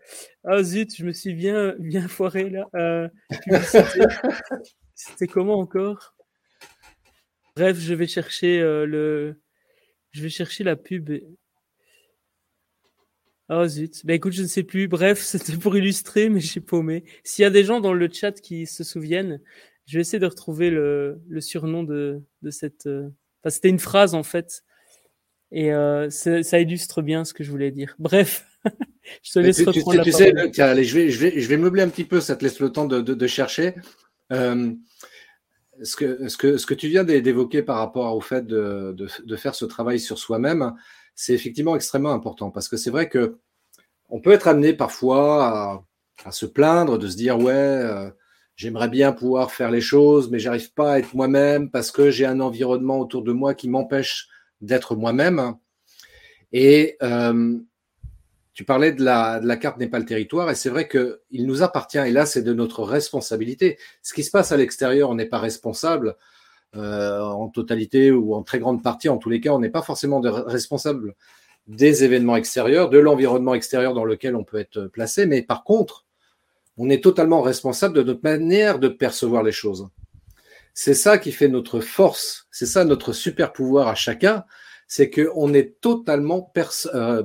Ah 0.44 0.62
zut, 0.62 0.94
je 0.96 1.04
me 1.04 1.12
suis 1.12 1.34
bien, 1.34 1.74
bien 1.78 2.06
foiré 2.06 2.50
là. 2.50 3.10
C'était 4.94 5.26
comment 5.26 5.58
encore? 5.58 6.14
Bref, 7.56 7.78
je 7.78 7.94
vais 7.94 8.06
chercher 8.06 8.60
euh, 8.60 8.84
le. 8.84 9.40
Je 10.12 10.22
vais 10.22 10.28
chercher 10.28 10.62
la 10.62 10.76
pub. 10.76 11.10
Oh 13.48 13.66
zut. 13.66 14.04
Bah 14.04 14.14
écoute, 14.14 14.32
je 14.32 14.42
ne 14.42 14.48
sais 14.48 14.64
plus. 14.64 14.88
Bref, 14.88 15.20
c'était 15.22 15.56
pour 15.56 15.76
illustrer, 15.76 16.28
mais 16.28 16.40
j'ai 16.40 16.60
paumé. 16.60 17.04
S'il 17.24 17.42
y 17.42 17.46
a 17.46 17.50
des 17.50 17.64
gens 17.64 17.80
dans 17.80 17.92
le 17.92 18.08
chat 18.12 18.32
qui 18.32 18.66
se 18.66 18.84
souviennent, 18.84 19.40
Je 19.86 19.98
vais 19.98 20.00
essayer 20.00 20.18
de 20.18 20.26
retrouver 20.26 20.70
le, 20.70 21.20
le 21.28 21.40
surnom 21.40 21.84
de, 21.84 22.20
de 22.42 22.50
cette. 22.50 22.86
Euh, 22.86 23.08
enfin, 23.42 23.50
c'était 23.50 23.68
une 23.68 23.78
phrase 23.78 24.14
en 24.14 24.24
fait, 24.24 24.64
et 25.52 25.72
euh, 25.72 26.10
ça 26.10 26.60
illustre 26.60 27.02
bien 27.02 27.24
ce 27.24 27.34
que 27.34 27.44
je 27.44 27.50
voulais 27.50 27.70
dire. 27.70 27.94
Bref, 28.00 28.46
je 29.22 29.32
te 29.32 29.38
laisse 29.38 29.64
reprendre 29.64 29.92
tu, 29.92 29.96
la 29.98 30.04
tu 30.04 30.12
Sais, 30.12 30.50
tiens, 30.52 30.66
allez, 30.66 30.84
je 30.84 30.98
vais, 30.98 31.10
je 31.10 31.20
vais, 31.20 31.40
je 31.40 31.48
vais 31.48 31.56
meubler 31.56 31.82
un 31.82 31.88
petit 31.88 32.04
peu. 32.04 32.20
Ça 32.20 32.34
te 32.34 32.42
laisse 32.44 32.58
le 32.58 32.70
temps 32.70 32.86
de, 32.86 33.00
de, 33.00 33.14
de 33.14 33.26
chercher. 33.26 33.74
Euh, 34.32 34.72
ce 35.82 35.94
que, 35.94 36.28
ce, 36.28 36.36
que, 36.36 36.56
ce 36.56 36.66
que 36.66 36.74
tu 36.74 36.88
viens 36.88 37.04
d'évoquer 37.04 37.62
par 37.62 37.76
rapport 37.76 38.16
au 38.16 38.20
fait 38.20 38.46
de, 38.46 38.94
de, 38.96 39.08
de 39.24 39.36
faire 39.36 39.54
ce 39.54 39.66
travail 39.66 40.00
sur 40.00 40.18
soi-même, 40.18 40.74
c'est 41.16 41.32
effectivement 41.32 41.74
extrêmement 41.74 42.12
important 42.12 42.50
parce 42.50 42.68
que 42.68 42.76
c'est 42.76 42.90
vrai 42.90 43.08
que 43.08 43.38
on 44.08 44.20
peut 44.20 44.30
être 44.30 44.46
amené 44.46 44.72
parfois 44.72 45.82
à, 46.24 46.30
se 46.30 46.46
plaindre, 46.46 46.98
de 46.98 47.08
se 47.08 47.16
dire 47.16 47.38
ouais, 47.38 47.52
euh, 47.52 48.10
j'aimerais 48.54 48.88
bien 48.88 49.12
pouvoir 49.12 49.50
faire 49.50 49.70
les 49.70 49.80
choses, 49.80 50.30
mais 50.30 50.38
j'arrive 50.38 50.72
pas 50.72 50.92
à 50.92 50.98
être 50.98 51.14
moi-même 51.14 51.70
parce 51.70 51.90
que 51.90 52.10
j'ai 52.10 52.26
un 52.26 52.40
environnement 52.40 53.00
autour 53.00 53.22
de 53.22 53.32
moi 53.32 53.54
qui 53.54 53.68
m'empêche 53.68 54.28
d'être 54.60 54.94
moi-même. 54.94 55.54
Et 56.52 56.96
euh, 57.02 57.58
tu 58.54 58.64
parlais 58.64 58.92
de 58.92 59.04
la, 59.04 59.40
de 59.40 59.46
la 59.46 59.56
carte 59.56 59.78
n'est 59.78 59.88
pas 59.88 59.98
le 59.98 60.06
territoire, 60.06 60.50
et 60.50 60.54
c'est 60.54 60.70
vrai 60.70 60.88
qu'il 60.88 61.46
nous 61.46 61.62
appartient, 61.62 61.98
et 61.98 62.12
là 62.12 62.24
c'est 62.24 62.42
de 62.42 62.54
notre 62.54 62.82
responsabilité. 62.82 63.78
Ce 64.02 64.14
qui 64.14 64.22
se 64.22 64.30
passe 64.30 64.52
à 64.52 64.56
l'extérieur, 64.56 65.10
on 65.10 65.14
n'est 65.14 65.26
pas 65.26 65.38
responsable 65.38 66.16
euh, 66.76 67.20
en 67.22 67.48
totalité 67.48 68.10
ou 68.10 68.34
en 68.34 68.42
très 68.42 68.58
grande 68.58 68.82
partie, 68.82 69.08
en 69.08 69.18
tous 69.18 69.30
les 69.30 69.40
cas, 69.40 69.50
on 69.50 69.58
n'est 69.58 69.70
pas 69.70 69.82
forcément 69.82 70.20
responsable 70.20 71.14
des 71.66 72.04
événements 72.04 72.36
extérieurs, 72.36 72.90
de 72.90 72.98
l'environnement 72.98 73.54
extérieur 73.54 73.94
dans 73.94 74.04
lequel 74.04 74.36
on 74.36 74.44
peut 74.44 74.58
être 74.58 74.86
placé, 74.86 75.26
mais 75.26 75.42
par 75.42 75.64
contre, 75.64 76.04
on 76.76 76.90
est 76.90 77.02
totalement 77.02 77.42
responsable 77.42 77.94
de 77.94 78.02
notre 78.02 78.22
manière 78.22 78.78
de 78.78 78.88
percevoir 78.88 79.42
les 79.42 79.52
choses. 79.52 79.88
C'est 80.74 80.94
ça 80.94 81.18
qui 81.18 81.32
fait 81.32 81.48
notre 81.48 81.80
force, 81.80 82.46
c'est 82.50 82.66
ça 82.66 82.84
notre 82.84 83.12
super 83.12 83.52
pouvoir 83.52 83.88
à 83.88 83.94
chacun, 83.94 84.44
c'est 84.86 85.10
qu'on 85.10 85.54
est 85.54 85.80
totalement 85.80 86.52
euh, 86.94 87.22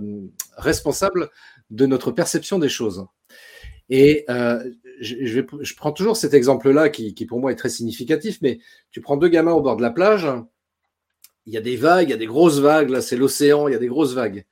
responsable 0.58 1.30
de 1.70 1.86
notre 1.86 2.12
perception 2.12 2.60
des 2.60 2.70
choses. 2.70 3.06
Et 3.90 4.24
euh, 4.30 4.64
je, 5.02 5.42
je, 5.62 5.76
prends 5.76 5.92
toujours 5.92 6.16
cet 6.16 6.34
exemple-là 6.34 6.90
qui, 6.90 7.14
qui, 7.14 7.26
pour 7.26 7.40
moi 7.40 7.52
est 7.52 7.56
très 7.56 7.70
significatif, 7.70 8.40
mais 8.42 8.60
tu 8.92 9.02
prends 9.02 9.18
deux 9.18 9.30
gamins 9.30 9.52
au 9.52 9.62
bord 9.62 9.76
de 9.76 9.82
la 9.82 9.90
plage, 9.90 10.28
il 11.46 11.54
y 11.54 11.58
a 11.58 11.62
des 11.62 11.76
vagues, 11.76 12.10
il 12.10 12.12
y 12.12 12.14
a 12.14 12.18
des 12.18 12.28
grosses 12.28 12.60
vagues, 12.60 12.90
là 12.90 13.02
c'est 13.02 13.18
l'océan, 13.18 13.68
il 13.68 13.72
y 13.72 13.76
a 13.76 13.80
des 13.80 13.88
grosses 13.88 14.14
vagues. 14.14 14.46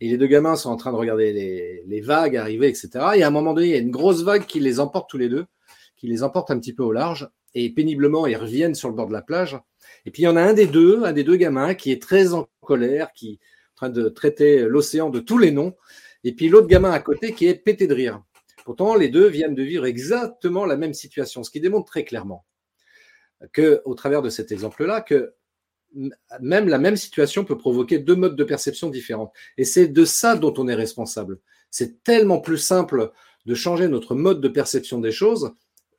Et 0.00 0.08
les 0.10 0.18
deux 0.18 0.26
gamins 0.26 0.56
sont 0.56 0.68
en 0.70 0.76
train 0.76 0.92
de 0.92 0.96
regarder 0.96 1.32
les, 1.32 1.82
les, 1.86 2.00
vagues 2.02 2.36
arriver, 2.36 2.68
etc. 2.68 2.90
Et 3.14 3.22
à 3.22 3.28
un 3.28 3.30
moment 3.30 3.54
donné, 3.54 3.68
il 3.68 3.72
y 3.72 3.76
a 3.76 3.78
une 3.78 3.90
grosse 3.90 4.22
vague 4.22 4.44
qui 4.44 4.60
les 4.60 4.78
emporte 4.78 5.08
tous 5.08 5.16
les 5.16 5.30
deux, 5.30 5.46
qui 5.96 6.06
les 6.06 6.22
emporte 6.22 6.50
un 6.50 6.58
petit 6.58 6.74
peu 6.74 6.82
au 6.82 6.92
large. 6.92 7.30
Et 7.54 7.70
péniblement, 7.70 8.26
ils 8.26 8.36
reviennent 8.36 8.74
sur 8.74 8.90
le 8.90 8.94
bord 8.94 9.08
de 9.08 9.14
la 9.14 9.22
plage. 9.22 9.58
Et 10.04 10.10
puis 10.10 10.22
il 10.22 10.26
y 10.26 10.28
en 10.28 10.36
a 10.36 10.42
un 10.42 10.52
des 10.52 10.66
deux, 10.66 11.02
un 11.04 11.12
des 11.12 11.24
deux 11.24 11.36
gamins, 11.36 11.74
qui 11.74 11.90
est 11.92 12.02
très 12.02 12.34
en 12.34 12.46
colère, 12.60 13.12
qui 13.14 13.30
est 13.30 13.38
en 13.74 13.76
train 13.76 13.88
de 13.88 14.10
traiter 14.10 14.66
l'océan 14.68 15.08
de 15.08 15.20
tous 15.20 15.38
les 15.38 15.50
noms. 15.50 15.74
Et 16.24 16.32
puis 16.32 16.50
l'autre 16.50 16.66
gamin 16.66 16.90
à 16.90 17.00
côté 17.00 17.32
qui 17.32 17.46
est 17.46 17.54
pété 17.54 17.86
de 17.86 17.94
rire. 17.94 18.22
Pourtant, 18.66 18.96
les 18.96 19.08
deux 19.08 19.28
viennent 19.28 19.54
de 19.54 19.62
vivre 19.62 19.86
exactement 19.86 20.66
la 20.66 20.76
même 20.76 20.92
situation, 20.92 21.44
ce 21.44 21.52
qui 21.52 21.60
démontre 21.60 21.86
très 21.86 22.04
clairement 22.04 22.44
que, 23.52 23.80
au 23.84 23.94
travers 23.94 24.22
de 24.22 24.28
cet 24.28 24.50
exemple-là, 24.50 25.04
même 26.40 26.68
la 26.68 26.78
même 26.78 26.96
situation 26.96 27.44
peut 27.44 27.56
provoquer 27.56 28.00
deux 28.00 28.16
modes 28.16 28.34
de 28.34 28.42
perception 28.42 28.90
différents. 28.90 29.32
Et 29.56 29.64
c'est 29.64 29.86
de 29.86 30.04
ça 30.04 30.34
dont 30.34 30.52
on 30.58 30.66
est 30.66 30.74
responsable. 30.74 31.38
C'est 31.70 32.02
tellement 32.02 32.40
plus 32.40 32.58
simple 32.58 33.12
de 33.44 33.54
changer 33.54 33.86
notre 33.86 34.16
mode 34.16 34.40
de 34.40 34.48
perception 34.48 34.98
des 34.98 35.12
choses. 35.12 35.52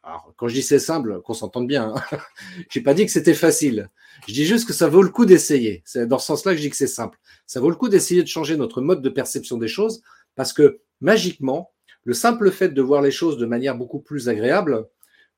Alors, 0.04 0.34
quand 0.36 0.50
je 0.50 0.56
dis 0.56 0.62
c'est 0.62 0.78
simple, 0.78 1.22
qu'on 1.22 1.34
s'entende 1.34 1.70
bien, 1.70 1.94
hein. 1.96 2.18
j'ai 2.70 2.82
pas 2.82 2.94
dit 2.94 3.06
que 3.06 3.14
c'était 3.14 3.34
facile. 3.34 3.90
Je 4.28 4.34
dis 4.34 4.46
juste 4.46 4.68
que 4.68 4.74
ça 4.74 4.90
vaut 4.90 5.04
le 5.04 5.10
coup 5.10 5.26
d'essayer. 5.26 5.84
C'est 5.86 6.06
dans 6.06 6.20
ce 6.20 6.26
sens-là 6.26 6.52
que 6.52 6.58
je 6.58 6.64
dis 6.64 6.70
que 6.70 6.76
c'est 6.76 6.86
simple. 6.86 7.18
Ça 7.46 7.62
vaut 7.62 7.70
le 7.70 7.78
coup 7.78 7.88
d'essayer 7.88 8.24
de 8.24 8.28
changer 8.28 8.58
notre 8.58 8.82
mode 8.82 9.02
de 9.02 9.10
perception 9.10 9.58
des 9.58 9.70
choses 9.70 10.02
parce 10.36 10.52
que 10.52 10.82
magiquement, 11.00 11.72
le 12.08 12.14
simple 12.14 12.52
fait 12.52 12.70
de 12.70 12.82
voir 12.82 13.02
les 13.02 13.12
choses 13.12 13.38
de 13.38 13.46
manière 13.46 13.76
beaucoup 13.76 14.00
plus 14.00 14.30
agréable, 14.30 14.88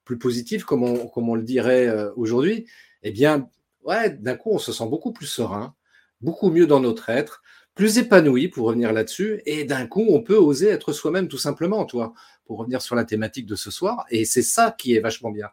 plus 0.05 0.19
positive, 0.19 0.65
comme 0.65 0.83
on, 0.83 1.35
le 1.35 1.41
dirait 1.41 1.87
euh, 1.87 2.11
aujourd'hui, 2.15 2.67
eh 3.01 3.09
bien, 3.09 3.49
ouais, 3.85 4.11
d'un 4.11 4.35
coup, 4.35 4.51
on 4.51 4.59
se 4.59 4.71
sent 4.71 4.87
beaucoup 4.87 5.11
plus 5.11 5.25
serein, 5.25 5.73
beaucoup 6.21 6.51
mieux 6.51 6.67
dans 6.67 6.79
notre 6.79 7.09
être, 7.09 7.41
plus 7.73 7.97
épanoui, 7.97 8.49
pour 8.49 8.67
revenir 8.67 8.93
là-dessus, 8.93 9.41
et 9.47 9.63
d'un 9.63 9.87
coup, 9.87 10.05
on 10.09 10.21
peut 10.21 10.35
oser 10.35 10.67
être 10.67 10.93
soi-même 10.93 11.27
tout 11.27 11.39
simplement, 11.39 11.85
toi, 11.85 12.13
pour 12.45 12.59
revenir 12.59 12.83
sur 12.83 12.93
la 12.95 13.03
thématique 13.03 13.47
de 13.47 13.55
ce 13.55 13.71
soir, 13.71 14.05
et 14.11 14.23
c'est 14.23 14.43
ça 14.43 14.69
qui 14.77 14.93
est 14.93 14.99
vachement 14.99 15.31
bien. 15.31 15.49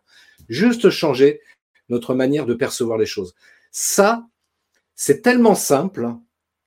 Juste 0.50 0.90
changer 0.90 1.40
notre 1.88 2.14
manière 2.14 2.44
de 2.44 2.52
percevoir 2.52 2.98
les 2.98 3.06
choses. 3.06 3.34
Ça, 3.70 4.26
c'est 4.94 5.22
tellement 5.22 5.54
simple 5.54 6.10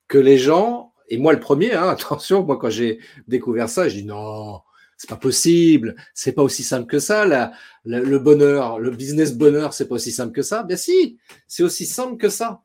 que 0.07 0.17
les 0.17 0.39
gens, 0.39 0.88
et 1.09 1.17
moi 1.17 1.33
le 1.33 1.39
premier, 1.39 1.73
hein, 1.73 1.89
attention, 1.89 2.43
moi 2.43 2.57
quand 2.57 2.69
j'ai 2.69 2.99
découvert 3.27 3.69
ça, 3.69 3.89
j'ai 3.89 4.01
dit 4.01 4.07
non, 4.07 4.61
c'est 4.99 5.09
pas 5.09 5.15
possible, 5.15 5.95
c'est 6.13 6.33
pas 6.33 6.43
aussi 6.43 6.61
simple 6.61 6.85
que 6.85 6.99
ça. 6.99 7.51
Le 7.85 8.17
bonheur, 8.17 8.79
le 8.79 8.91
business 8.91 9.33
bonheur, 9.33 9.73
c'est 9.73 9.87
pas 9.87 9.95
aussi 9.95 10.11
simple 10.11 10.33
que 10.33 10.41
ça. 10.41 10.63
Bien 10.63 10.75
si, 10.75 11.17
c'est 11.47 11.63
aussi 11.63 11.85
simple 11.85 12.17
que 12.17 12.27
ça. 12.27 12.63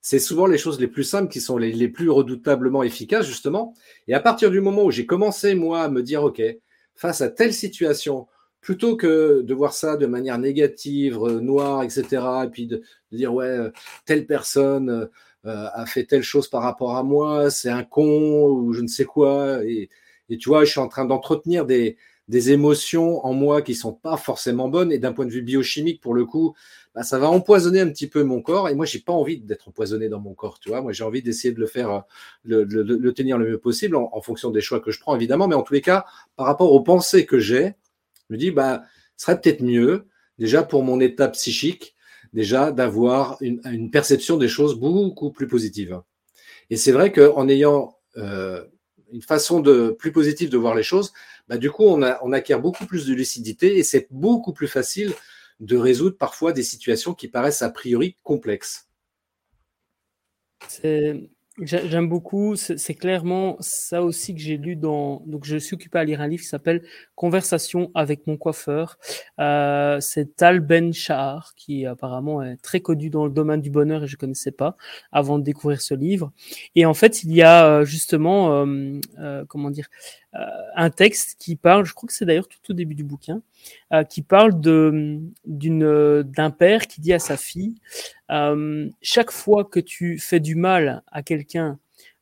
C'est 0.00 0.18
souvent 0.18 0.46
les 0.46 0.58
choses 0.58 0.80
les 0.80 0.88
plus 0.88 1.04
simples 1.04 1.30
qui 1.30 1.40
sont 1.40 1.56
les, 1.56 1.88
plus 1.88 2.10
redoutablement 2.10 2.82
efficaces, 2.82 3.26
justement. 3.26 3.74
Et 4.08 4.14
à 4.14 4.18
partir 4.18 4.50
du 4.50 4.60
moment 4.60 4.82
où 4.82 4.90
j'ai 4.90 5.06
commencé, 5.06 5.54
moi, 5.54 5.82
à 5.82 5.88
me 5.88 6.02
dire, 6.02 6.24
OK, 6.24 6.42
face 6.96 7.20
à 7.20 7.28
telle 7.28 7.54
situation, 7.54 8.26
plutôt 8.60 8.96
que 8.96 9.42
de 9.42 9.54
voir 9.54 9.72
ça 9.72 9.96
de 9.96 10.06
manière 10.06 10.38
négative, 10.38 11.20
euh, 11.22 11.40
noire, 11.40 11.84
etc., 11.84 12.04
et 12.44 12.48
puis 12.48 12.66
de, 12.66 12.82
de 13.12 13.16
dire, 13.16 13.32
ouais, 13.32 13.46
euh, 13.46 13.70
telle 14.04 14.26
personne 14.26 14.90
euh, 14.90 15.06
a 15.44 15.86
fait 15.86 16.04
telle 16.04 16.22
chose 16.22 16.48
par 16.48 16.62
rapport 16.62 16.96
à 16.96 17.02
moi, 17.02 17.50
c'est 17.50 17.70
un 17.70 17.84
con, 17.84 18.48
ou 18.48 18.72
je 18.72 18.80
ne 18.80 18.86
sais 18.86 19.04
quoi, 19.04 19.64
et, 19.64 19.90
et 20.28 20.38
tu 20.38 20.48
vois, 20.48 20.64
je 20.64 20.70
suis 20.70 20.80
en 20.80 20.88
train 20.88 21.04
d'entretenir 21.04 21.66
des, 21.66 21.96
des 22.28 22.52
émotions 22.52 23.24
en 23.26 23.34
moi 23.34 23.62
qui 23.62 23.74
sont 23.74 23.92
pas 23.92 24.16
forcément 24.16 24.68
bonnes. 24.68 24.92
Et 24.92 24.98
d'un 24.98 25.12
point 25.12 25.26
de 25.26 25.30
vue 25.30 25.42
biochimique, 25.42 26.00
pour 26.00 26.14
le 26.14 26.24
coup, 26.24 26.54
bah, 26.94 27.02
ça 27.02 27.18
va 27.18 27.28
empoisonner 27.28 27.80
un 27.80 27.88
petit 27.88 28.06
peu 28.06 28.22
mon 28.22 28.40
corps. 28.40 28.68
Et 28.68 28.74
moi, 28.74 28.86
j'ai 28.86 29.00
pas 29.00 29.12
envie 29.12 29.38
d'être 29.38 29.68
empoisonné 29.68 30.08
dans 30.08 30.20
mon 30.20 30.34
corps. 30.34 30.58
Tu 30.58 30.68
vois, 30.68 30.80
moi, 30.80 30.92
j'ai 30.92 31.04
envie 31.04 31.22
d'essayer 31.22 31.52
de 31.52 31.60
le 31.60 31.66
faire, 31.66 31.90
euh, 31.90 32.00
le, 32.44 32.64
le, 32.64 33.12
tenir 33.12 33.38
le 33.38 33.50
mieux 33.50 33.58
possible 33.58 33.96
en, 33.96 34.10
en, 34.12 34.20
fonction 34.20 34.50
des 34.50 34.60
choix 34.60 34.80
que 34.80 34.90
je 34.90 35.00
prends, 35.00 35.16
évidemment. 35.16 35.48
Mais 35.48 35.54
en 35.54 35.62
tous 35.62 35.74
les 35.74 35.80
cas, 35.80 36.04
par 36.36 36.46
rapport 36.46 36.72
aux 36.72 36.82
pensées 36.82 37.26
que 37.26 37.38
j'ai, 37.38 37.74
je 38.28 38.34
me 38.34 38.38
dis, 38.38 38.50
bah, 38.50 38.82
ce 39.16 39.26
serait 39.26 39.40
peut-être 39.40 39.62
mieux, 39.62 40.06
déjà 40.38 40.62
pour 40.62 40.82
mon 40.82 41.00
état 41.00 41.28
psychique, 41.28 41.94
déjà 42.32 42.72
d'avoir 42.72 43.36
une, 43.40 43.90
perception 43.90 44.36
des 44.36 44.48
choses 44.48 44.78
beaucoup 44.78 45.30
plus 45.30 45.46
positive. 45.46 46.00
Et 46.70 46.76
c'est 46.76 46.92
vrai 46.92 47.12
qu'en 47.12 47.48
ayant 47.48 47.98
euh, 48.16 48.64
une 49.12 49.22
façon 49.22 49.60
de 49.60 49.94
plus 49.98 50.12
positive 50.12 50.48
de 50.48 50.56
voir 50.56 50.74
les 50.74 50.82
choses, 50.82 51.12
bah, 51.48 51.58
du 51.58 51.70
coup, 51.70 51.84
on, 51.84 52.02
on 52.22 52.32
acquiert 52.32 52.60
beaucoup 52.60 52.86
plus 52.86 53.06
de 53.06 53.14
lucidité 53.14 53.76
et 53.76 53.82
c'est 53.82 54.06
beaucoup 54.10 54.52
plus 54.52 54.68
facile 54.68 55.12
de 55.60 55.76
résoudre 55.76 56.16
parfois 56.16 56.52
des 56.52 56.62
situations 56.62 57.14
qui 57.14 57.28
paraissent 57.28 57.62
a 57.62 57.70
priori 57.70 58.16
complexes. 58.22 58.88
J'aime 61.60 62.08
beaucoup, 62.08 62.56
c'est 62.56 62.94
clairement 62.94 63.58
ça 63.60 64.02
aussi 64.02 64.34
que 64.34 64.40
j'ai 64.40 64.56
lu 64.56 64.74
dans. 64.74 65.22
Donc, 65.26 65.44
je 65.44 65.58
suis 65.58 65.74
occupé 65.74 65.98
à 65.98 66.04
lire 66.04 66.22
un 66.22 66.26
livre 66.26 66.42
qui 66.42 66.48
s'appelle 66.48 66.82
Conversation 67.14 67.90
avec 67.94 68.26
mon 68.26 68.38
coiffeur. 68.38 68.96
Euh, 69.38 70.00
c'est 70.00 70.34
Tal 70.34 70.60
Ben 70.60 70.94
Shahar, 70.94 71.52
qui 71.54 71.84
apparemment 71.84 72.42
est 72.42 72.56
très 72.56 72.80
connu 72.80 73.10
dans 73.10 73.26
le 73.26 73.32
domaine 73.32 73.60
du 73.60 73.68
bonheur 73.68 74.04
et 74.04 74.06
je 74.06 74.16
connaissais 74.16 74.50
pas 74.50 74.78
avant 75.12 75.38
de 75.38 75.44
découvrir 75.44 75.82
ce 75.82 75.92
livre. 75.92 76.32
Et 76.74 76.86
en 76.86 76.94
fait, 76.94 77.22
il 77.22 77.34
y 77.34 77.42
a 77.42 77.66
euh, 77.66 77.84
justement, 77.84 78.54
euh, 78.54 78.98
euh, 79.18 79.44
comment 79.46 79.70
dire, 79.70 79.88
un 80.34 80.90
texte 80.90 81.36
qui 81.38 81.56
parle, 81.56 81.84
je 81.84 81.92
crois 81.92 82.06
que 82.06 82.12
c'est 82.14 82.24
d'ailleurs 82.24 82.48
tout 82.48 82.70
au 82.70 82.72
début 82.72 82.94
du 82.94 83.04
bouquin, 83.04 83.42
euh, 83.92 84.04
qui 84.04 84.22
parle 84.22 84.58
d'une 84.60 85.32
d'un 85.44 86.50
père 86.50 86.86
qui 86.86 87.00
dit 87.00 87.12
à 87.12 87.18
sa 87.18 87.36
fille 87.36 87.74
euh, 88.30 88.88
chaque 89.02 89.30
fois 89.30 89.64
que 89.64 89.80
tu 89.80 90.18
fais 90.18 90.40
du 90.40 90.54
mal 90.54 91.02
à 91.12 91.22
quelqu'un 91.22 91.78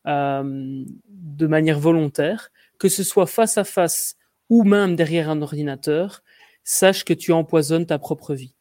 euh, 0.07 0.85
de 1.09 1.47
manière 1.47 1.79
volontaire, 1.79 2.51
que 2.79 2.89
ce 2.89 3.05
soit 3.05 3.27
face 3.27 3.59
à 3.59 3.65
face 3.65 4.17
ou 4.49 4.65
même 4.65 4.97
derrière 4.97 5.31
un 5.31 5.41
ordinateur, 5.43 6.23
sache 6.65 7.05
que 7.05 7.15
tu 7.15 7.33
empoisonnes 7.33 7.87
ta 7.87 7.99
propre 7.99 8.35
vie. 8.35 8.55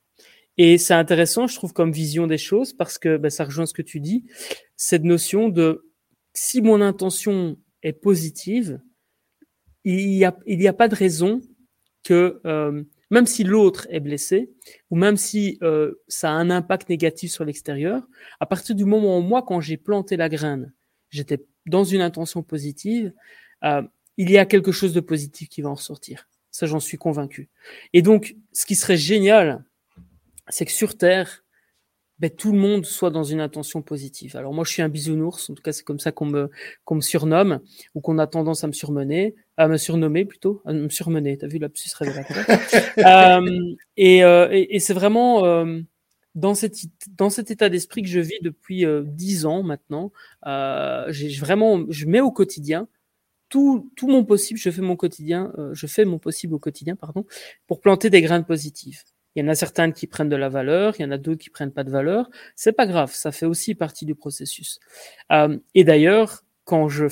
Et 0.57 0.77
c'est 0.77 0.93
intéressant, 0.93 1.47
je 1.47 1.55
trouve, 1.55 1.73
comme 1.73 1.91
vision 1.91 2.27
des 2.27 2.37
choses, 2.37 2.73
parce 2.73 2.97
que 2.97 3.17
ben, 3.17 3.31
ça 3.31 3.45
rejoint 3.45 3.65
ce 3.65 3.73
que 3.73 3.81
tu 3.81 3.99
dis, 3.99 4.25
cette 4.75 5.03
notion 5.03 5.49
de 5.49 5.89
si 6.33 6.61
mon 6.61 6.81
intention 6.81 7.57
est 7.81 7.93
positive, 7.93 8.79
il 9.83 10.07
n'y 10.07 10.25
a, 10.25 10.69
a 10.69 10.73
pas 10.73 10.87
de 10.87 10.95
raison 10.95 11.41
que, 12.03 12.41
euh, 12.45 12.83
même 13.09 13.25
si 13.25 13.43
l'autre 13.43 13.87
est 13.89 13.99
blessé, 13.99 14.51
ou 14.89 14.95
même 14.95 15.17
si 15.17 15.57
euh, 15.61 16.01
ça 16.07 16.29
a 16.29 16.33
un 16.33 16.49
impact 16.49 16.89
négatif 16.89 17.31
sur 17.31 17.45
l'extérieur, 17.45 18.07
à 18.39 18.45
partir 18.45 18.75
du 18.75 18.85
moment 18.85 19.17
où 19.17 19.21
moi, 19.21 19.43
quand 19.43 19.61
j'ai 19.61 19.77
planté 19.77 20.17
la 20.17 20.29
graine, 20.29 20.73
j'étais 21.09 21.43
dans 21.65 21.83
une 21.83 22.01
intention 22.01 22.43
positive, 22.43 23.13
euh, 23.63 23.81
il 24.17 24.29
y 24.29 24.37
a 24.37 24.45
quelque 24.45 24.71
chose 24.71 24.93
de 24.93 24.99
positif 24.99 25.49
qui 25.49 25.61
va 25.61 25.69
en 25.69 25.75
ressortir. 25.75 26.27
Ça, 26.51 26.65
j'en 26.65 26.79
suis 26.79 26.97
convaincu. 26.97 27.49
Et 27.93 28.01
donc, 28.01 28.35
ce 28.51 28.65
qui 28.65 28.75
serait 28.75 28.97
génial, 28.97 29.63
c'est 30.49 30.65
que 30.65 30.71
sur 30.71 30.97
Terre, 30.97 31.43
ben, 32.19 32.29
tout 32.29 32.51
le 32.51 32.57
monde 32.57 32.85
soit 32.85 33.11
dans 33.11 33.23
une 33.23 33.39
intention 33.39 33.81
positive. 33.81 34.35
Alors 34.35 34.53
moi, 34.53 34.65
je 34.65 34.71
suis 34.71 34.81
un 34.81 34.89
bisounours, 34.89 35.49
en 35.49 35.53
tout 35.53 35.63
cas, 35.63 35.71
c'est 35.71 35.85
comme 35.85 35.99
ça 35.99 36.11
qu'on 36.11 36.25
me, 36.25 36.51
qu'on 36.83 36.95
me 36.95 37.01
surnomme, 37.01 37.61
ou 37.95 38.01
qu'on 38.01 38.17
a 38.17 38.27
tendance 38.27 38.63
à 38.63 38.67
me 38.67 38.73
surmener, 38.73 39.35
à 39.59 39.67
me 39.67 39.75
surnommer 39.75 40.23
plutôt, 40.23 40.61
à 40.65 40.71
me 40.71 40.87
surmener. 40.87 41.37
T'as 41.37 41.47
vu 41.47 41.59
l'absus 41.59 41.89
révélateur 41.93 42.45
euh, 42.99 43.75
et, 43.97 44.23
euh, 44.23 44.47
et, 44.51 44.79
c'est 44.79 44.93
vraiment 44.93 45.43
euh, 45.45 45.81
dans, 46.33 46.55
cette, 46.55 46.77
dans 47.17 47.29
cet 47.29 47.51
état 47.51 47.67
d'esprit 47.67 48.01
que 48.01 48.07
je 48.07 48.21
vis 48.21 48.39
depuis 48.41 48.85
euh, 48.85 49.03
dix 49.05 49.45
ans 49.45 49.61
maintenant. 49.61 50.13
Euh, 50.47 51.05
j'ai 51.09 51.37
vraiment, 51.37 51.83
je 51.89 52.05
mets 52.05 52.21
au 52.21 52.31
quotidien 52.31 52.87
tout, 53.49 53.91
tout 53.97 54.07
mon 54.07 54.23
possible, 54.23 54.57
je 54.57 54.69
fais 54.71 54.81
mon 54.81 54.95
quotidien, 54.95 55.51
euh, 55.57 55.73
je 55.73 55.87
fais 55.87 56.05
mon 56.05 56.19
possible 56.19 56.53
au 56.53 56.59
quotidien, 56.59 56.95
pardon, 56.95 57.25
pour 57.67 57.81
planter 57.81 58.09
des 58.09 58.21
graines 58.21 58.45
positives. 58.45 59.01
Il 59.35 59.43
y 59.43 59.45
en 59.45 59.49
a 59.49 59.55
certaines 59.55 59.91
qui 59.91 60.07
prennent 60.07 60.29
de 60.29 60.37
la 60.37 60.47
valeur, 60.47 60.95
il 60.97 61.01
y 61.01 61.05
en 61.05 61.11
a 61.11 61.17
d'autres 61.17 61.41
qui 61.41 61.49
prennent 61.49 61.73
pas 61.73 61.83
de 61.83 61.91
valeur. 61.91 62.29
C'est 62.55 62.71
pas 62.71 62.87
grave, 62.87 63.11
ça 63.11 63.33
fait 63.33 63.45
aussi 63.45 63.75
partie 63.75 64.05
du 64.05 64.15
processus. 64.15 64.79
Et 65.75 65.83
d'ailleurs, 65.83 66.43
quand 66.63 66.89
je 66.89 67.07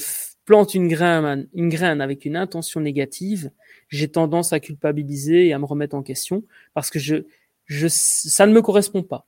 plante 0.47 0.73
une 0.73 0.87
graine, 0.87 1.47
une 1.53 1.67
graine 1.67 1.99
avec 1.99 2.23
une 2.23 2.37
intention 2.37 2.79
négative, 2.79 3.51
j'ai 3.89 4.07
tendance 4.07 4.53
à 4.53 4.61
culpabiliser 4.61 5.45
et 5.45 5.53
à 5.53 5.59
me 5.59 5.65
remettre 5.65 5.95
en 5.95 6.01
question 6.01 6.43
parce 6.73 6.89
que 6.89 6.99
je, 6.99 7.17
je, 7.65 7.87
ça 7.89 8.47
ne 8.47 8.53
me 8.53 8.61
correspond 8.61 9.03
pas. 9.03 9.27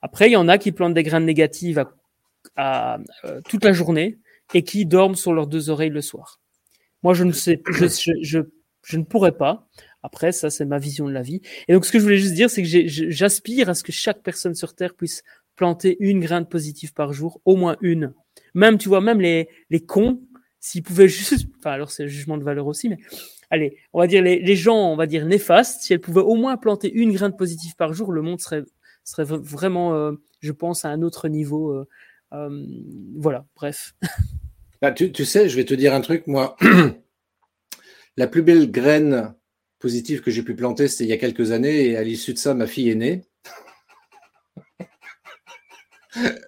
Après, 0.00 0.28
il 0.28 0.32
y 0.32 0.36
en 0.36 0.48
a 0.48 0.56
qui 0.56 0.70
plantent 0.70 0.94
des 0.94 1.02
graines 1.02 1.24
négatives 1.24 1.80
à, 1.80 1.92
à, 2.54 2.98
euh, 3.24 3.40
toute 3.48 3.64
la 3.64 3.72
journée 3.72 4.18
et 4.54 4.62
qui 4.62 4.86
dorment 4.86 5.16
sur 5.16 5.32
leurs 5.32 5.48
deux 5.48 5.70
oreilles 5.70 5.90
le 5.90 6.00
soir. 6.00 6.40
Moi, 7.02 7.14
je 7.14 7.24
ne 7.24 7.32
sais, 7.32 7.60
je, 7.72 7.88
je, 7.88 8.12
je, 8.22 8.38
je 8.84 8.96
ne 8.96 9.02
pourrais 9.02 9.36
pas. 9.36 9.68
Après, 10.04 10.30
ça, 10.30 10.50
c'est 10.50 10.66
ma 10.66 10.78
vision 10.78 11.08
de 11.08 11.12
la 11.12 11.22
vie. 11.22 11.40
Et 11.66 11.72
donc, 11.72 11.84
ce 11.84 11.90
que 11.90 11.98
je 11.98 12.04
voulais 12.04 12.18
juste 12.18 12.34
dire, 12.34 12.48
c'est 12.48 12.62
que 12.62 12.68
j'aspire 12.86 13.68
à 13.70 13.74
ce 13.74 13.82
que 13.82 13.90
chaque 13.90 14.22
personne 14.22 14.54
sur 14.54 14.76
Terre 14.76 14.94
puisse 14.94 15.24
planter 15.56 15.96
une 15.98 16.20
graine 16.20 16.46
positive 16.46 16.94
par 16.94 17.12
jour, 17.12 17.40
au 17.44 17.56
moins 17.56 17.76
une. 17.80 18.14
Même, 18.54 18.78
tu 18.78 18.88
vois, 18.88 19.00
même 19.00 19.20
les, 19.20 19.48
les 19.70 19.80
cons, 19.80 20.20
s'ils 20.64 20.82
pouvaient 20.82 21.08
juste, 21.08 21.46
enfin, 21.58 21.72
alors 21.72 21.90
c'est 21.90 22.04
le 22.04 22.08
jugement 22.08 22.38
de 22.38 22.42
valeur 22.42 22.66
aussi, 22.66 22.88
mais 22.88 22.96
allez, 23.50 23.76
on 23.92 24.00
va 24.00 24.06
dire 24.06 24.22
les, 24.22 24.56
gens, 24.56 24.92
on 24.92 24.96
va 24.96 25.06
dire 25.06 25.26
néfastes, 25.26 25.82
si 25.82 25.92
elles 25.92 26.00
pouvaient 26.00 26.22
au 26.22 26.36
moins 26.36 26.56
planter 26.56 26.90
une 26.90 27.12
graine 27.12 27.36
positive 27.36 27.76
par 27.76 27.92
jour, 27.92 28.12
le 28.12 28.22
monde 28.22 28.40
serait, 28.40 28.64
serait 29.04 29.24
vraiment, 29.24 29.94
euh, 29.94 30.12
je 30.40 30.52
pense, 30.52 30.86
à 30.86 30.88
un 30.88 31.02
autre 31.02 31.28
niveau. 31.28 31.70
Euh, 31.70 31.86
euh, 32.32 32.66
voilà, 33.16 33.46
bref. 33.54 33.94
Bah, 34.82 34.92
tu, 34.92 35.12
tu 35.12 35.24
sais, 35.24 35.48
je 35.48 35.56
vais 35.56 35.64
te 35.64 35.72
dire 35.72 35.94
un 35.94 36.02
truc, 36.02 36.26
moi. 36.26 36.58
la 38.18 38.26
plus 38.26 38.42
belle 38.42 38.70
graine 38.70 39.34
positive 39.78 40.20
que 40.20 40.30
j'ai 40.30 40.42
pu 40.42 40.54
planter, 40.54 40.88
c'était 40.88 41.04
il 41.04 41.10
y 41.10 41.14
a 41.14 41.16
quelques 41.16 41.52
années, 41.52 41.86
et 41.86 41.96
à 41.96 42.02
l'issue 42.02 42.34
de 42.34 42.38
ça, 42.38 42.52
ma 42.52 42.66
fille 42.66 42.90
est 42.90 42.94
née. 42.94 43.22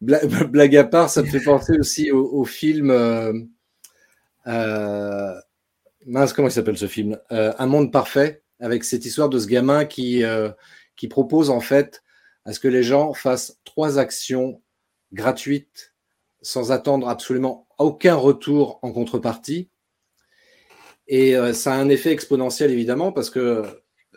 Blague 0.00 0.76
à 0.76 0.84
part, 0.84 1.10
ça 1.10 1.22
me 1.22 1.28
fait 1.28 1.40
penser 1.40 1.78
aussi 1.78 2.10
au, 2.10 2.44
film. 2.44 2.90
Euh, 2.90 3.32
euh, 4.46 5.34
mince, 6.06 6.32
comment 6.32 6.48
il 6.48 6.52
s'appelle 6.52 6.78
ce 6.78 6.86
film? 6.86 7.18
Euh, 7.32 7.52
Un 7.58 7.66
monde 7.66 7.92
parfait, 7.92 8.42
avec 8.58 8.84
cette 8.84 9.04
histoire 9.04 9.28
de 9.28 9.38
ce 9.38 9.46
gamin 9.46 9.84
qui, 9.84 10.22
qui 10.96 11.08
propose 11.08 11.50
en 11.50 11.60
fait 11.60 12.02
à 12.44 12.52
ce 12.52 12.60
que 12.60 12.68
les 12.68 12.82
gens 12.82 13.12
fassent 13.12 13.58
trois 13.64 13.98
actions 13.98 14.62
gratuites 15.12 15.94
sans 16.42 16.72
attendre 16.72 17.08
absolument 17.08 17.66
aucun 17.78 18.14
retour 18.14 18.78
en 18.82 18.92
contrepartie 18.92 19.68
et 21.06 21.34
ça 21.54 21.74
a 21.74 21.76
un 21.76 21.88
effet 21.88 22.12
exponentiel, 22.12 22.70
évidemment, 22.70 23.10
parce 23.10 23.30
que 23.30 23.64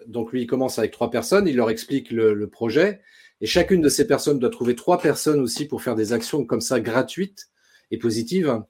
donc 0.08 0.32
lui, 0.32 0.42
il 0.44 0.48
commence 0.48 0.80
avec 0.80 0.92
trois 0.92 1.10
personnes, 1.12 1.48
il 1.48 1.56
leur 1.56 1.70
explique 1.70 2.12
le, 2.12 2.48
projet, 2.48 3.02
et 3.44 3.46
chacune 3.46 3.82
de 3.82 3.90
ces 3.90 4.08
personnes 4.08 4.40
doit 4.40 4.50
trouver 4.50 4.74
trois 4.74 5.00
personnes 5.00 5.42
aussi 5.42 5.66
pour 5.66 5.82
faire 5.82 5.96
des 5.96 6.14
actions 6.14 6.46
comme 6.46 6.62
ça 6.62 6.80
gratuites 6.80 7.50
et 7.92 7.98
positives. 7.98 8.64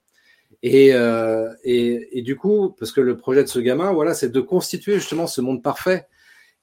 Et, 0.63 0.95
euh, 0.95 1.53
du 2.15 2.35
coup, 2.35 2.71
parce 2.79 2.91
que 2.91 2.99
le 2.99 3.15
projet 3.15 3.43
de 3.43 3.49
ce 3.49 3.59
gamin, 3.59 3.93
voilà, 3.93 4.15
c'est 4.15 4.29
de 4.29 4.41
constituer 4.41 4.95
justement 4.95 5.27
ce 5.27 5.41
monde 5.41 5.61
parfait. 5.61 6.07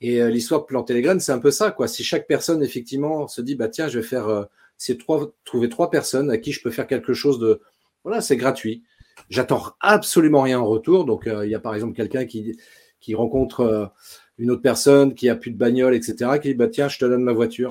Et 0.00 0.20
euh, 0.20 0.28
l'histoire 0.28 0.62
de 0.62 0.66
planter 0.66 0.92
les 0.92 1.02
graines, 1.02 1.20
c'est 1.20 1.30
un 1.30 1.38
peu 1.38 1.52
ça, 1.52 1.70
quoi. 1.70 1.86
Si 1.86 2.02
chaque 2.02 2.26
personne 2.26 2.64
effectivement 2.64 3.28
se 3.28 3.42
dit, 3.42 3.54
bah 3.54 3.68
tiens, 3.68 3.86
je 3.86 4.00
vais 4.00 4.04
faire, 4.04 4.26
euh, 4.26 4.42
c'est 4.76 4.98
trois, 4.98 5.32
trouver 5.44 5.68
trois 5.68 5.88
personnes 5.88 6.32
à 6.32 6.38
qui 6.38 6.50
je 6.50 6.60
peux 6.62 6.72
faire 6.72 6.88
quelque 6.88 7.12
chose 7.12 7.38
de, 7.38 7.60
voilà, 8.02 8.20
c'est 8.20 8.36
gratuit. 8.36 8.82
J'attends 9.28 9.62
absolument 9.78 10.42
rien 10.42 10.58
en 10.58 10.66
retour. 10.66 11.04
Donc, 11.04 11.28
il 11.44 11.48
y 11.48 11.54
a 11.54 11.60
par 11.60 11.76
exemple 11.76 11.94
quelqu'un 11.94 12.26
qui, 12.26 12.58
qui 12.98 13.14
rencontre 13.14 13.92
une 14.36 14.50
autre 14.50 14.62
personne 14.62 15.14
qui 15.14 15.28
a 15.28 15.36
plus 15.36 15.52
de 15.52 15.58
bagnole, 15.58 15.94
etc., 15.94 16.40
qui 16.42 16.48
dit 16.48 16.54
bah, 16.54 16.66
Tiens, 16.66 16.88
je 16.88 16.98
te 16.98 17.04
donne 17.04 17.22
ma 17.22 17.32
voiture. 17.32 17.68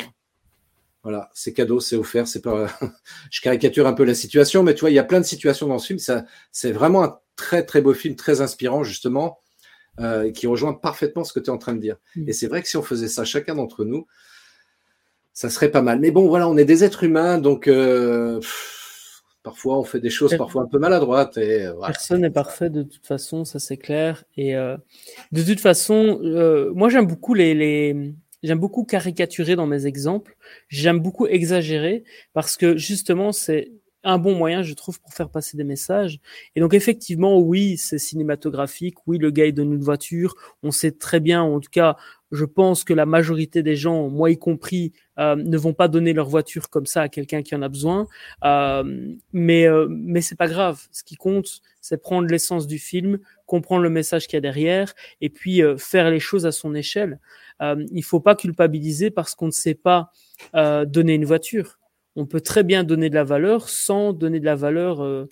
Voilà, 1.10 1.32
c'est 1.34 1.54
cadeau, 1.54 1.80
c'est 1.80 1.96
offert. 1.96 2.28
C'est 2.28 2.44
pas... 2.44 2.68
je 3.32 3.42
caricature 3.42 3.88
un 3.88 3.94
peu 3.94 4.04
la 4.04 4.14
situation, 4.14 4.62
mais 4.62 4.76
tu 4.76 4.82
vois, 4.82 4.92
il 4.92 4.94
y 4.94 5.00
a 5.00 5.04
plein 5.04 5.20
de 5.20 5.26
situations 5.26 5.66
dans 5.66 5.80
ce 5.80 5.88
film. 5.88 5.98
Ça, 5.98 6.26
c'est 6.52 6.72
vraiment 6.72 7.04
un 7.04 7.18
très, 7.36 7.66
très 7.66 7.82
beau 7.82 7.96
film, 7.96 8.16
très 8.16 8.42
inspirant, 8.42 8.84
justement, 8.84 9.40
euh, 10.00 10.32
qui 10.32 10.46
rejoint 10.46 10.74
parfaitement 10.74 11.24
ce 11.24 11.34
que 11.34 11.40
tu 11.40 11.48
es 11.48 11.50
en 11.50 11.58
train 11.58 11.74
de 11.74 11.80
dire. 11.80 11.96
Mm. 12.16 12.30
Et 12.30 12.34
c'est 12.34 12.46
vrai 12.46 12.62
que 12.62 12.68
si 12.68 12.78
on 12.78 12.84
faisait 12.84 13.08
ça 13.08 13.26
chacun 13.26 13.56
d'entre 13.56 13.86
nous, 13.86 14.06
ça 15.34 15.50
serait 15.50 15.72
pas 15.72 15.82
mal. 15.82 16.00
Mais 16.00 16.12
bon, 16.12 16.28
voilà, 16.28 16.48
on 16.48 16.58
est 16.58 16.66
des 16.66 16.84
êtres 16.84 17.04
humains, 17.04 17.40
donc. 17.40 17.68
Euh, 17.68 18.40
Parfois, 19.42 19.80
on 19.80 19.86
fait 19.86 20.02
des 20.02 20.10
choses 20.10 20.36
parfois 20.38 20.64
un 20.64 20.68
peu 20.68 20.80
maladroites. 20.80 21.38
Et, 21.38 21.66
euh, 21.66 21.74
Personne 21.88 22.22
n'est 22.22 22.30
parfait 22.30 22.70
de 22.70 22.84
toute 22.84 23.08
façon, 23.08 23.46
ça 23.46 23.58
c'est 23.58 23.78
clair. 23.78 24.26
Et 24.36 24.54
de 24.54 25.44
toute 25.44 25.62
façon, 25.62 26.20
moi 26.76 26.90
j'aime 26.90 27.08
beaucoup 27.08 27.34
les, 27.34 27.56
les... 27.56 28.14
j'aime 28.44 28.60
beaucoup 28.60 28.84
caricaturer 28.84 29.56
dans 29.56 29.68
mes 29.68 29.86
exemples. 29.86 30.36
J'aime 30.68 31.00
beaucoup 31.00 31.28
exagérer 31.28 32.04
parce 32.34 32.58
que 32.58 32.78
justement 32.78 33.32
c'est 33.32 33.72
un 34.04 34.18
bon 34.18 34.36
moyen, 34.36 34.62
je 34.62 34.74
trouve, 34.74 35.00
pour 35.02 35.14
faire 35.14 35.30
passer 35.30 35.58
des 35.58 35.64
messages. 35.64 36.20
Et 36.56 36.62
donc, 36.62 36.74
effectivement, 36.74 37.38
oui, 37.40 37.78
c'est 37.78 37.98
cinématographique. 37.98 38.96
Oui, 39.08 39.18
le 39.18 39.30
gars, 39.32 39.52
donne 39.52 39.74
une 39.74 39.84
voiture. 39.84 40.36
On 40.64 40.72
sait 40.72 40.92
très 40.92 41.20
bien, 41.20 41.42
en 41.42 41.60
tout 41.60 41.70
cas, 41.70 41.98
je 42.32 42.46
pense 42.46 42.84
que 42.84 42.94
la 42.94 43.06
majorité 43.06 43.64
des 43.64 43.76
gens, 43.76 44.10
moi 44.10 44.30
y 44.32 44.38
compris, 44.38 44.94
euh, 45.18 45.36
ne 45.36 45.58
vont 45.58 45.74
pas 45.74 45.88
donner 45.88 46.14
leur 46.14 46.30
voiture 46.30 46.70
comme 46.70 46.86
ça 46.86 47.04
à 47.04 47.10
quelqu'un 47.10 47.42
qui 47.42 47.56
en 47.56 47.62
a 47.62 47.70
besoin. 47.70 48.08
Euh, 48.44 49.14
mais 49.34 49.68
euh, 49.68 49.88
mais 49.90 50.22
c'est 50.22 50.38
pas 50.38 50.48
grave. 50.48 50.88
Ce 50.92 51.04
qui 51.04 51.16
compte, 51.16 51.62
c'est 51.82 52.02
prendre 52.02 52.28
l'essence 52.28 52.68
du 52.68 52.78
film, 52.78 53.20
comprendre 53.50 53.82
le 53.82 53.90
message 53.90 54.28
qu'il 54.28 54.38
y 54.38 54.38
a 54.38 54.42
derrière, 54.42 54.94
et 55.22 55.30
puis 55.30 55.64
euh, 55.64 55.76
faire 55.76 56.10
les 56.12 56.20
choses 56.20 56.46
à 56.46 56.52
son 56.52 56.76
échelle. 56.76 57.20
Euh, 57.62 57.84
il 57.92 58.04
faut 58.04 58.20
pas 58.20 58.36
culpabiliser 58.36 59.10
parce 59.10 59.34
qu'on 59.34 59.48
ne 59.48 59.52
sait 59.52 59.74
pas 59.74 60.12
euh, 60.56 60.86
donner 60.86 61.16
une 61.16 61.26
voiture. 61.26 61.80
On 62.16 62.28
peut 62.28 62.42
très 62.42 62.64
bien 62.64 62.84
donner 62.84 63.10
de 63.10 63.16
la 63.16 63.24
valeur 63.24 63.68
sans 63.68 64.14
donner 64.14 64.40
de 64.40 64.46
la 64.46 64.56
valeur 64.56 65.28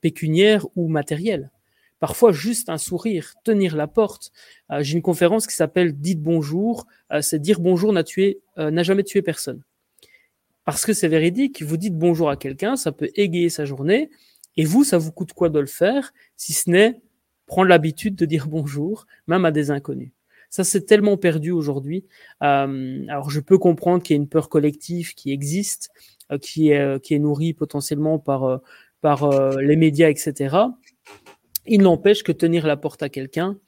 pécuniaire 0.00 0.64
ou 0.76 0.88
matérielle. 0.88 1.50
Parfois, 1.98 2.32
juste 2.32 2.68
un 2.68 2.78
sourire, 2.78 3.34
tenir 3.44 3.76
la 3.76 3.86
porte. 3.86 4.30
J'ai 4.80 4.94
une 4.94 5.02
conférence 5.02 5.46
qui 5.46 5.54
s'appelle 5.54 5.92
Dites 5.92 6.22
bonjour. 6.22 6.86
C'est 7.20 7.40
dire 7.40 7.60
bonjour 7.60 7.92
n'a 7.92 8.04
tué, 8.04 8.40
n'a 8.56 8.82
jamais 8.82 9.02
tué 9.02 9.20
personne. 9.20 9.62
Parce 10.64 10.86
que 10.86 10.94
c'est 10.94 11.08
véridique. 11.08 11.62
Vous 11.62 11.76
dites 11.76 11.98
bonjour 11.98 12.30
à 12.30 12.36
quelqu'un, 12.36 12.76
ça 12.76 12.92
peut 12.92 13.10
égayer 13.16 13.50
sa 13.50 13.64
journée. 13.66 14.08
Et 14.56 14.64
vous, 14.64 14.84
ça 14.84 14.98
vous 14.98 15.12
coûte 15.12 15.32
quoi 15.34 15.50
de 15.50 15.58
le 15.58 15.66
faire, 15.66 16.14
si 16.36 16.52
ce 16.52 16.70
n'est 16.70 17.00
prendre 17.46 17.68
l'habitude 17.68 18.16
de 18.16 18.24
dire 18.26 18.48
bonjour, 18.48 19.06
même 19.26 19.44
à 19.44 19.50
des 19.50 19.70
inconnus. 19.70 20.10
Ça, 20.50 20.64
c'est 20.64 20.86
tellement 20.86 21.16
perdu 21.16 21.50
aujourd'hui. 21.50 22.04
alors, 22.40 23.30
je 23.30 23.40
peux 23.40 23.58
comprendre 23.58 24.02
qu'il 24.02 24.16
y 24.16 24.18
a 24.18 24.22
une 24.22 24.28
peur 24.28 24.48
collective 24.48 25.14
qui 25.14 25.32
existe, 25.32 25.90
qui 26.40 26.70
est 26.70 27.02
qui 27.02 27.14
est 27.14 27.18
nourrie 27.18 27.52
potentiellement 27.52 28.18
par 28.18 28.60
par 29.00 29.28
les 29.58 29.76
médias, 29.76 30.08
etc. 30.08 30.56
Il 31.66 31.82
n'empêche 31.82 32.22
que 32.22 32.32
tenir 32.32 32.66
la 32.66 32.76
porte 32.76 33.02
à 33.02 33.08
quelqu'un, 33.08 33.58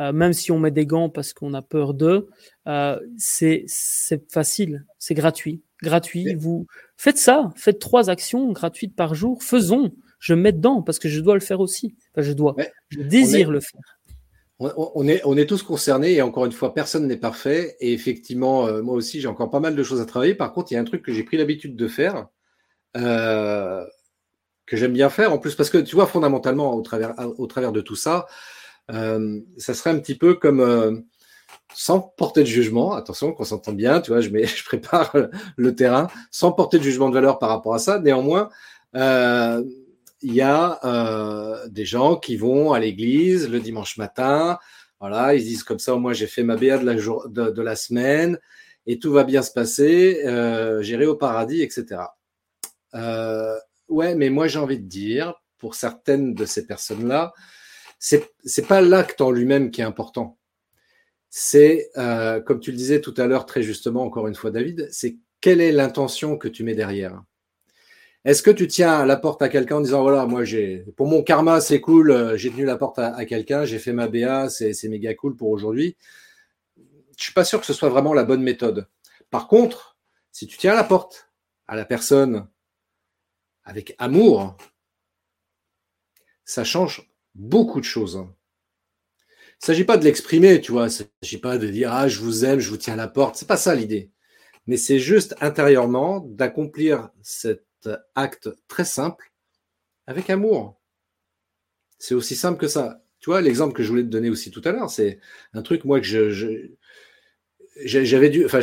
euh, 0.00 0.12
même 0.12 0.32
si 0.32 0.50
on 0.50 0.58
met 0.58 0.70
des 0.70 0.86
gants 0.86 1.08
parce 1.08 1.32
qu'on 1.32 1.54
a 1.54 1.62
peur 1.62 1.94
d'eux, 1.94 2.28
euh, 2.66 2.98
c'est 3.16 3.66
facile, 4.30 4.84
c'est 4.98 5.14
gratuit. 5.14 5.62
Gratuit. 5.82 6.34
Vous 6.34 6.66
faites 6.96 7.18
ça, 7.18 7.52
faites 7.56 7.78
trois 7.78 8.10
actions 8.10 8.50
gratuites 8.52 8.96
par 8.96 9.14
jour. 9.14 9.42
Faisons. 9.42 9.94
Je 10.24 10.32
mets 10.32 10.52
dedans 10.52 10.80
parce 10.80 10.98
que 10.98 11.10
je 11.10 11.20
dois 11.20 11.34
le 11.34 11.40
faire 11.40 11.60
aussi. 11.60 11.94
Enfin, 12.10 12.22
je 12.22 12.32
dois. 12.32 12.56
je 12.88 13.02
désire 13.02 13.50
le 13.50 13.60
faire. 13.60 13.82
On 14.58 15.06
est, 15.06 15.20
on 15.26 15.36
est 15.36 15.44
tous 15.44 15.62
concernés 15.62 16.14
et 16.14 16.22
encore 16.22 16.46
une 16.46 16.52
fois, 16.52 16.72
personne 16.72 17.06
n'est 17.06 17.18
parfait. 17.18 17.76
Et 17.80 17.92
effectivement, 17.92 18.66
euh, 18.66 18.80
moi 18.80 18.94
aussi, 18.94 19.20
j'ai 19.20 19.28
encore 19.28 19.50
pas 19.50 19.60
mal 19.60 19.76
de 19.76 19.82
choses 19.82 20.00
à 20.00 20.06
travailler. 20.06 20.34
Par 20.34 20.54
contre, 20.54 20.72
il 20.72 20.76
y 20.76 20.78
a 20.78 20.80
un 20.80 20.84
truc 20.84 21.02
que 21.02 21.12
j'ai 21.12 21.24
pris 21.24 21.36
l'habitude 21.36 21.76
de 21.76 21.88
faire. 21.88 22.28
Euh, 22.96 23.84
que 24.64 24.78
j'aime 24.78 24.94
bien 24.94 25.10
faire. 25.10 25.30
En 25.30 25.36
plus, 25.36 25.54
parce 25.56 25.68
que 25.68 25.76
tu 25.76 25.94
vois, 25.94 26.06
fondamentalement, 26.06 26.74
au 26.74 26.80
travers, 26.80 27.12
au 27.36 27.46
travers 27.46 27.72
de 27.72 27.82
tout 27.82 27.96
ça, 27.96 28.24
euh, 28.92 29.40
ça 29.58 29.74
serait 29.74 29.90
un 29.90 29.98
petit 29.98 30.14
peu 30.14 30.32
comme 30.32 31.04
sans 31.74 32.00
porter 32.00 32.40
de 32.40 32.46
jugement. 32.46 32.94
Attention, 32.94 33.34
qu'on 33.34 33.44
s'entend 33.44 33.72
bien, 33.72 34.00
tu 34.00 34.10
vois, 34.12 34.22
je, 34.22 34.30
mets, 34.30 34.46
je 34.46 34.64
prépare 34.64 35.14
le 35.56 35.74
terrain 35.74 36.06
sans 36.30 36.50
porter 36.50 36.78
de 36.78 36.82
jugement 36.82 37.10
de 37.10 37.14
valeur 37.14 37.38
par 37.38 37.50
rapport 37.50 37.74
à 37.74 37.78
ça. 37.78 37.98
Néanmoins, 37.98 38.48
euh, 38.96 39.62
il 40.24 40.34
y 40.34 40.40
a 40.40 40.80
euh, 40.84 41.68
des 41.68 41.84
gens 41.84 42.16
qui 42.16 42.38
vont 42.38 42.72
à 42.72 42.80
l'église 42.80 43.48
le 43.50 43.60
dimanche 43.60 43.98
matin. 43.98 44.58
Voilà, 44.98 45.34
ils 45.34 45.44
disent 45.44 45.64
comme 45.64 45.78
ça, 45.78 45.94
moi 45.96 46.14
j'ai 46.14 46.26
fait 46.26 46.42
ma 46.42 46.56
BA 46.56 46.78
de 46.78 47.62
la, 47.62 47.76
semaine. 47.76 48.38
et 48.86 48.98
tout 48.98 49.12
va 49.12 49.24
bien 49.24 49.42
se 49.42 49.52
passer, 49.52 50.24
euh, 50.24 50.82
j'irai 50.82 51.04
au 51.04 51.14
paradis, 51.14 51.60
etc. 51.60 52.00
Euh, 52.94 53.54
ouais, 53.88 54.14
mais 54.14 54.30
moi 54.30 54.48
j'ai 54.48 54.58
envie 54.58 54.78
de 54.78 54.88
dire, 54.88 55.34
pour 55.58 55.74
certaines 55.74 56.32
de 56.32 56.46
ces 56.46 56.66
personnes-là, 56.66 57.34
c'est 57.98 58.32
c'est 58.44 58.66
pas 58.66 58.80
l'acte 58.80 59.20
en 59.20 59.30
lui-même 59.30 59.70
qui 59.70 59.82
est 59.82 59.84
important. 59.84 60.38
C'est, 61.28 61.90
comme 62.46 62.60
tu 62.60 62.70
le 62.70 62.76
disais 62.76 63.00
tout 63.00 63.14
à 63.18 63.26
l'heure 63.26 63.44
très 63.44 63.62
justement, 63.62 64.04
encore 64.04 64.28
une 64.28 64.36
fois, 64.36 64.50
David, 64.50 64.88
c'est 64.90 65.18
quelle 65.40 65.60
est 65.60 65.72
l'intention 65.72 66.38
que 66.38 66.48
tu 66.48 66.64
mets 66.64 66.74
derrière? 66.74 67.22
Est-ce 68.24 68.42
que 68.42 68.50
tu 68.50 68.66
tiens 68.68 69.04
la 69.04 69.16
porte 69.16 69.42
à 69.42 69.48
quelqu'un 69.48 69.76
en 69.76 69.80
disant 69.80 70.02
voilà, 70.02 70.26
moi 70.26 70.44
j'ai 70.44 70.84
pour 70.96 71.06
mon 71.06 71.22
karma 71.22 71.60
c'est 71.60 71.80
cool, 71.80 72.10
euh, 72.10 72.36
j'ai 72.36 72.50
tenu 72.50 72.64
la 72.64 72.76
porte 72.76 72.98
à, 72.98 73.24
quelqu'un, 73.26 73.64
j'ai 73.64 73.78
fait 73.78 73.92
ma 73.92 74.08
BA, 74.08 74.48
c'est 74.48 74.88
méga 74.88 75.14
cool 75.14 75.36
pour 75.36 75.50
aujourd'hui 75.50 75.96
je 77.16 77.24
suis 77.24 77.32
pas 77.32 77.44
sûr 77.44 77.60
que 77.60 77.66
ce 77.66 77.72
soit 77.72 77.88
vraiment 77.88 78.14
la 78.14 78.24
bonne 78.24 78.42
méthode. 78.42 78.88
Par 79.30 79.48
contre, 79.48 79.96
si 80.32 80.46
tu 80.46 80.56
tiens 80.56 80.74
la 80.74 80.84
porte 80.84 81.30
à 81.66 81.76
la 81.76 81.84
personne 81.84 82.48
avec 83.64 83.94
amour, 83.98 84.56
ça 86.44 86.64
change 86.64 87.10
beaucoup 87.34 87.80
de 87.80 87.84
choses. 87.84 88.26
Il 89.16 89.62
ne 89.62 89.66
s'agit 89.66 89.84
pas 89.84 89.96
de 89.96 90.04
l'exprimer, 90.04 90.60
tu 90.60 90.72
vois. 90.72 90.82
Il 90.82 91.06
ne 91.06 91.06
s'agit 91.22 91.38
pas 91.38 91.58
de 91.58 91.68
dire 91.68 91.92
ah 91.92 92.08
je 92.08 92.20
vous 92.20 92.44
aime, 92.44 92.58
je 92.58 92.68
vous 92.68 92.76
tiens 92.76 92.96
la 92.96 93.08
porte. 93.08 93.36
C'est 93.36 93.48
pas 93.48 93.56
ça 93.56 93.74
l'idée. 93.74 94.10
Mais 94.66 94.76
c'est 94.76 94.98
juste 94.98 95.34
intérieurement 95.40 96.20
d'accomplir 96.20 97.10
cet 97.22 97.64
acte 98.14 98.50
très 98.68 98.84
simple 98.84 99.32
avec 100.06 100.30
amour. 100.30 100.80
C'est 101.98 102.14
aussi 102.14 102.36
simple 102.36 102.58
que 102.58 102.68
ça. 102.68 103.02
Tu 103.20 103.30
vois, 103.30 103.40
l'exemple 103.40 103.74
que 103.74 103.82
je 103.82 103.88
voulais 103.88 104.02
te 104.02 104.08
donner 104.08 104.28
aussi 104.28 104.50
tout 104.50 104.60
à 104.64 104.72
l'heure, 104.72 104.90
c'est 104.90 105.18
un 105.54 105.62
truc, 105.62 105.84
moi, 105.84 106.00
que 106.00 106.06
je, 106.06 106.68
j'avais 107.84 108.30
dû, 108.30 108.44
enfin, 108.44 108.60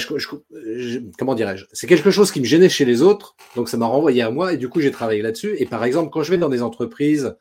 comment 1.18 1.36
dirais-je, 1.36 1.66
c'est 1.74 1.88
quelque 1.88 2.12
chose 2.12 2.32
qui 2.32 2.40
me 2.40 2.46
gênait 2.46 2.70
chez 2.70 2.86
les 2.86 3.02
autres, 3.02 3.36
donc 3.56 3.70
ça 3.70 3.78
m'a 3.78 3.86
renvoyé 3.86 4.22
à 4.22 4.32
moi, 4.32 4.54
et 4.54 4.58
du 4.58 4.70
coup 4.70 4.80
j'ai 4.80 4.92
travaillé 4.92 5.22
là-dessus. 5.22 5.56
Et 5.58 5.66
par 5.66 5.84
exemple, 5.84 6.12
quand 6.12 6.24
je 6.24 6.32
vais 6.32 6.38
dans 6.38 6.50
des 6.50 6.62
entreprises, 6.62 7.36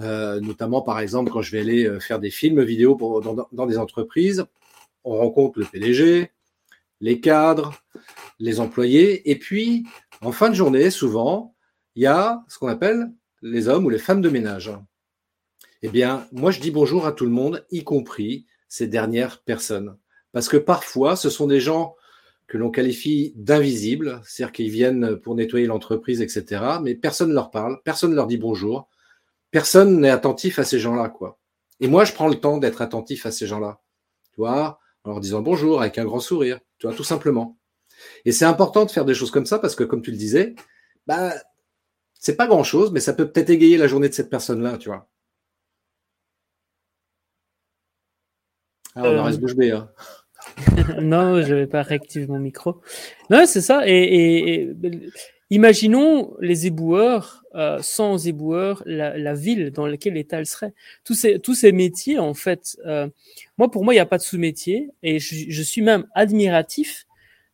euh, 0.00 0.40
notamment 0.40 0.82
par 0.82 1.00
exemple 1.00 1.30
quand 1.30 1.42
je 1.42 1.52
vais 1.52 1.60
aller 1.60 1.86
euh, 1.86 2.00
faire 2.00 2.18
des 2.18 2.30
films 2.30 2.62
vidéo 2.62 2.96
dans, 3.22 3.48
dans, 3.50 3.66
des 3.66 3.78
entreprises, 3.78 4.44
on 5.04 5.16
rencontre 5.16 5.58
le 5.58 5.66
PDG, 5.66 6.30
les 7.00 7.20
cadres, 7.20 7.74
les 8.38 8.60
employés, 8.60 9.30
et 9.30 9.38
puis 9.38 9.86
en 10.22 10.32
fin 10.32 10.48
de 10.48 10.54
journée, 10.54 10.90
souvent, 10.90 11.54
il 11.94 12.02
y 12.02 12.06
a 12.06 12.44
ce 12.48 12.58
qu'on 12.58 12.68
appelle 12.68 13.12
les 13.42 13.68
hommes 13.68 13.84
ou 13.84 13.90
les 13.90 13.98
femmes 13.98 14.20
de 14.20 14.28
ménage. 14.28 14.72
Eh 15.82 15.88
bien, 15.88 16.26
moi 16.32 16.50
je 16.50 16.60
dis 16.60 16.70
bonjour 16.70 17.06
à 17.06 17.12
tout 17.12 17.24
le 17.24 17.30
monde, 17.30 17.66
y 17.70 17.84
compris 17.84 18.46
ces 18.68 18.86
dernières 18.86 19.42
personnes. 19.42 19.96
Parce 20.32 20.48
que 20.48 20.56
parfois, 20.56 21.16
ce 21.16 21.30
sont 21.30 21.46
des 21.46 21.60
gens 21.60 21.94
que 22.46 22.58
l'on 22.58 22.70
qualifie 22.70 23.32
d'invisibles, 23.36 24.20
c'est-à-dire 24.24 24.52
qu'ils 24.52 24.70
viennent 24.70 25.16
pour 25.16 25.34
nettoyer 25.34 25.66
l'entreprise, 25.66 26.20
etc. 26.20 26.62
Mais 26.82 26.94
personne 26.94 27.30
ne 27.30 27.34
leur 27.34 27.50
parle, 27.50 27.80
personne 27.84 28.10
ne 28.10 28.16
leur 28.16 28.26
dit 28.26 28.36
bonjour, 28.36 28.88
personne 29.50 30.00
n'est 30.00 30.10
attentif 30.10 30.58
à 30.58 30.64
ces 30.64 30.78
gens-là, 30.78 31.08
quoi. 31.08 31.38
Et 31.80 31.88
moi, 31.88 32.04
je 32.04 32.12
prends 32.12 32.28
le 32.28 32.36
temps 32.36 32.58
d'être 32.58 32.82
attentif 32.82 33.26
à 33.26 33.30
ces 33.30 33.46
gens-là, 33.46 33.80
tu 34.32 34.36
vois, 34.38 34.78
en 35.04 35.10
leur 35.10 35.20
disant 35.20 35.40
bonjour 35.40 35.80
avec 35.80 35.98
un 35.98 36.04
grand 36.04 36.20
sourire, 36.20 36.60
tu 36.78 36.86
vois, 36.86 36.96
tout 36.96 37.04
simplement. 37.04 37.58
Et 38.24 38.32
c'est 38.32 38.44
important 38.44 38.84
de 38.84 38.90
faire 38.90 39.04
des 39.04 39.14
choses 39.14 39.30
comme 39.30 39.46
ça 39.46 39.58
parce 39.58 39.74
que, 39.74 39.84
comme 39.84 40.02
tu 40.02 40.10
le 40.10 40.16
disais, 40.16 40.54
bah, 41.06 41.32
c'est 42.14 42.36
pas 42.36 42.46
grand-chose, 42.46 42.92
mais 42.92 43.00
ça 43.00 43.12
peut 43.12 43.30
peut-être 43.30 43.50
égayer 43.50 43.76
la 43.76 43.86
journée 43.86 44.08
de 44.08 44.14
cette 44.14 44.30
personne-là, 44.30 44.78
tu 44.78 44.88
vois. 44.88 45.08
Ah, 48.94 49.02
on 49.04 49.18
en 49.18 49.24
reste 49.24 49.40
bouche 49.40 49.54
bée, 49.54 49.72
hein. 49.72 49.90
non, 51.00 51.42
je 51.42 51.54
vais 51.54 51.66
pas 51.66 51.82
réactiver 51.82 52.26
mon 52.26 52.38
micro. 52.38 52.80
Non, 53.30 53.44
c'est 53.46 53.60
ça. 53.60 53.82
Et, 53.86 54.72
imaginons 55.50 56.34
les 56.40 56.66
éboueurs 56.66 57.44
euh, 57.54 57.78
sans 57.80 58.26
éboueurs, 58.26 58.82
la, 58.86 59.34
ville 59.34 59.70
dans 59.70 59.86
laquelle 59.86 60.14
l'État 60.14 60.44
serait. 60.44 60.74
Tous 61.04 61.14
ces, 61.14 61.38
tous 61.38 61.54
ces 61.54 61.72
métiers, 61.72 62.18
en 62.18 62.34
fait, 62.34 62.76
euh, 62.84 63.08
moi, 63.56 63.70
pour 63.70 63.84
moi, 63.84 63.94
il 63.94 63.96
n'y 63.96 64.00
a 64.00 64.06
pas 64.06 64.18
de 64.18 64.22
sous-métier. 64.22 64.90
Et 65.02 65.18
je, 65.18 65.62
suis 65.62 65.82
même 65.82 66.06
admiratif 66.14 67.06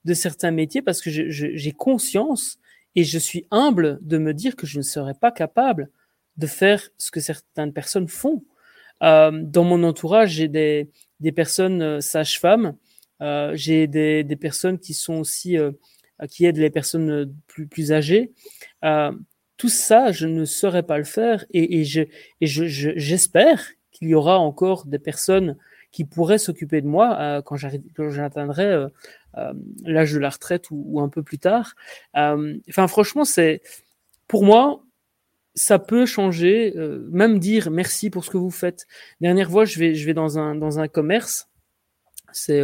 de 0.04 0.14
certains 0.14 0.50
métiers 0.50 0.82
parce 0.82 1.00
que 1.00 1.10
j'ai 1.10 1.72
conscience 1.72 2.58
et 2.94 3.04
je 3.04 3.18
suis 3.18 3.46
humble 3.50 3.98
de 4.02 4.18
me 4.18 4.34
dire 4.34 4.56
que 4.56 4.66
je 4.66 4.78
ne 4.78 4.82
serais 4.82 5.14
pas 5.14 5.32
capable 5.32 5.90
de 6.36 6.46
faire 6.46 6.88
ce 6.98 7.10
que 7.10 7.20
certaines 7.20 7.72
personnes 7.72 8.08
font. 8.08 8.44
Euh, 9.02 9.30
dans 9.32 9.64
mon 9.64 9.82
entourage, 9.82 10.32
j'ai 10.32 10.48
des, 10.48 10.90
des 11.20 11.32
personnes 11.32 12.00
sages-femmes 12.00 12.76
euh, 13.22 13.52
j'ai 13.54 13.86
des, 13.86 14.24
des, 14.24 14.36
personnes 14.36 14.78
qui 14.78 14.94
sont 14.94 15.14
aussi 15.14 15.56
euh, 15.56 15.70
qui 16.28 16.44
aident 16.44 16.58
les 16.58 16.70
personnes 16.70 17.10
euh, 17.10 17.26
plus, 17.46 17.68
plus 17.68 17.92
âgées. 17.92 18.32
tout 19.56 19.68
ça, 19.68 20.10
je 20.10 20.26
ne 20.26 20.44
saurais 20.44 20.82
pas 20.82 20.98
le 20.98 21.04
faire 21.04 21.44
et, 21.50 21.80
et 21.80 21.84
je 21.84 22.02
et 22.40 22.46
je, 22.46 22.64
j'espère 22.96 23.64
qu'il 23.92 24.08
y 24.08 24.14
aura 24.14 24.38
encore 24.40 24.86
des 24.86 24.98
personnes 24.98 25.56
qui 25.92 26.04
pourraient 26.04 26.38
s'occuper 26.38 26.80
de 26.80 26.86
moi 26.86 27.16
euh, 27.20 27.42
quand 27.42 27.56
j'atteindrai 27.56 28.64
euh, 28.64 28.88
l'âge 29.84 30.12
de 30.12 30.18
la 30.18 30.30
retraite 30.30 30.66
ou, 30.70 31.00
un 31.00 31.08
peu 31.08 31.22
plus 31.22 31.38
tard. 31.38 31.74
Enfin, 32.14 32.88
franchement, 32.88 33.24
c'est 33.24 33.62
pour 34.26 34.44
moi, 34.44 34.82
ça 35.54 35.78
peut 35.78 36.06
changer. 36.06 36.72
même 37.10 37.38
dire 37.38 37.70
merci 37.70 38.10
pour 38.10 38.24
ce 38.24 38.30
que 38.30 38.38
vous 38.38 38.50
faites. 38.50 38.86
Dernière 39.20 39.50
fois, 39.50 39.64
je 39.64 39.78
vais 39.78 39.94
je 39.94 40.06
vais 40.06 40.14
dans 40.14 40.38
un 40.38 40.54
dans 40.54 40.78
un 40.80 40.88
commerce. 40.88 41.48
C'est 42.32 42.62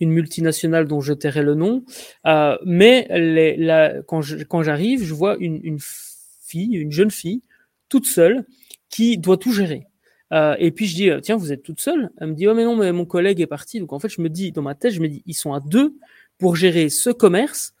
une 0.00 0.10
multinationale 0.10 0.86
dont 0.86 1.00
je 1.00 1.12
tairai 1.12 1.42
le 1.42 1.54
nom. 1.54 1.84
Euh, 2.26 2.56
mais 2.64 3.06
les, 3.10 4.00
quand 4.06 4.62
j'arrive, 4.62 5.02
je 5.04 5.14
vois 5.14 5.36
une, 5.38 5.60
une, 5.62 5.78
fille, 5.80 6.74
une 6.74 6.92
jeune 6.92 7.10
fille, 7.10 7.42
toute 7.88 8.06
seule, 8.06 8.44
qui 8.88 9.18
doit 9.18 9.36
tout 9.36 9.52
gérer. 9.52 9.86
Euh, 10.32 10.56
et 10.58 10.70
puis 10.70 10.86
je 10.86 10.94
dis, 10.94 11.10
tiens, 11.22 11.36
vous 11.36 11.52
êtes 11.52 11.62
toute 11.62 11.80
seule 11.80 12.10
Elle 12.18 12.28
me 12.28 12.34
dit, 12.34 12.48
oh 12.48 12.54
mais 12.54 12.64
non, 12.64 12.76
mais 12.76 12.92
mon 12.92 13.04
collègue 13.04 13.40
est 13.40 13.46
parti. 13.46 13.80
Donc 13.80 13.92
en 13.92 13.98
fait, 13.98 14.08
je 14.08 14.20
me 14.20 14.28
dis, 14.28 14.52
dans 14.52 14.62
ma 14.62 14.74
tête, 14.74 14.92
je 14.92 15.00
me 15.00 15.08
dis, 15.08 15.22
ils 15.26 15.34
sont 15.34 15.52
à 15.52 15.60
deux 15.60 15.94
pour 16.38 16.56
gérer 16.56 16.88
ce 16.88 17.10
commerce. 17.10 17.74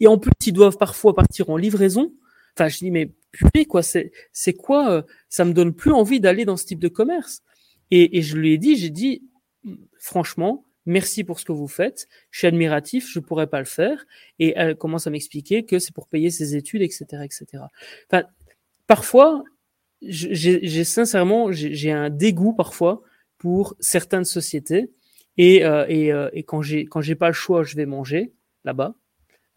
Et 0.00 0.06
en 0.06 0.18
plus, 0.18 0.32
ils 0.46 0.52
doivent 0.52 0.78
parfois 0.78 1.14
partir 1.14 1.50
en 1.50 1.56
livraison. 1.56 2.12
Enfin, 2.56 2.68
je 2.68 2.78
dis, 2.78 2.90
mais 2.90 3.10
purée, 3.32 3.64
quoi, 3.66 3.82
c'est, 3.82 4.12
c'est 4.32 4.54
quoi 4.54 4.90
euh, 4.90 5.02
Ça 5.28 5.44
me 5.44 5.52
donne 5.52 5.74
plus 5.74 5.92
envie 5.92 6.20
d'aller 6.20 6.44
dans 6.44 6.56
ce 6.56 6.66
type 6.66 6.78
de 6.78 6.88
commerce. 6.88 7.42
Et, 7.90 8.18
et 8.18 8.22
je 8.22 8.36
lui 8.36 8.52
ai 8.52 8.58
dit, 8.58 8.76
j'ai 8.76 8.90
dit, 8.90 9.22
franchement, 9.98 10.64
merci 10.86 11.24
pour 11.24 11.40
ce 11.40 11.44
que 11.44 11.52
vous 11.52 11.68
faites, 11.68 12.08
je 12.30 12.38
suis 12.38 12.46
admiratif, 12.46 13.10
je 13.10 13.18
pourrais 13.20 13.46
pas 13.46 13.58
le 13.58 13.64
faire. 13.64 14.04
Et 14.38 14.52
elle 14.56 14.76
commence 14.76 15.06
à 15.06 15.10
m'expliquer 15.10 15.64
que 15.64 15.78
c'est 15.78 15.94
pour 15.94 16.08
payer 16.08 16.30
ses 16.30 16.56
études, 16.56 16.82
etc., 16.82 17.04
etc. 17.24 17.64
Enfin, 18.10 18.24
parfois, 18.86 19.44
j'ai 20.02 20.84
sincèrement, 20.84 21.52
j'ai 21.52 21.90
un 21.90 22.10
dégoût 22.10 22.52
parfois 22.52 23.02
pour 23.38 23.76
certaines 23.80 24.24
sociétés. 24.24 24.90
Et, 25.36 25.64
euh, 25.64 25.84
et, 25.88 26.12
euh, 26.12 26.30
et 26.32 26.44
quand 26.44 26.62
j'ai 26.62 26.86
quand 26.86 27.00
j'ai 27.00 27.16
pas 27.16 27.26
le 27.26 27.32
choix, 27.32 27.64
je 27.64 27.74
vais 27.76 27.86
manger 27.86 28.32
là-bas. 28.64 28.94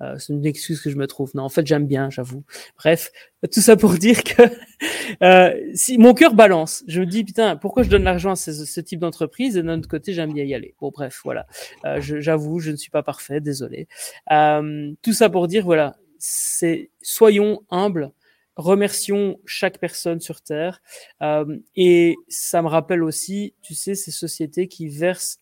Euh, 0.01 0.15
c'est 0.19 0.33
une 0.33 0.45
excuse 0.45 0.81
que 0.81 0.89
je 0.89 0.95
me 0.95 1.07
trouve. 1.07 1.31
Non, 1.33 1.43
en 1.43 1.49
fait, 1.49 1.65
j'aime 1.65 1.87
bien, 1.87 2.09
j'avoue. 2.09 2.43
Bref, 2.77 3.11
tout 3.51 3.61
ça 3.61 3.75
pour 3.75 3.93
dire 3.97 4.23
que 4.23 4.43
euh, 5.23 5.53
si 5.73 5.97
mon 5.97 6.13
cœur 6.13 6.33
balance, 6.33 6.83
je 6.87 7.01
me 7.01 7.05
dis 7.05 7.23
putain, 7.23 7.55
pourquoi 7.55 7.83
je 7.83 7.89
donne 7.89 8.03
l'argent 8.03 8.31
à 8.31 8.35
ce, 8.35 8.81
type 8.81 8.99
d'entreprise 8.99 9.57
et 9.57 9.63
d'un 9.63 9.79
autre 9.79 9.87
côté, 9.87 10.13
j'aime 10.13 10.33
bien 10.33 10.43
y 10.43 10.53
aller. 10.53 10.75
Bon, 10.79 10.91
bref, 10.91 11.21
voilà. 11.23 11.47
Euh, 11.85 11.99
j'avoue, 12.01 12.59
je, 12.59 12.71
ne 12.71 12.75
suis 12.75 12.91
pas 12.91 13.03
parfait, 13.03 13.39
désolé. 13.39 13.87
Euh, 14.31 14.91
tout 15.01 15.13
ça 15.13 15.29
pour 15.29 15.47
dire, 15.47 15.63
voilà, 15.63 15.95
c'est 16.19 16.91
soyons 17.01 17.61
humbles. 17.69 18.11
Remercions 18.57 19.39
chaque 19.45 19.79
personne 19.79 20.19
sur 20.19 20.41
Terre. 20.41 20.81
Euh, 21.21 21.57
et 21.75 22.15
ça 22.27 22.61
me 22.61 22.67
rappelle 22.67 23.03
aussi, 23.03 23.53
tu 23.61 23.73
sais, 23.73 23.95
ces 23.95 24.11
sociétés 24.11 24.67
qui 24.67 24.89
versent, 24.89 25.39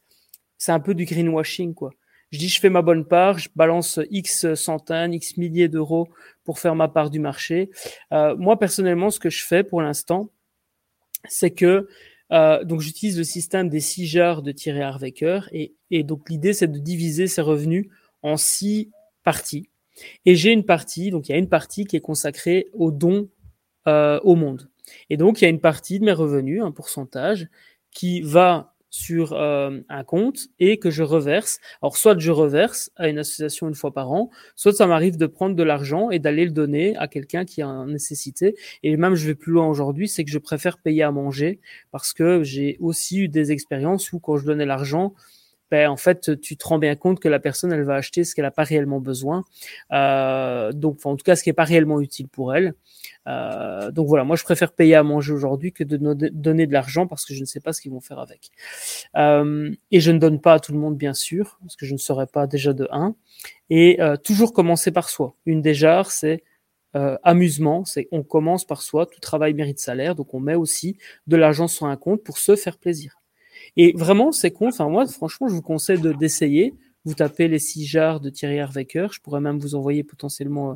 c'est 0.57 0.71
un 0.71 0.79
peu 0.79 0.93
du 0.93 1.05
greenwashing, 1.05 1.73
quoi 1.73 1.91
je 2.35 2.39
dis, 2.39 2.49
je 2.49 2.59
fais 2.59 2.69
ma 2.69 2.81
bonne 2.81 3.05
part, 3.05 3.39
je 3.39 3.49
balance 3.55 3.99
X 4.11 4.53
centaines, 4.55 5.13
X 5.13 5.37
milliers 5.37 5.69
d'euros 5.69 6.09
pour 6.43 6.59
faire 6.59 6.75
ma 6.75 6.87
part 6.87 7.09
du 7.09 7.19
marché. 7.19 7.69
Euh, 8.11 8.35
moi, 8.35 8.59
personnellement, 8.59 9.09
ce 9.09 9.19
que 9.19 9.29
je 9.29 9.43
fais 9.45 9.63
pour 9.63 9.81
l'instant, 9.81 10.29
c'est 11.29 11.51
que 11.51 11.87
euh, 12.31 12.63
donc 12.63 12.81
j'utilise 12.81 13.17
le 13.17 13.23
système 13.23 13.69
des 13.69 13.79
six 13.79 14.07
genres 14.07 14.41
de 14.41 14.51
Thierry 14.51 14.81
Harvecker 14.81 15.41
et, 15.51 15.75
et 15.91 16.03
donc 16.03 16.27
l'idée 16.29 16.53
c'est 16.53 16.67
de 16.67 16.79
diviser 16.79 17.27
ces 17.27 17.41
revenus 17.41 17.87
en 18.23 18.35
six 18.35 18.89
parties. 19.23 19.69
Et 20.25 20.35
j'ai 20.35 20.51
une 20.51 20.65
partie, 20.65 21.11
donc 21.11 21.29
il 21.29 21.31
y 21.31 21.35
a 21.35 21.37
une 21.37 21.49
partie 21.49 21.85
qui 21.85 21.95
est 21.95 22.01
consacrée 22.01 22.69
aux 22.73 22.91
dons 22.91 23.29
euh, 23.87 24.19
au 24.23 24.35
monde. 24.35 24.69
Et 25.09 25.17
donc 25.17 25.41
il 25.41 25.45
y 25.45 25.47
a 25.47 25.49
une 25.49 25.61
partie 25.61 25.99
de 25.99 26.05
mes 26.05 26.11
revenus, 26.11 26.61
un 26.61 26.71
pourcentage, 26.71 27.47
qui 27.91 28.21
va 28.21 28.75
sur 28.95 29.33
euh, 29.33 29.81
un 29.89 30.03
compte 30.05 30.47
et 30.57 30.79
que 30.79 30.89
je 30.89 31.03
reverse. 31.03 31.59
Alors 31.81 31.97
soit 31.97 32.17
je 32.17 32.31
reverse 32.31 32.91
à 32.95 33.09
une 33.09 33.17
association 33.17 33.67
une 33.67 33.75
fois 33.75 33.93
par 33.93 34.11
an, 34.11 34.29
soit 34.55 34.71
ça 34.71 34.87
m'arrive 34.87 35.17
de 35.17 35.25
prendre 35.25 35.53
de 35.53 35.63
l'argent 35.63 36.11
et 36.11 36.19
d'aller 36.19 36.45
le 36.45 36.51
donner 36.51 36.95
à 36.95 37.09
quelqu'un 37.09 37.43
qui 37.43 37.61
a 37.61 37.67
une 37.67 37.91
nécessité. 37.91 38.55
Et 38.83 38.95
même 38.95 39.15
je 39.15 39.27
vais 39.27 39.35
plus 39.35 39.51
loin 39.51 39.67
aujourd'hui, 39.67 40.07
c'est 40.07 40.23
que 40.23 40.31
je 40.31 40.39
préfère 40.39 40.77
payer 40.77 41.03
à 41.03 41.11
manger 41.11 41.59
parce 41.91 42.13
que 42.13 42.41
j'ai 42.43 42.77
aussi 42.79 43.19
eu 43.19 43.27
des 43.27 43.51
expériences 43.51 44.13
où 44.13 44.19
quand 44.19 44.37
je 44.37 44.45
donnais 44.45 44.65
l'argent, 44.65 45.13
ben, 45.75 45.89
en 45.89 45.97
fait, 45.97 46.39
tu 46.39 46.55
te 46.55 46.65
rends 46.65 46.79
bien 46.79 46.95
compte 46.95 47.19
que 47.19 47.27
la 47.27 47.37
personne, 47.37 47.73
elle 47.73 47.83
va 47.83 47.95
acheter 47.95 48.23
ce 48.23 48.33
qu'elle 48.33 48.45
n'a 48.45 48.51
pas 48.51 48.63
réellement 48.63 49.01
besoin. 49.01 49.43
Euh, 49.91 50.71
donc, 50.71 51.05
en 51.05 51.17
tout 51.17 51.23
cas, 51.25 51.35
ce 51.35 51.43
qui 51.43 51.49
n'est 51.49 51.53
pas 51.53 51.65
réellement 51.65 51.99
utile 51.99 52.29
pour 52.29 52.55
elle. 52.55 52.75
Euh, 53.27 53.91
donc 53.91 54.07
voilà, 54.07 54.23
moi, 54.23 54.37
je 54.37 54.45
préfère 54.45 54.71
payer 54.71 54.95
à 54.95 55.03
manger 55.03 55.33
aujourd'hui 55.33 55.73
que 55.73 55.83
de 55.83 55.97
donner 56.29 56.65
de 56.65 56.71
l'argent 56.71 57.07
parce 57.07 57.25
que 57.25 57.33
je 57.33 57.41
ne 57.41 57.45
sais 57.45 57.59
pas 57.59 57.73
ce 57.73 57.81
qu'ils 57.81 57.91
vont 57.91 57.99
faire 57.99 58.19
avec. 58.19 58.51
Euh, 59.17 59.69
et 59.91 59.99
je 59.99 60.11
ne 60.11 60.17
donne 60.17 60.39
pas 60.39 60.53
à 60.53 60.59
tout 60.61 60.71
le 60.71 60.79
monde, 60.79 60.95
bien 60.95 61.13
sûr, 61.13 61.57
parce 61.59 61.75
que 61.75 61.85
je 61.85 61.91
ne 61.91 61.97
saurais 61.97 62.27
pas 62.27 62.47
déjà 62.47 62.71
de 62.71 62.87
un. 62.89 63.13
Et 63.69 63.99
toujours 64.23 64.53
commencer 64.53 64.91
par 64.91 65.09
soi. 65.09 65.35
Une 65.45 65.61
des 65.61 65.73
jarres, 65.73 66.11
c'est 66.11 66.41
amusement, 66.93 67.83
c'est 67.83 68.07
on 68.13 68.23
commence 68.23 68.63
par 68.63 68.81
soi, 68.81 69.07
tout 69.07 69.19
travail 69.19 69.53
mérite 69.53 69.79
salaire, 69.79 70.15
donc 70.15 70.33
on 70.33 70.39
met 70.39 70.55
aussi 70.55 70.97
de 71.27 71.35
l'argent 71.35 71.67
sur 71.67 71.85
un 71.87 71.97
compte 71.97 72.23
pour 72.23 72.37
se 72.37 72.55
faire 72.55 72.77
plaisir. 72.77 73.19
Et 73.77 73.93
vraiment, 73.95 74.31
c'est 74.31 74.51
con. 74.51 74.69
Enfin, 74.69 74.87
moi, 74.89 75.05
franchement, 75.07 75.47
je 75.47 75.53
vous 75.53 75.61
conseille 75.61 75.99
de 75.99 76.13
d'essayer. 76.13 76.73
Vous 77.03 77.13
tapez 77.13 77.47
les 77.47 77.59
six 77.59 77.85
jars 77.85 78.19
de 78.19 78.29
Thierry 78.29 78.55
Herwecker. 78.55 79.07
Je 79.11 79.21
pourrais 79.21 79.41
même 79.41 79.59
vous 79.59 79.75
envoyer 79.75 80.03
potentiellement 80.03 80.71
euh, 80.71 80.75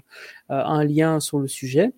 un 0.49 0.83
lien 0.83 1.19
sur 1.19 1.39
le 1.39 1.47
sujet. 1.47 1.91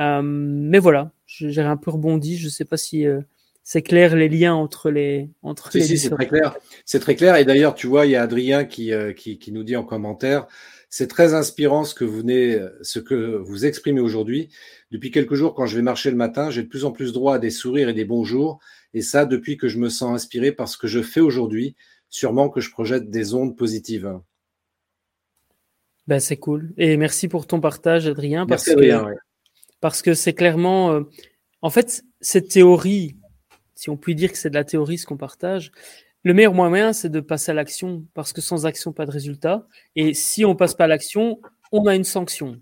Euh, 0.00 0.20
mais 0.22 0.80
voilà, 0.80 1.12
j'ai 1.26 1.60
un 1.60 1.76
peu 1.76 1.92
rebondi. 1.92 2.36
Je 2.38 2.46
ne 2.46 2.50
sais 2.50 2.64
pas 2.64 2.76
si 2.76 3.06
euh, 3.06 3.20
c'est 3.62 3.82
clair 3.82 4.16
les 4.16 4.28
liens 4.28 4.54
entre 4.54 4.90
les 4.90 5.30
entre 5.42 5.70
si, 5.70 5.82
Si, 5.82 5.98
c'est 5.98 6.10
très 6.10 6.26
clair. 6.26 6.56
C'est 6.84 6.98
très 6.98 7.14
clair. 7.14 7.36
Et 7.36 7.44
d'ailleurs, 7.44 7.74
tu 7.74 7.86
vois, 7.86 8.06
il 8.06 8.12
y 8.12 8.16
a 8.16 8.22
Adrien 8.22 8.64
qui, 8.64 8.90
qui, 9.16 9.38
qui 9.38 9.52
nous 9.52 9.62
dit 9.62 9.76
en 9.76 9.84
commentaire 9.84 10.46
c'est 10.90 11.06
très 11.06 11.34
inspirant 11.34 11.84
ce 11.84 11.94
que 11.94 12.06
vous 12.06 12.20
venez, 12.20 12.58
ce 12.80 12.98
que 12.98 13.36
vous 13.36 13.66
exprimez 13.66 14.00
aujourd'hui. 14.00 14.48
Depuis 14.90 15.10
quelques 15.10 15.34
jours, 15.34 15.54
quand 15.54 15.66
je 15.66 15.76
vais 15.76 15.82
marcher 15.82 16.10
le 16.10 16.16
matin, 16.16 16.50
j'ai 16.50 16.62
de 16.62 16.68
plus 16.68 16.86
en 16.86 16.92
plus 16.92 17.12
droit 17.12 17.34
à 17.34 17.38
des 17.38 17.50
sourires 17.50 17.90
et 17.90 17.92
des 17.92 18.06
bonjours. 18.06 18.58
Et 18.94 19.02
ça, 19.02 19.26
depuis 19.26 19.56
que 19.56 19.68
je 19.68 19.78
me 19.78 19.88
sens 19.88 20.14
inspiré 20.14 20.52
par 20.52 20.68
ce 20.68 20.78
que 20.78 20.86
je 20.86 21.02
fais 21.02 21.20
aujourd'hui, 21.20 21.76
sûrement 22.08 22.48
que 22.48 22.60
je 22.60 22.70
projette 22.70 23.10
des 23.10 23.34
ondes 23.34 23.56
positives. 23.56 24.18
Ben, 26.06 26.20
c'est 26.20 26.38
cool. 26.38 26.72
Et 26.78 26.96
merci 26.96 27.28
pour 27.28 27.46
ton 27.46 27.60
partage, 27.60 28.06
Adrien. 28.06 28.46
Parce 28.46 28.66
merci, 28.66 28.80
que, 28.80 28.92
Adrien, 28.92 29.14
Parce 29.80 30.00
que 30.00 30.14
c'est 30.14 30.32
clairement. 30.32 30.92
Euh, 30.92 31.02
en 31.60 31.70
fait, 31.70 32.02
cette 32.20 32.48
théorie, 32.48 33.16
si 33.74 33.90
on 33.90 33.96
peut 33.96 34.14
dire 34.14 34.32
que 34.32 34.38
c'est 34.38 34.50
de 34.50 34.54
la 34.54 34.64
théorie 34.64 34.96
ce 34.96 35.04
qu'on 35.04 35.18
partage, 35.18 35.70
le 36.24 36.34
meilleur 36.34 36.54
moyen, 36.54 36.92
c'est 36.92 37.10
de 37.10 37.20
passer 37.20 37.50
à 37.52 37.54
l'action, 37.54 38.06
parce 38.14 38.32
que 38.32 38.40
sans 38.40 38.66
action, 38.66 38.92
pas 38.92 39.06
de 39.06 39.10
résultat. 39.10 39.66
Et 39.96 40.14
si 40.14 40.44
on 40.44 40.56
passe 40.56 40.74
pas 40.74 40.84
à 40.84 40.88
l'action, 40.88 41.40
on 41.72 41.86
a 41.86 41.94
une 41.94 42.04
sanction. 42.04 42.60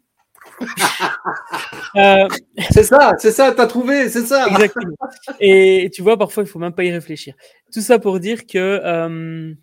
Euh, 1.97 2.29
c'est 2.71 2.83
ça, 2.85 3.15
c'est 3.19 3.31
ça, 3.31 3.53
t'as 3.53 3.67
trouvé, 3.67 4.09
c'est 4.11 4.27
ça. 4.27 4.49
Exactement. 4.49 4.97
Et 5.41 5.91
tu 5.95 6.03
vois, 6.03 6.19
parfois, 6.19 6.43
il 6.43 6.47
faut 6.47 6.59
même 6.59 6.75
pas 6.75 6.85
y 6.85 6.93
réfléchir. 6.93 7.35
Tout 7.73 7.81
ça 7.81 7.99
pour 7.99 8.21
dire 8.21 8.47
que, 8.47 8.59
euh, 8.59 9.55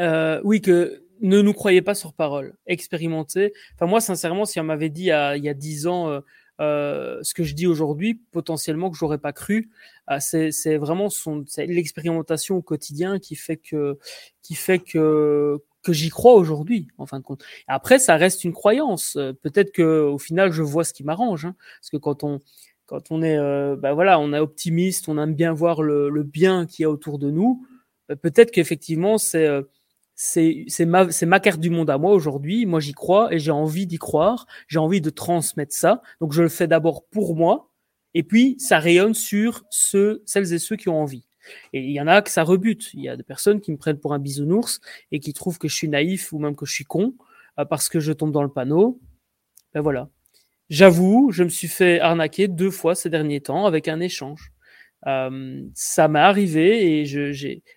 euh, 0.00 0.40
oui, 0.42 0.60
que 0.60 1.04
ne 1.20 1.40
nous 1.42 1.52
croyez 1.52 1.80
pas 1.80 1.94
sur 1.94 2.12
parole, 2.12 2.54
expérimentez. 2.66 3.52
Enfin, 3.74 3.86
moi, 3.86 4.00
sincèrement, 4.00 4.46
si 4.46 4.58
on 4.58 4.64
m'avait 4.64 4.88
dit 4.88 5.04
il 5.04 5.44
y 5.44 5.48
a 5.48 5.54
dix 5.54 5.86
ans 5.86 6.20
ce 6.58 7.34
que 7.34 7.44
je 7.44 7.54
dis 7.54 7.66
aujourd'hui, 7.66 8.20
potentiellement 8.32 8.90
que 8.90 8.96
j'aurais 8.96 9.18
pas 9.18 9.32
cru. 9.32 9.70
C'est 10.18 10.76
vraiment 10.76 11.08
son, 11.08 11.44
l'expérimentation 11.56 12.56
au 12.56 12.62
quotidien 12.62 13.20
qui 13.20 13.36
fait 13.36 13.58
que, 13.58 13.98
qui 14.42 14.54
fait 14.54 14.80
que 14.80 15.62
que 15.84 15.92
j'y 15.92 16.08
crois 16.10 16.34
aujourd'hui, 16.34 16.88
en 16.98 17.06
fin 17.06 17.18
de 17.18 17.24
compte. 17.24 17.44
Après, 17.68 17.98
ça 17.98 18.16
reste 18.16 18.44
une 18.44 18.52
croyance. 18.52 19.16
Euh, 19.16 19.32
peut-être 19.32 19.72
que 19.72 20.02
au 20.02 20.18
final, 20.18 20.52
je 20.52 20.62
vois 20.62 20.84
ce 20.84 20.92
qui 20.92 21.04
m'arrange, 21.04 21.46
hein, 21.46 21.54
parce 21.80 21.90
que 21.90 21.96
quand 21.98 22.24
on 22.24 22.40
quand 22.86 23.10
on 23.10 23.22
est, 23.22 23.38
euh, 23.38 23.76
bah 23.76 23.94
voilà, 23.94 24.20
on 24.20 24.32
est 24.34 24.38
optimiste, 24.38 25.08
on 25.08 25.16
aime 25.18 25.34
bien 25.34 25.52
voir 25.54 25.82
le, 25.82 26.10
le 26.10 26.22
bien 26.22 26.66
qu'il 26.66 26.82
y 26.82 26.86
a 26.86 26.90
autour 26.90 27.18
de 27.18 27.30
nous. 27.30 27.66
Bah, 28.08 28.16
peut-être 28.16 28.50
qu'effectivement, 28.50 29.18
c'est 29.18 29.48
c'est 30.16 30.86
ma, 30.86 31.06
ma 31.26 31.40
carte 31.40 31.60
du 31.60 31.70
monde 31.70 31.90
à 31.90 31.98
moi 31.98 32.12
aujourd'hui. 32.12 32.66
Moi, 32.66 32.80
j'y 32.80 32.92
crois 32.92 33.32
et 33.34 33.38
j'ai 33.38 33.50
envie 33.50 33.86
d'y 33.86 33.98
croire. 33.98 34.46
J'ai 34.68 34.78
envie 34.78 35.00
de 35.00 35.10
transmettre 35.10 35.74
ça. 35.74 36.02
Donc, 36.20 36.32
je 36.32 36.42
le 36.42 36.48
fais 36.48 36.66
d'abord 36.66 37.04
pour 37.06 37.34
moi. 37.36 37.70
Et 38.14 38.22
puis, 38.22 38.56
ça 38.58 38.78
rayonne 38.78 39.14
sur 39.14 39.64
ceux, 39.70 40.22
celles 40.24 40.52
et 40.52 40.58
ceux 40.58 40.76
qui 40.76 40.88
ont 40.88 41.00
envie. 41.00 41.26
Et 41.72 41.80
il 41.80 41.90
y 41.90 42.00
en 42.00 42.06
a 42.06 42.22
que 42.22 42.30
ça 42.30 42.42
rebute. 42.42 42.92
Il 42.94 43.00
y 43.00 43.08
a 43.08 43.16
des 43.16 43.22
personnes 43.22 43.60
qui 43.60 43.72
me 43.72 43.76
prennent 43.76 43.98
pour 43.98 44.14
un 44.14 44.18
bisounours 44.18 44.80
et 45.12 45.20
qui 45.20 45.32
trouvent 45.32 45.58
que 45.58 45.68
je 45.68 45.74
suis 45.74 45.88
naïf 45.88 46.32
ou 46.32 46.38
même 46.38 46.56
que 46.56 46.66
je 46.66 46.72
suis 46.72 46.84
con 46.84 47.14
euh, 47.58 47.64
parce 47.64 47.88
que 47.88 48.00
je 48.00 48.12
tombe 48.12 48.32
dans 48.32 48.42
le 48.42 48.48
panneau. 48.48 49.00
Ben 49.72 49.80
voilà. 49.80 50.08
J'avoue, 50.70 51.30
je 51.30 51.44
me 51.44 51.48
suis 51.48 51.68
fait 51.68 52.00
arnaquer 52.00 52.48
deux 52.48 52.70
fois 52.70 52.94
ces 52.94 53.10
derniers 53.10 53.40
temps 53.40 53.66
avec 53.66 53.88
un 53.88 54.00
échange. 54.00 54.52
Euh, 55.06 55.62
ça 55.74 56.08
m'est 56.08 56.18
arrivé 56.18 57.00
et 57.00 57.04
je, 57.04 57.32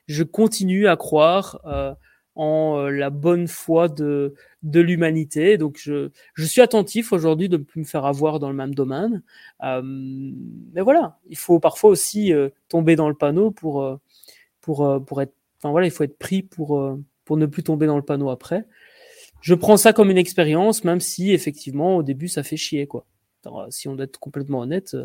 je 0.07 0.23
continue 0.23 0.87
à 0.87 0.95
croire 0.95 1.59
euh, 1.65 1.93
en 2.37 2.77
euh, 2.77 2.89
la 2.91 3.09
bonne 3.09 3.47
foi 3.47 3.89
de, 3.89 4.35
de 4.63 4.79
l'humanité. 4.79 5.57
Donc 5.57 5.77
je, 5.79 6.11
je 6.35 6.45
suis 6.45 6.61
attentif 6.61 7.11
aujourd'hui 7.11 7.49
de 7.49 7.57
ne 7.57 7.63
plus 7.63 7.81
me 7.81 7.85
faire 7.85 8.05
avoir 8.05 8.39
dans 8.39 8.49
le 8.49 8.55
même 8.55 8.75
domaine. 8.75 9.23
Euh, 9.63 9.81
mais 9.83 10.81
voilà, 10.81 11.19
il 11.27 11.37
faut 11.37 11.59
parfois 11.59 11.89
aussi 11.89 12.31
euh, 12.31 12.49
tomber 12.69 12.95
dans 12.95 13.09
le 13.09 13.15
panneau 13.15 13.51
pour, 13.51 13.99
pour, 14.61 15.03
pour 15.05 15.21
être... 15.21 15.33
Enfin 15.57 15.71
voilà, 15.71 15.87
il 15.87 15.91
faut 15.91 16.03
être 16.03 16.19
pris 16.19 16.43
pour, 16.43 16.79
pour 17.25 17.37
ne 17.37 17.47
plus 17.47 17.63
tomber 17.63 17.87
dans 17.87 17.97
le 17.97 18.03
panneau 18.03 18.29
après. 18.29 18.65
Je 19.41 19.55
prends 19.55 19.77
ça 19.77 19.91
comme 19.91 20.11
une 20.11 20.17
expérience, 20.17 20.83
même 20.83 21.01
si 21.01 21.31
effectivement 21.31 21.97
au 21.97 22.03
début 22.03 22.27
ça 22.27 22.43
fait 22.43 22.57
chier 22.57 22.85
quoi. 22.85 23.05
si 23.69 23.87
on 23.87 23.95
doit 23.95 24.05
être 24.05 24.19
complètement 24.19 24.59
honnête, 24.59 24.95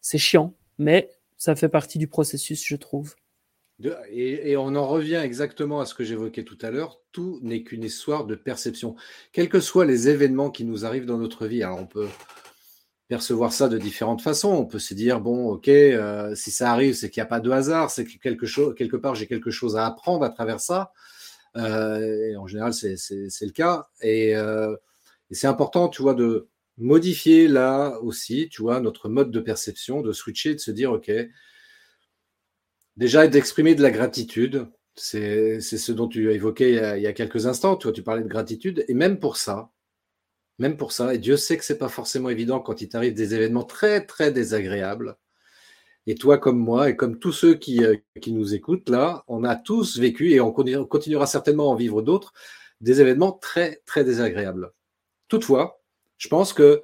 c'est 0.00 0.18
chiant, 0.18 0.54
mais 0.78 1.10
ça 1.36 1.54
fait 1.54 1.68
partie 1.68 1.98
du 1.98 2.08
processus, 2.08 2.64
je 2.66 2.76
trouve 2.76 3.14
et, 4.10 4.56
on 4.56 4.74
en 4.74 4.86
revient 4.88 5.20
exactement 5.22 5.80
à 5.80 5.86
ce 5.86 5.94
que 5.94 6.04
j'évoquais 6.04 6.44
tout 6.44 6.58
à 6.62 6.70
l'heure. 6.70 7.00
Tout 7.12 7.38
n'est 7.42 7.62
qu'une 7.62 7.84
histoire 7.84 8.24
de 8.24 8.34
perception. 8.34 8.96
Quels 9.32 9.48
que 9.48 9.60
soient 9.60 9.84
les 9.84 10.08
événements 10.08 10.50
qui 10.50 10.64
nous 10.64 10.84
arrivent 10.84 11.06
dans 11.06 11.18
notre 11.18 11.46
vie, 11.46 11.62
alors 11.62 11.78
on 11.80 11.86
peut 11.86 12.08
percevoir 13.06 13.52
ça 13.52 13.68
de 13.68 13.78
différentes 13.78 14.20
façons. 14.20 14.50
On 14.50 14.66
peut 14.66 14.80
se 14.80 14.94
dire 14.94 15.20
bon, 15.20 15.48
ok, 15.50 15.68
euh, 15.68 16.34
si 16.34 16.50
ça 16.50 16.72
arrive, 16.72 16.94
c'est 16.94 17.08
qu'il 17.08 17.20
n'y 17.20 17.26
a 17.26 17.28
pas 17.28 17.40
de 17.40 17.50
hasard, 17.50 17.90
c'est 17.90 18.04
que 18.04 18.18
quelque 18.18 18.46
quelque 18.74 18.96
part, 18.96 19.14
j'ai 19.14 19.26
quelque 19.26 19.50
chose 19.50 19.76
à 19.76 19.86
apprendre 19.86 20.24
à 20.24 20.30
travers 20.30 20.60
ça. 20.60 20.92
Euh, 21.56 22.30
et 22.30 22.36
en 22.36 22.46
général, 22.46 22.74
c'est 22.74 22.96
le 22.96 23.52
cas. 23.52 23.88
Et, 24.02 24.36
euh, 24.36 24.74
et 25.30 25.34
c'est 25.34 25.46
important, 25.46 25.88
tu 25.88 26.02
vois, 26.02 26.14
de 26.14 26.48
modifier 26.78 27.48
là 27.48 27.98
aussi, 28.02 28.48
tu 28.50 28.62
vois, 28.62 28.80
notre 28.80 29.08
mode 29.08 29.30
de 29.30 29.40
perception, 29.40 30.00
de 30.02 30.12
switcher, 30.12 30.54
de 30.54 30.60
se 30.60 30.70
dire 30.70 30.92
ok 30.92 31.10
Déjà, 32.98 33.28
d'exprimer 33.28 33.76
de 33.76 33.82
la 33.82 33.92
gratitude, 33.92 34.66
c'est 34.96 35.60
ce 35.60 35.92
dont 35.92 36.08
tu 36.08 36.28
as 36.30 36.32
évoqué 36.32 36.96
il 36.96 37.02
y 37.02 37.06
a, 37.06 37.12
quelques 37.12 37.46
instants. 37.46 37.76
Toi, 37.76 37.92
tu 37.92 38.02
parlais 38.02 38.24
de 38.24 38.28
gratitude. 38.28 38.84
Et 38.88 38.94
même 38.94 39.20
pour 39.20 39.36
ça, 39.36 39.70
même 40.58 40.76
pour 40.76 40.90
ça, 40.90 41.14
et 41.14 41.18
Dieu 41.18 41.36
sait 41.36 41.56
que 41.56 41.64
c'est 41.64 41.78
pas 41.78 41.88
forcément 41.88 42.28
évident 42.28 42.58
quand 42.58 42.80
il 42.82 42.88
t'arrive 42.88 43.14
des 43.14 43.36
événements 43.36 43.62
très, 43.62 44.04
très 44.04 44.32
désagréables. 44.32 45.16
Et 46.08 46.16
toi, 46.16 46.38
comme 46.38 46.58
moi, 46.58 46.90
et 46.90 46.96
comme 46.96 47.20
tous 47.20 47.30
ceux 47.30 47.54
qui, 47.54 47.84
euh, 47.84 47.94
qui 48.20 48.32
nous 48.32 48.52
écoutent 48.54 48.88
là, 48.88 49.22
on 49.28 49.44
a 49.44 49.54
tous 49.54 50.00
vécu, 50.00 50.32
et 50.32 50.40
on 50.40 50.50
continuera 50.50 51.26
certainement 51.28 51.70
à 51.70 51.74
en 51.74 51.76
vivre 51.76 52.02
d'autres, 52.02 52.32
des 52.80 53.00
événements 53.00 53.30
très, 53.32 53.80
très 53.86 54.02
désagréables. 54.02 54.72
Toutefois, 55.28 55.80
je 56.16 56.26
pense 56.26 56.52
que, 56.52 56.82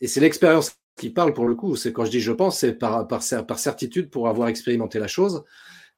et 0.00 0.06
c'est 0.06 0.20
l'expérience 0.20 0.76
qui 0.98 1.10
parle 1.10 1.32
pour 1.32 1.46
le 1.46 1.54
coup. 1.54 1.76
C'est 1.76 1.92
quand 1.92 2.04
je 2.04 2.10
dis 2.10 2.20
je 2.20 2.32
pense, 2.32 2.58
c'est 2.58 2.74
par, 2.74 3.22
certitude 3.22 4.10
pour 4.10 4.28
avoir 4.28 4.48
expérimenté 4.48 4.98
la 4.98 5.08
chose. 5.08 5.44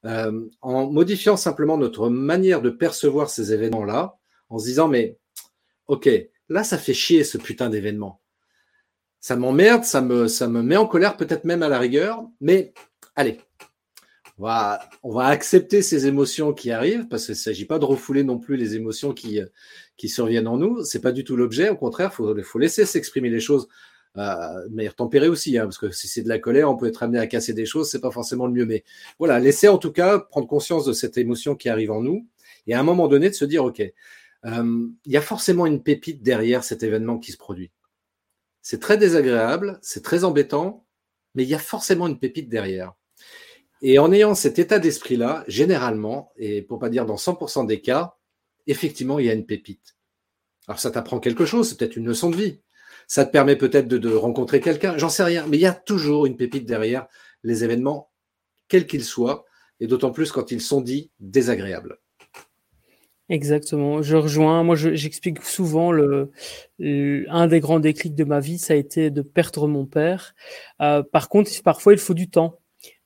Euh, 0.05 0.47
en 0.61 0.89
modifiant 0.89 1.37
simplement 1.37 1.77
notre 1.77 2.09
manière 2.09 2.61
de 2.61 2.71
percevoir 2.71 3.29
ces 3.29 3.53
événements-là, 3.53 4.17
en 4.49 4.57
se 4.57 4.65
disant 4.65 4.87
mais 4.87 5.19
ok, 5.87 6.09
là 6.49 6.63
ça 6.63 6.77
fait 6.77 6.93
chier 6.93 7.23
ce 7.23 7.37
putain 7.37 7.69
d'événement. 7.69 8.21
Ça 9.19 9.35
m'emmerde, 9.35 9.83
ça 9.83 10.01
me, 10.01 10.27
ça 10.27 10.47
me 10.47 10.63
met 10.63 10.77
en 10.77 10.87
colère, 10.87 11.17
peut-être 11.17 11.45
même 11.45 11.61
à 11.61 11.69
la 11.69 11.77
rigueur, 11.77 12.23
mais 12.39 12.73
allez, 13.15 13.39
on 14.39 14.45
va, 14.45 14.89
on 15.03 15.13
va 15.13 15.27
accepter 15.27 15.83
ces 15.83 16.07
émotions 16.07 16.51
qui 16.51 16.71
arrivent, 16.71 17.07
parce 17.07 17.25
qu'il 17.25 17.33
ne 17.33 17.37
s'agit 17.37 17.65
pas 17.65 17.77
de 17.77 17.85
refouler 17.85 18.23
non 18.23 18.39
plus 18.39 18.57
les 18.57 18.75
émotions 18.75 19.13
qui, 19.13 19.39
qui 19.97 20.09
surviennent 20.09 20.47
en 20.47 20.57
nous. 20.57 20.83
C'est 20.83 21.01
pas 21.01 21.11
du 21.11 21.23
tout 21.23 21.35
l'objet. 21.35 21.69
Au 21.69 21.75
contraire, 21.75 22.09
il 22.11 22.15
faut, 22.15 22.43
faut 22.43 22.57
laisser 22.57 22.87
s'exprimer 22.87 23.29
les 23.29 23.39
choses 23.39 23.67
mais 24.15 24.89
tempéré 24.89 25.27
aussi, 25.27 25.57
hein, 25.57 25.63
parce 25.63 25.77
que 25.77 25.91
si 25.91 26.07
c'est 26.07 26.21
de 26.21 26.29
la 26.29 26.39
colère, 26.39 26.69
on 26.69 26.75
peut 26.75 26.87
être 26.87 27.03
amené 27.03 27.19
à 27.19 27.27
casser 27.27 27.53
des 27.53 27.65
choses, 27.65 27.89
c'est 27.89 28.01
pas 28.01 28.11
forcément 28.11 28.47
le 28.47 28.53
mieux. 28.53 28.65
Mais 28.65 28.83
voilà, 29.19 29.39
laisser 29.39 29.67
en 29.67 29.77
tout 29.77 29.91
cas 29.91 30.19
prendre 30.19 30.47
conscience 30.47 30.85
de 30.85 30.93
cette 30.93 31.17
émotion 31.17 31.55
qui 31.55 31.69
arrive 31.69 31.91
en 31.91 32.01
nous, 32.01 32.27
et 32.67 32.73
à 32.73 32.79
un 32.79 32.83
moment 32.83 33.07
donné 33.07 33.29
de 33.29 33.35
se 33.35 33.45
dire, 33.45 33.63
ok, 33.63 33.81
euh, 34.45 34.87
il 35.05 35.11
y 35.11 35.17
a 35.17 35.21
forcément 35.21 35.65
une 35.65 35.83
pépite 35.83 36.23
derrière 36.23 36.63
cet 36.63 36.83
événement 36.83 37.19
qui 37.19 37.31
se 37.31 37.37
produit. 37.37 37.71
C'est 38.61 38.79
très 38.79 38.97
désagréable, 38.97 39.79
c'est 39.81 40.03
très 40.03 40.23
embêtant, 40.23 40.85
mais 41.35 41.43
il 41.43 41.49
y 41.49 41.55
a 41.55 41.59
forcément 41.59 42.07
une 42.07 42.19
pépite 42.19 42.49
derrière. 42.49 42.93
Et 43.81 43.97
en 43.97 44.11
ayant 44.11 44.35
cet 44.35 44.59
état 44.59 44.77
d'esprit-là, 44.77 45.43
généralement, 45.47 46.31
et 46.37 46.61
pour 46.61 46.77
pas 46.77 46.89
dire 46.89 47.05
dans 47.05 47.15
100% 47.15 47.65
des 47.65 47.81
cas, 47.81 48.15
effectivement, 48.67 49.17
il 49.17 49.25
y 49.25 49.29
a 49.29 49.33
une 49.33 49.45
pépite. 49.45 49.95
Alors 50.67 50.79
ça 50.79 50.91
t'apprend 50.91 51.19
quelque 51.19 51.45
chose, 51.45 51.69
c'est 51.69 51.77
peut-être 51.77 51.95
une 51.95 52.05
leçon 52.05 52.29
de 52.29 52.35
vie. 52.35 52.59
Ça 53.11 53.25
te 53.25 53.31
permet 53.31 53.57
peut-être 53.57 53.89
de, 53.89 54.13
rencontrer 54.13 54.61
quelqu'un, 54.61 54.97
j'en 54.97 55.09
sais 55.09 55.25
rien, 55.25 55.45
mais 55.45 55.57
il 55.57 55.59
y 55.59 55.65
a 55.65 55.73
toujours 55.73 56.25
une 56.25 56.37
pépite 56.37 56.65
derrière 56.65 57.07
les 57.43 57.65
événements, 57.65 58.09
quels 58.69 58.87
qu'ils 58.87 59.03
soient, 59.03 59.43
et 59.81 59.87
d'autant 59.87 60.11
plus 60.11 60.31
quand 60.31 60.49
ils 60.49 60.61
sont 60.61 60.79
dits 60.79 61.11
désagréables. 61.19 61.99
Exactement. 63.27 64.01
Je 64.01 64.15
rejoins. 64.15 64.63
Moi, 64.63 64.77
j'explique 64.77 65.43
souvent 65.43 65.91
le, 65.91 66.31
un 66.79 67.47
des 67.47 67.59
grands 67.59 67.81
déclics 67.81 68.15
de 68.15 68.23
ma 68.23 68.39
vie, 68.39 68.57
ça 68.57 68.75
a 68.75 68.77
été 68.77 69.09
de 69.09 69.21
perdre 69.21 69.67
mon 69.67 69.85
père. 69.85 70.33
Euh, 70.81 71.03
par 71.03 71.27
contre, 71.27 71.51
parfois, 71.63 71.91
il 71.91 71.99
faut 71.99 72.13
du 72.13 72.29
temps 72.29 72.59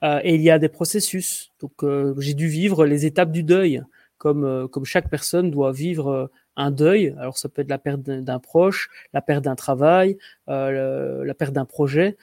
euh, 0.03 0.19
et 0.23 0.35
il 0.35 0.41
y 0.43 0.51
a 0.51 0.59
des 0.59 0.69
processus. 0.69 1.51
Donc, 1.59 1.81
euh, 1.81 2.13
j'ai 2.19 2.35
dû 2.35 2.47
vivre 2.47 2.85
les 2.85 3.07
étapes 3.07 3.31
du 3.31 3.41
deuil, 3.41 3.81
comme 4.17 4.45
euh, 4.45 4.67
comme 4.67 4.85
chaque 4.85 5.09
personne 5.09 5.51
doit 5.51 5.71
vivre 5.71 6.07
euh, 6.09 6.27
un 6.55 6.71
deuil. 6.71 7.15
Alors, 7.19 7.37
ça 7.37 7.49
peut 7.49 7.61
être 7.61 7.69
la 7.69 7.77
perte 7.77 8.01
d'un 8.01 8.39
proche, 8.39 8.89
la 9.13 9.21
perte 9.21 9.43
d'un 9.43 9.55
travail, 9.55 10.17
la 10.47 11.33
perte 11.37 11.53
d'un 11.53 11.65
projet. 11.65 12.17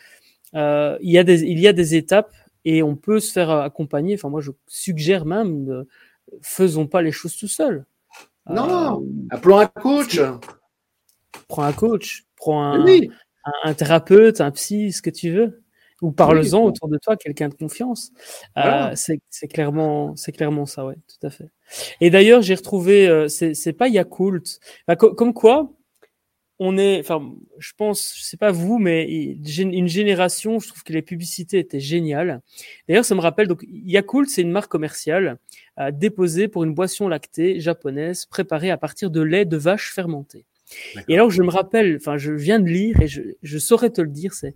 il 0.54 0.98
y 1.02 1.18
a 1.18 1.24
des 1.24 1.42
il 1.42 1.60
y 1.60 1.68
a 1.68 1.72
des 1.72 1.94
étapes 1.94 2.32
et 2.64 2.82
on 2.82 2.96
peut 2.96 3.20
se 3.20 3.32
faire 3.32 3.50
accompagner. 3.50 4.14
Enfin, 4.14 4.30
moi, 4.30 4.40
je 4.40 4.52
suggère 4.66 5.26
même 5.26 5.84
faisons 6.40 6.86
pas 6.86 7.02
les 7.02 7.12
choses 7.12 7.36
tout 7.36 7.48
seuls. 7.48 7.84
Non, 8.48 9.02
euh, 9.02 9.06
appelons 9.30 9.58
un 9.58 9.66
coach. 9.66 10.20
Prends 11.48 11.62
un 11.62 11.72
coach, 11.72 12.24
prends 12.36 12.62
un, 12.62 12.84
un, 13.64 13.74
thérapeute, 13.74 14.40
un 14.40 14.50
psy, 14.50 14.92
ce 14.92 15.02
que 15.02 15.10
tu 15.10 15.30
veux. 15.30 15.62
Ou 16.02 16.10
parle-en 16.10 16.64
autour 16.64 16.88
de 16.88 16.98
toi, 16.98 17.16
quelqu'un 17.16 17.48
de 17.48 17.54
confiance. 17.54 18.10
Euh, 18.58 18.92
c'est 18.94 19.48
clairement, 19.48 20.14
c'est 20.16 20.32
clairement 20.32 20.66
ça, 20.66 20.84
ouais, 20.84 20.96
tout 21.06 21.26
à 21.26 21.30
fait. 21.30 21.48
Et 22.00 22.10
d'ailleurs, 22.10 22.42
j'ai 22.42 22.54
retrouvé, 22.54 23.08
euh, 23.08 23.28
c'est 23.28 23.72
pas 23.72 23.88
Yakult, 23.88 24.60
comme 24.98 25.32
quoi, 25.32 25.72
on 26.58 26.76
est, 26.78 27.00
enfin, 27.00 27.32
je 27.58 27.72
pense, 27.76 28.14
je 28.16 28.22
sais 28.22 28.36
pas 28.36 28.52
vous, 28.52 28.78
mais 28.78 29.04
une 29.04 29.88
génération, 29.88 30.60
je 30.60 30.68
trouve 30.68 30.84
que 30.84 30.92
les 30.92 31.02
publicités 31.02 31.58
étaient 31.58 31.80
géniales. 31.80 32.40
D'ailleurs, 32.88 33.04
ça 33.04 33.14
me 33.14 33.20
rappelle, 33.20 33.48
donc, 33.48 33.64
Yakult, 33.68 34.28
c'est 34.28 34.42
une 34.42 34.52
marque 34.52 34.70
commerciale 34.70 35.38
euh, 35.80 35.90
déposée 35.90 36.48
pour 36.48 36.62
une 36.64 36.74
boisson 36.74 37.08
lactée 37.08 37.58
japonaise 37.58 38.26
préparée 38.26 38.70
à 38.70 38.76
partir 38.76 39.10
de 39.10 39.20
lait 39.20 39.44
de 39.44 39.56
vache 39.56 39.92
fermenté. 39.92 40.46
Et 41.08 41.14
alors, 41.14 41.30
je 41.30 41.42
me 41.42 41.50
rappelle, 41.50 41.96
enfin, 41.96 42.16
je 42.16 42.32
viens 42.32 42.60
de 42.60 42.68
lire 42.68 43.00
et 43.00 43.08
je, 43.08 43.22
je 43.42 43.58
saurais 43.58 43.90
te 43.90 44.00
le 44.00 44.08
dire, 44.08 44.32
c'est 44.32 44.54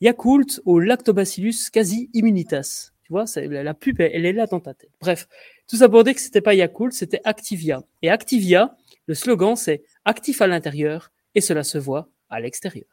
Yakult 0.00 0.60
au 0.64 0.78
Lactobacillus 0.78 1.70
quasi 1.72 2.10
immunitas. 2.14 2.92
Tu 3.04 3.12
vois, 3.12 3.24
la, 3.36 3.62
la 3.62 3.74
pub, 3.74 4.00
elle, 4.00 4.10
elle, 4.14 4.26
est 4.26 4.32
là 4.32 4.46
dans 4.46 4.60
ta 4.60 4.74
tête. 4.74 4.90
Bref, 5.00 5.28
tout 5.66 5.76
ça 5.76 5.88
pour 5.88 6.04
dire 6.04 6.14
que 6.14 6.20
c'était 6.20 6.40
pas 6.40 6.54
Yakult, 6.54 6.92
c'était 6.92 7.20
Activia. 7.24 7.82
Et 8.02 8.10
Activia, 8.10 8.76
le 9.06 9.14
slogan, 9.14 9.56
c'est 9.56 9.82
actif 10.04 10.42
à 10.42 10.46
l'intérieur, 10.46 11.10
et 11.34 11.40
cela 11.40 11.64
se 11.64 11.78
voit 11.78 12.10
à 12.28 12.40
l'extérieur. 12.40 12.86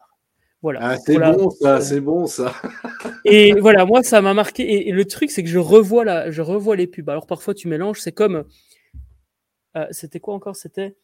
Voilà. 0.62 0.80
Ah, 0.82 0.98
c'est 0.98 1.20
bon 1.20 1.50
ça, 1.52 1.82
c'est 1.82 2.00
bon 2.00 2.26
ça. 2.26 2.54
et 3.26 3.54
voilà, 3.54 3.86
moi 3.86 4.02
ça 4.02 4.22
m'a 4.22 4.34
marqué. 4.34 4.88
Et, 4.88 4.92
le 4.92 5.06
truc, 5.06 5.30
c'est 5.30 5.44
que 5.44 5.50
je 5.50 5.60
revois 5.60 6.04
la, 6.04 6.32
je 6.32 6.42
revois 6.42 6.76
les 6.76 6.88
pubs. 6.88 7.08
Alors 7.10 7.28
parfois 7.28 7.54
tu 7.54 7.68
mélanges, 7.68 8.00
c'est 8.00 8.14
comme, 8.14 8.46
euh, 9.78 9.86
c'était 9.92 10.20
quoi 10.20 10.34
encore? 10.34 10.56
C'était, 10.56 10.96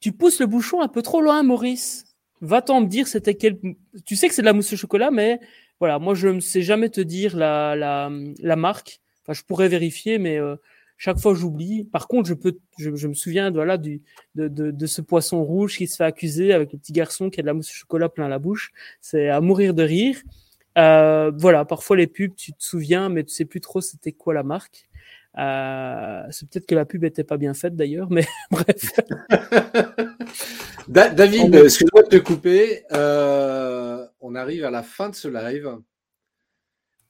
tu 0.00 0.12
pousses 0.12 0.40
le 0.40 0.46
bouchon 0.46 0.82
un 0.82 0.88
peu 0.88 1.00
trop 1.00 1.20
loin, 1.20 1.42
Maurice. 1.42 2.04
Va-t'en 2.42 2.82
me 2.82 2.86
dire 2.86 3.08
c'était 3.08 3.34
quel. 3.34 3.58
Tu 4.04 4.16
sais 4.16 4.28
que 4.28 4.34
c'est 4.34 4.42
de 4.42 4.46
la 4.46 4.52
mousse 4.52 4.72
au 4.72 4.76
chocolat, 4.76 5.10
mais 5.10 5.40
voilà, 5.80 5.98
moi 5.98 6.14
je 6.14 6.28
ne 6.28 6.40
sais 6.40 6.62
jamais 6.62 6.90
te 6.90 7.00
dire 7.00 7.36
la, 7.36 7.74
la, 7.74 8.10
la 8.40 8.56
marque. 8.56 9.00
Enfin, 9.22 9.32
je 9.32 9.42
pourrais 9.44 9.68
vérifier, 9.68 10.18
mais 10.18 10.38
euh, 10.38 10.56
chaque 10.96 11.18
fois, 11.18 11.34
j'oublie. 11.34 11.84
Par 11.84 12.06
contre, 12.06 12.28
je 12.28 12.34
peux, 12.34 12.58
je, 12.78 13.08
me 13.08 13.14
souviens, 13.14 13.50
voilà, 13.50 13.76
du, 13.76 14.02
de, 14.36 14.46
de, 14.48 14.70
de, 14.70 14.86
ce 14.86 15.00
poisson 15.00 15.42
rouge 15.42 15.76
qui 15.76 15.88
se 15.88 15.96
fait 15.96 16.04
accuser 16.04 16.52
avec 16.52 16.72
le 16.72 16.78
petit 16.78 16.92
garçon 16.92 17.30
qui 17.30 17.40
a 17.40 17.42
de 17.42 17.46
la 17.48 17.54
mousse 17.54 17.70
au 17.70 17.74
chocolat 17.74 18.08
plein 18.08 18.28
la 18.28 18.38
bouche. 18.38 18.72
C'est 19.00 19.28
à 19.28 19.40
mourir 19.40 19.74
de 19.74 19.82
rire. 19.82 20.22
Euh, 20.78 21.32
voilà, 21.36 21.64
parfois 21.64 21.96
les 21.96 22.06
pubs, 22.06 22.34
tu 22.36 22.52
te 22.52 22.62
souviens, 22.62 23.08
mais 23.08 23.24
tu 23.24 23.34
sais 23.34 23.44
plus 23.44 23.60
trop 23.60 23.80
c'était 23.80 24.12
quoi 24.12 24.32
la 24.32 24.42
marque. 24.42 24.88
Euh, 25.38 26.22
c'est 26.30 26.48
peut-être 26.48 26.66
que 26.66 26.74
la 26.74 26.84
pub 26.84 27.04
était 27.04 27.24
pas 27.24 27.38
bien 27.38 27.54
faite 27.54 27.74
d'ailleurs, 27.74 28.10
mais 28.10 28.26
bref. 28.50 28.92
David, 30.88 31.54
excuse-moi 31.54 32.02
de 32.02 32.08
te 32.08 32.16
couper. 32.16 32.82
Euh, 32.92 34.06
on 34.20 34.34
arrive 34.34 34.64
à 34.64 34.70
la 34.70 34.82
fin 34.82 35.08
de 35.08 35.14
ce 35.14 35.28
live. 35.28 35.78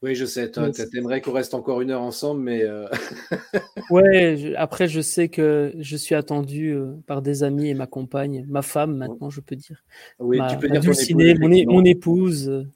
Oui, 0.02 0.16
je 0.16 0.24
sais. 0.24 0.50
Tu 0.50 0.98
aimerais 0.98 1.20
qu'on 1.20 1.32
reste 1.32 1.54
encore 1.54 1.80
une 1.80 1.92
heure 1.92 2.02
ensemble, 2.02 2.40
mais. 2.40 2.64
Euh... 2.64 2.88
ouais, 3.90 4.52
après, 4.56 4.88
je 4.88 5.00
sais 5.00 5.28
que 5.28 5.72
je 5.78 5.96
suis 5.96 6.16
attendu 6.16 6.72
euh, 6.72 6.96
par 7.06 7.22
des 7.22 7.44
amis 7.44 7.68
et 7.68 7.74
ma 7.74 7.86
compagne, 7.86 8.44
ma 8.48 8.62
femme, 8.62 8.96
maintenant, 8.96 9.30
je 9.30 9.40
peux 9.40 9.54
dire. 9.54 9.84
Oui, 10.18 10.40
tu 10.50 10.58
peux 10.58 10.68
dire 10.68 10.82
mon, 11.68 11.84
épouse. 11.84 12.66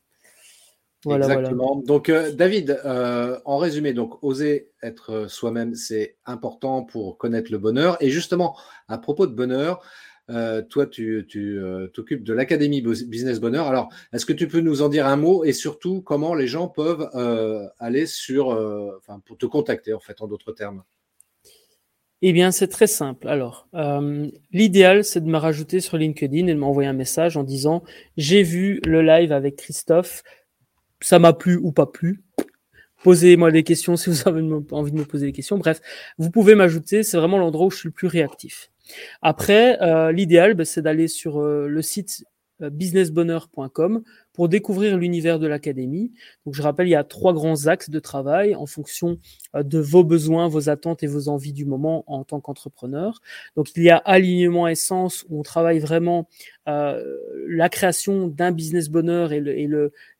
Euh, 1.07 1.11
voilà, 1.11 1.27
Exactement. 1.27 1.77
Donc, 1.77 2.09
euh, 2.09 2.33
David, 2.33 2.81
en 2.85 3.59
résumé, 3.59 3.93
donc, 3.93 4.23
oser 4.23 4.71
être 4.83 5.27
soi-même, 5.29 5.75
c'est 5.75 6.17
important 6.27 6.83
pour 6.83 7.19
connaître 7.19 7.53
le 7.53 7.59
bonheur. 7.59 7.97
Et 8.01 8.11
justement, 8.11 8.57
à 8.89 8.99
propos 8.99 9.27
de 9.27 9.35
bonheur, 9.35 9.83
euh, 10.29 10.63
toi, 10.63 10.87
tu 10.87 11.27
euh, 11.37 11.87
t'occupes 11.89 12.25
de 12.25 12.33
l'Académie 12.33 12.83
Business 12.83 13.41
Bonheur. 13.41 13.67
Alors, 13.67 13.89
est-ce 14.13 14.27
que 14.27 14.33
tu 14.33 14.49
peux 14.49 14.61
nous 14.61 14.83
en 14.83 14.89
dire 14.89 15.07
un 15.07 15.17
mot 15.17 15.45
et 15.45 15.53
surtout 15.53 16.03
comment 16.03 16.35
les 16.35 16.47
gens 16.47 16.69
peuvent 16.69 17.09
euh, 17.15 17.67
aller 17.79 18.07
sur, 18.07 18.49
enfin, 18.99 19.21
pour 19.25 19.39
te 19.39 19.47
contacter, 19.47 19.93
en 19.93 20.01
fait, 20.01 20.21
en 20.21 20.27
d'autres 20.27 20.53
termes? 20.53 20.83
Eh 22.23 22.33
bien, 22.33 22.51
c'est 22.51 22.69
très 22.69 22.87
simple. 22.87 23.29
Alors, 23.29 23.69
l'idéal, 24.51 25.05
c'est 25.05 25.21
de 25.21 25.29
me 25.29 25.37
rajouter 25.37 25.81
sur 25.81 25.97
LinkedIn 25.97 26.47
et 26.47 26.55
de 26.55 26.59
m'envoyer 26.59 26.89
un 26.89 26.95
message 26.95 27.37
en 27.37 27.45
disant 27.45 27.83
j'ai 28.17 28.43
vu 28.43 28.81
le 28.85 29.03
live 29.03 29.33
avec 29.33 29.57
Christophe, 29.57 30.23
ça 31.01 31.19
m'a 31.19 31.33
plu 31.33 31.57
ou 31.57 31.73
pas 31.73 31.87
plu. 31.87 32.23
Posez-moi 33.03 33.53
des 33.53 33.63
questions 33.63 33.97
si 33.97 34.11
vous 34.11 34.29
avez 34.29 34.41
envie 34.73 34.93
de 34.93 34.97
me 34.97 35.05
poser 35.05 35.27
des 35.27 35.33
questions. 35.33 35.59
Bref, 35.59 35.81
vous 36.19 36.31
pouvez 36.31 36.55
m'ajouter. 36.55 37.03
C'est 37.03 37.17
vraiment 37.17 37.39
l'endroit 37.39 37.67
où 37.67 37.71
je 37.71 37.77
suis 37.77 37.89
le 37.89 37.93
plus 37.93 38.09
réactif. 38.09 38.71
Après, 39.23 39.81
euh, 39.83 40.13
l'idéal, 40.13 40.55
ben, 40.55 40.65
c'est 40.65 40.83
d'aller 40.83 41.09
sur 41.09 41.41
euh, 41.41 41.69
le 41.69 41.83
site 41.83 42.25
businessbonheur.com 42.61 44.03
pour 44.33 44.49
découvrir 44.49 44.97
l'univers 44.97 45.39
de 45.39 45.47
l'académie. 45.47 46.13
Donc 46.45 46.55
je 46.55 46.63
rappelle, 46.63 46.87
il 46.87 46.91
y 46.91 46.95
a 46.95 47.05
trois 47.05 47.33
grands 47.33 47.67
axes 47.67 47.91
de 47.91 47.99
travail 47.99 48.55
en 48.55 48.67
fonction 48.67 49.19
de 49.55 49.79
vos 49.79 50.05
besoins, 50.05 50.49
vos 50.49 50.69
attentes 50.69 51.03
et 51.03 51.07
vos 51.07 51.29
envies 51.29 51.53
du 51.53 51.65
moment 51.65 52.05
en 52.07 52.25
tant 52.25 52.41
qu'entrepreneur. 52.41 53.21
Donc 53.57 53.69
il 53.77 53.83
y 53.83 53.91
a 53.91 53.97
alignement 53.97 54.69
essence 54.69 55.25
où 55.29 55.41
on 55.41 55.43
travaille 55.43 55.79
vraiment 55.79 56.29
euh, 56.69 57.03
la 57.49 57.69
création 57.69 58.27
d'un 58.27 58.53
business 58.53 58.89
bonheur 58.89 59.33
et 59.33 59.69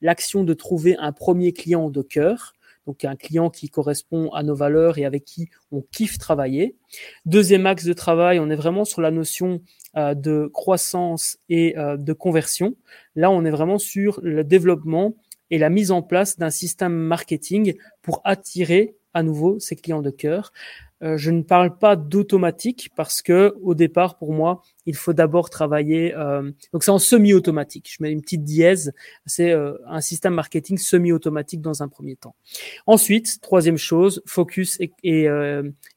l'action 0.01 0.41
le, 0.41 0.47
de 0.47 0.55
trouver 0.55 0.97
un 0.99 1.13
premier 1.13 1.53
client 1.53 1.91
de 1.91 2.03
cœur 2.03 2.56
donc 2.87 3.05
un 3.05 3.17
client 3.17 3.51
qui 3.51 3.69
correspond 3.69 4.31
à 4.33 4.43
nos 4.43 4.55
valeurs 4.55 4.99
et 4.99 5.05
avec 5.05 5.25
qui 5.25 5.49
on 5.73 5.83
kiffe 5.83 6.19
travailler. 6.19 6.77
Deuxième 7.25 7.67
axe 7.67 7.85
de 7.85 7.93
travail, 7.93 8.39
on 8.39 8.49
est 8.51 8.57
vraiment 8.57 8.85
sur 8.85 9.01
la 9.01 9.11
notion 9.11 9.61
euh, 9.97 10.15
de 10.15 10.49
croissance 10.53 11.39
et 11.49 11.77
euh, 11.79 11.97
de 11.97 12.13
conversion. 12.13 12.77
Là, 13.15 13.31
on 13.31 13.45
est 13.45 13.51
vraiment 13.51 13.79
sur 13.79 14.21
le 14.23 14.45
développement 14.45 15.15
et 15.51 15.59
la 15.59 15.71
mise 15.71 15.91
en 15.91 16.03
place 16.03 16.39
d'un 16.39 16.51
système 16.51 16.93
marketing 16.93 17.75
pour 18.03 18.21
attirer 18.25 18.97
à 19.15 19.23
nouveau 19.23 19.59
ces 19.59 19.77
clients 19.77 20.03
de 20.03 20.11
cœur. 20.11 20.53
Euh, 21.03 21.17
je 21.19 21.31
ne 21.31 21.43
parle 21.43 21.77
pas 21.77 21.95
d'automatique 21.95 22.91
parce 22.97 23.21
que 23.23 23.55
au 23.63 23.75
départ, 23.75 24.17
pour 24.17 24.33
moi, 24.33 24.63
il 24.87 24.95
faut 24.95 25.13
d'abord 25.13 25.51
travailler. 25.51 26.15
Euh, 26.15 26.51
donc 26.73 26.85
c'est 26.85 26.91
en 26.91 26.99
semi-automatique. 26.99 27.91
Je 27.91 28.03
mets 28.03 28.11
une 28.11 28.23
petite 28.23 28.45
dièse. 28.45 28.93
C'est 29.27 29.53
euh, 29.53 29.75
un 29.87 30.01
système 30.01 30.35
marketing 30.35 30.79
semi-automatique 30.79 31.61
dans 31.61 31.83
un 31.83 31.89
premier 31.89 32.17
temps. 32.17 32.35
Ensuite, 32.87 33.41
troisième 33.41 33.79
chose, 33.79 34.23
focus 34.27 34.81
et, 34.81 34.93
et, 35.03 35.29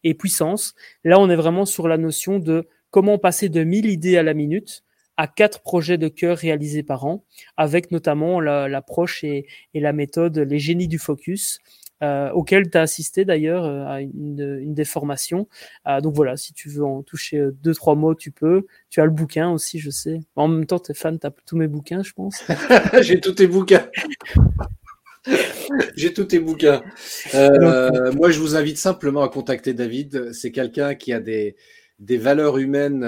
et, 0.03 0.13
puissance. 0.13 0.75
Là, 1.03 1.19
on 1.19 1.29
est 1.29 1.35
vraiment 1.35 1.65
sur 1.65 1.87
la 1.87 1.97
notion 1.97 2.39
de 2.39 2.67
comment 2.91 3.17
passer 3.17 3.49
de 3.49 3.63
1000 3.63 3.85
idées 3.85 4.17
à 4.17 4.23
la 4.23 4.33
minute 4.33 4.83
à 5.19 5.27
quatre 5.27 5.59
projets 5.59 5.97
de 5.97 6.07
cœur 6.07 6.37
réalisés 6.37 6.81
par 6.81 7.05
an, 7.05 7.25
avec 7.57 7.91
notamment 7.91 8.39
l'approche 8.39 9.25
et, 9.25 9.47
et, 9.73 9.81
la 9.81 9.91
méthode 9.91 10.37
les 10.37 10.59
génies 10.59 10.87
du 10.87 10.97
focus, 10.97 11.59
euh, 12.01 12.31
auquel 12.31 12.71
tu 12.71 12.77
as 12.77 12.83
assisté 12.83 13.25
d'ailleurs 13.25 13.65
euh, 13.65 13.85
à 13.85 13.99
une, 13.99 14.59
une 14.61 14.73
des 14.73 14.85
formations. 14.85 15.49
Euh, 15.89 15.99
donc 15.99 16.15
voilà, 16.15 16.37
si 16.37 16.53
tu 16.53 16.69
veux 16.69 16.85
en 16.85 17.03
toucher 17.03 17.37
euh, 17.37 17.51
deux, 17.51 17.73
trois 17.73 17.95
mots, 17.95 18.15
tu 18.15 18.31
peux. 18.31 18.65
Tu 18.89 19.01
as 19.01 19.05
le 19.05 19.11
bouquin 19.11 19.51
aussi, 19.51 19.77
je 19.77 19.89
sais. 19.89 20.21
En 20.37 20.47
même 20.47 20.65
temps, 20.65 20.79
tu 20.79 20.91
es 20.91 20.95
fan, 20.95 21.19
tu 21.19 21.27
as 21.27 21.31
tous 21.45 21.57
mes 21.57 21.67
bouquins, 21.67 22.01
je 22.01 22.13
pense. 22.13 22.41
J'ai 23.01 23.19
tous 23.19 23.33
tes 23.33 23.47
bouquins. 23.47 23.89
J'ai 25.97 26.13
tous 26.13 26.23
tes 26.23 26.39
bouquins. 26.39 26.81
Euh, 27.35 28.13
moi, 28.13 28.31
je 28.31 28.39
vous 28.39 28.55
invite 28.55 28.77
simplement 28.77 29.21
à 29.21 29.27
contacter 29.27 29.73
David. 29.73 30.31
C'est 30.31 30.53
quelqu'un 30.53 30.95
qui 30.95 31.11
a 31.11 31.19
des, 31.19 31.57
des 31.99 32.17
valeurs 32.17 32.57
humaines 32.57 33.03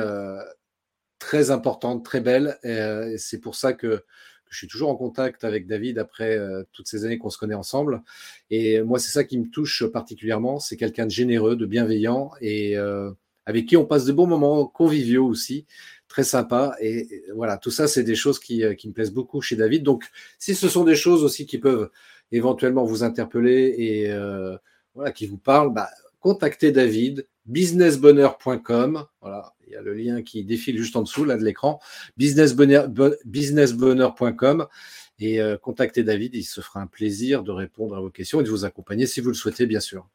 très 1.21 1.51
importantes, 1.51 2.03
très 2.03 2.19
belles. 2.19 2.57
Et 2.63 3.15
c'est 3.17 3.39
pour 3.39 3.55
ça 3.55 3.73
que 3.73 4.03
je 4.49 4.57
suis 4.57 4.67
toujours 4.67 4.89
en 4.89 4.95
contact 4.95 5.45
avec 5.45 5.67
David 5.67 5.97
après 5.97 6.37
euh, 6.37 6.63
toutes 6.73 6.87
ces 6.87 7.05
années 7.05 7.17
qu'on 7.17 7.29
se 7.29 7.37
connaît 7.37 7.55
ensemble. 7.55 8.01
Et 8.49 8.81
moi, 8.81 8.99
c'est 8.99 9.11
ça 9.11 9.23
qui 9.23 9.37
me 9.37 9.47
touche 9.47 9.85
particulièrement. 9.85 10.59
C'est 10.59 10.77
quelqu'un 10.77 11.05
de 11.05 11.11
généreux, 11.11 11.55
de 11.55 11.65
bienveillant 11.65 12.31
et 12.41 12.75
euh, 12.75 13.11
avec 13.45 13.67
qui 13.67 13.77
on 13.77 13.85
passe 13.85 14.05
de 14.05 14.11
bons 14.11 14.27
moments 14.27 14.65
conviviaux 14.65 15.25
aussi, 15.25 15.67
très 16.07 16.23
sympa. 16.23 16.75
Et, 16.81 17.23
voilà, 17.35 17.57
tout 17.57 17.71
ça, 17.71 17.87
c'est 17.87 18.03
des 18.03 18.15
choses 18.15 18.39
qui, 18.39 18.63
euh, 18.63 18.75
me 18.83 18.91
plaisent 18.91 19.13
beaucoup 19.13 19.41
chez 19.41 19.55
David. 19.55 19.83
Donc, 19.83 20.09
si 20.39 20.55
ce 20.55 20.67
sont 20.67 20.83
des 20.83 20.95
choses 20.95 21.23
aussi 21.23 21.45
qui 21.45 21.59
peuvent 21.59 21.89
éventuellement 22.31 22.83
vous 22.83 23.03
interpeller 23.03 23.75
et 23.77 25.11
qui 25.13 25.27
vous 25.27 25.37
parlent, 25.37 25.73
bah, 25.73 25.89
contactez 26.19 26.71
David, 26.71 27.27
businessbonheur.com. 27.45 29.05
Voilà, 29.21 29.53
il 29.60 29.60
y 29.71 29.75
a 29.75 29.81
le 29.81 29.93
lien 29.93 30.21
qui 30.21 30.43
défile 30.43 30.77
juste 30.77 30.95
en 30.95 31.01
dessous 31.01 31.25
là 31.25 31.37
de 31.37 31.43
l'écran, 31.43 31.79
businessbonheur.com 32.17 34.67
et 35.21 35.39
euh, 35.39 35.55
contactez 35.55 36.03
David, 36.03 36.33
il 36.33 36.43
se 36.43 36.61
fera 36.61 36.81
un 36.81 36.87
plaisir 36.87 37.43
de 37.43 37.51
répondre 37.51 37.95
à 37.95 38.01
vos 38.01 38.09
questions 38.09 38.41
et 38.41 38.43
de 38.43 38.49
vous 38.49 38.65
accompagner 38.65 39.05
si 39.05 39.21
vous 39.21 39.27
le 39.27 39.35
souhaitez, 39.35 39.67
bien 39.67 39.79
sûr. 39.79 40.09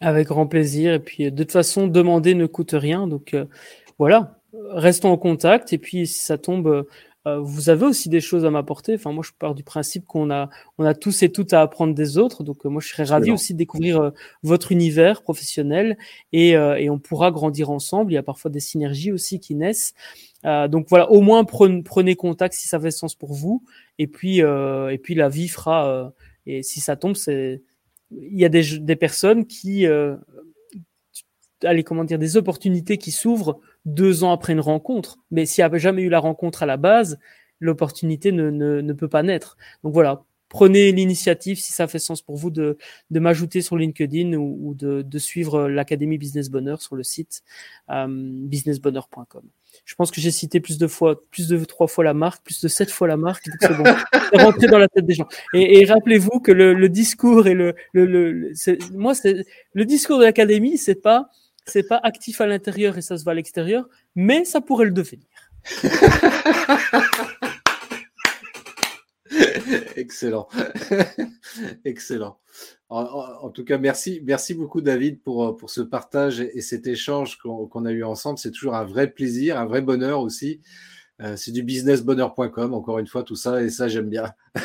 Avec 0.00 0.28
grand 0.28 0.46
plaisir. 0.46 0.94
Et 0.94 0.98
puis, 0.98 1.30
de 1.30 1.42
toute 1.42 1.52
façon, 1.52 1.86
demander 1.86 2.34
ne 2.34 2.46
coûte 2.46 2.72
rien. 2.72 3.06
Donc, 3.06 3.34
euh, 3.34 3.44
voilà, 3.98 4.40
restons 4.70 5.10
en 5.10 5.18
contact. 5.18 5.74
Et 5.74 5.78
puis, 5.78 6.06
si 6.06 6.20
ça 6.20 6.38
tombe, 6.38 6.68
euh, 6.68 6.84
vous 7.42 7.70
avez 7.70 7.86
aussi 7.86 8.08
des 8.08 8.20
choses 8.20 8.44
à 8.44 8.50
m'apporter. 8.50 8.94
Enfin, 8.94 9.12
moi, 9.12 9.24
je 9.26 9.32
pars 9.38 9.54
du 9.54 9.64
principe 9.64 10.06
qu'on 10.06 10.30
a, 10.30 10.48
on 10.78 10.84
a 10.84 10.94
tous 10.94 11.22
et 11.22 11.30
toutes 11.30 11.52
à 11.52 11.60
apprendre 11.60 11.94
des 11.94 12.18
autres. 12.18 12.44
Donc, 12.44 12.64
moi, 12.64 12.80
je 12.80 12.88
serais 12.88 13.04
ravi 13.04 13.30
aussi 13.30 13.52
de 13.52 13.58
découvrir 13.58 14.12
votre 14.42 14.70
univers 14.70 15.22
professionnel 15.22 15.96
et, 16.32 16.50
et 16.50 16.90
on 16.90 16.98
pourra 16.98 17.30
grandir 17.30 17.70
ensemble. 17.70 18.12
Il 18.12 18.14
y 18.14 18.18
a 18.18 18.22
parfois 18.22 18.50
des 18.50 18.60
synergies 18.60 19.12
aussi 19.12 19.40
qui 19.40 19.54
naissent. 19.54 19.94
Euh, 20.46 20.68
donc 20.68 20.86
voilà, 20.88 21.10
au 21.10 21.20
moins 21.20 21.44
prenez, 21.44 22.16
contact 22.16 22.54
si 22.54 22.68
ça 22.68 22.78
fait 22.78 22.90
sens 22.90 23.14
pour 23.14 23.32
vous. 23.32 23.64
Et 23.98 24.06
puis, 24.06 24.42
euh, 24.42 24.90
et 24.90 24.98
puis 24.98 25.14
la 25.14 25.28
vie 25.28 25.48
fera. 25.48 25.88
Euh, 25.88 26.10
et 26.46 26.62
si 26.62 26.80
ça 26.80 26.96
tombe, 26.96 27.16
c'est 27.16 27.62
il 28.12 28.38
y 28.38 28.44
a 28.44 28.48
des, 28.48 28.78
des 28.78 28.94
personnes 28.94 29.46
qui, 29.46 29.84
allez 31.64 31.82
comment 31.82 32.04
dire, 32.04 32.20
des 32.20 32.36
opportunités 32.36 32.98
qui 32.98 33.10
s'ouvrent 33.10 33.58
deux 33.86 34.24
ans 34.24 34.32
après 34.32 34.52
une 34.52 34.60
rencontre. 34.60 35.18
Mais 35.30 35.46
s'il 35.46 35.62
n'y 35.62 35.66
avait 35.66 35.78
jamais 35.78 36.02
eu 36.02 36.10
la 36.10 36.18
rencontre 36.18 36.62
à 36.62 36.66
la 36.66 36.76
base, 36.76 37.18
l'opportunité 37.60 38.32
ne, 38.32 38.50
ne, 38.50 38.82
ne 38.82 38.92
peut 38.92 39.08
pas 39.08 39.22
naître. 39.22 39.56
Donc 39.82 39.94
voilà, 39.94 40.24
prenez 40.48 40.92
l'initiative 40.92 41.58
si 41.58 41.72
ça 41.72 41.86
fait 41.86 41.98
sens 41.98 42.22
pour 42.22 42.36
vous 42.36 42.50
de, 42.50 42.76
de 43.10 43.20
m'ajouter 43.20 43.62
sur 43.62 43.76
LinkedIn 43.76 44.34
ou, 44.34 44.58
ou 44.62 44.74
de, 44.74 45.02
de, 45.02 45.18
suivre 45.18 45.68
l'Académie 45.68 46.18
Business 46.18 46.50
Bonheur 46.50 46.82
sur 46.82 46.96
le 46.96 47.02
site 47.02 47.42
euh, 47.90 48.06
businessbonheur.com. 48.08 49.42
Je 49.84 49.94
pense 49.94 50.10
que 50.10 50.20
j'ai 50.20 50.30
cité 50.30 50.60
plus 50.60 50.78
de 50.78 50.86
fois, 50.86 51.20
plus 51.30 51.48
de 51.48 51.62
trois 51.64 51.86
fois 51.86 52.04
la 52.04 52.14
marque, 52.14 52.42
plus 52.44 52.60
de 52.62 52.68
sept 52.68 52.90
fois 52.90 53.06
la 53.08 53.16
marque. 53.16 53.44
C'est 53.60 53.76
bon, 53.76 53.84
c'est 54.32 54.42
rentré 54.42 54.66
dans 54.68 54.78
la 54.78 54.88
tête 54.88 55.04
des 55.04 55.14
gens. 55.14 55.28
Et, 55.52 55.80
et 55.80 55.84
rappelez-vous 55.84 56.40
que 56.40 56.52
le, 56.52 56.72
le, 56.72 56.88
discours 56.88 57.46
et 57.46 57.54
le, 57.54 57.74
le, 57.92 58.06
le 58.06 58.52
moi, 58.94 59.14
c'est 59.14 59.44
le 59.74 59.84
discours 59.84 60.18
de 60.18 60.24
l'académie, 60.24 60.78
c'est 60.78 61.02
pas, 61.02 61.30
c'est 61.66 61.86
pas 61.86 62.00
actif 62.02 62.40
à 62.40 62.46
l'intérieur 62.46 62.96
et 62.96 63.02
ça 63.02 63.18
se 63.18 63.24
voit 63.24 63.32
à 63.32 63.34
l'extérieur, 63.34 63.88
mais 64.14 64.44
ça 64.44 64.60
pourrait 64.60 64.86
le 64.86 64.92
devenir. 64.92 65.26
Excellent. 69.96 70.48
Excellent. 71.84 72.38
En, 72.88 73.50
tout 73.50 73.64
cas, 73.64 73.78
merci, 73.78 74.20
beaucoup 74.54 74.80
David 74.80 75.20
pour, 75.22 75.56
pour 75.56 75.70
ce 75.70 75.80
partage 75.80 76.40
et, 76.40 76.60
cet 76.60 76.86
échange 76.86 77.36
qu'on 77.38 77.84
a 77.84 77.90
eu 77.90 78.04
ensemble. 78.04 78.38
C'est 78.38 78.52
toujours 78.52 78.76
un 78.76 78.84
vrai 78.84 79.10
plaisir, 79.10 79.58
un 79.58 79.66
vrai 79.66 79.82
bonheur 79.82 80.20
aussi. 80.20 80.60
Euh, 81.22 81.34
c'est 81.36 81.52
du 81.52 81.62
businessbonheur.com, 81.62 82.74
encore 82.74 82.98
une 82.98 83.06
fois, 83.06 83.22
tout 83.22 83.36
ça, 83.36 83.62
et 83.62 83.70
ça, 83.70 83.88
j'aime 83.88 84.08
bien. 84.08 84.32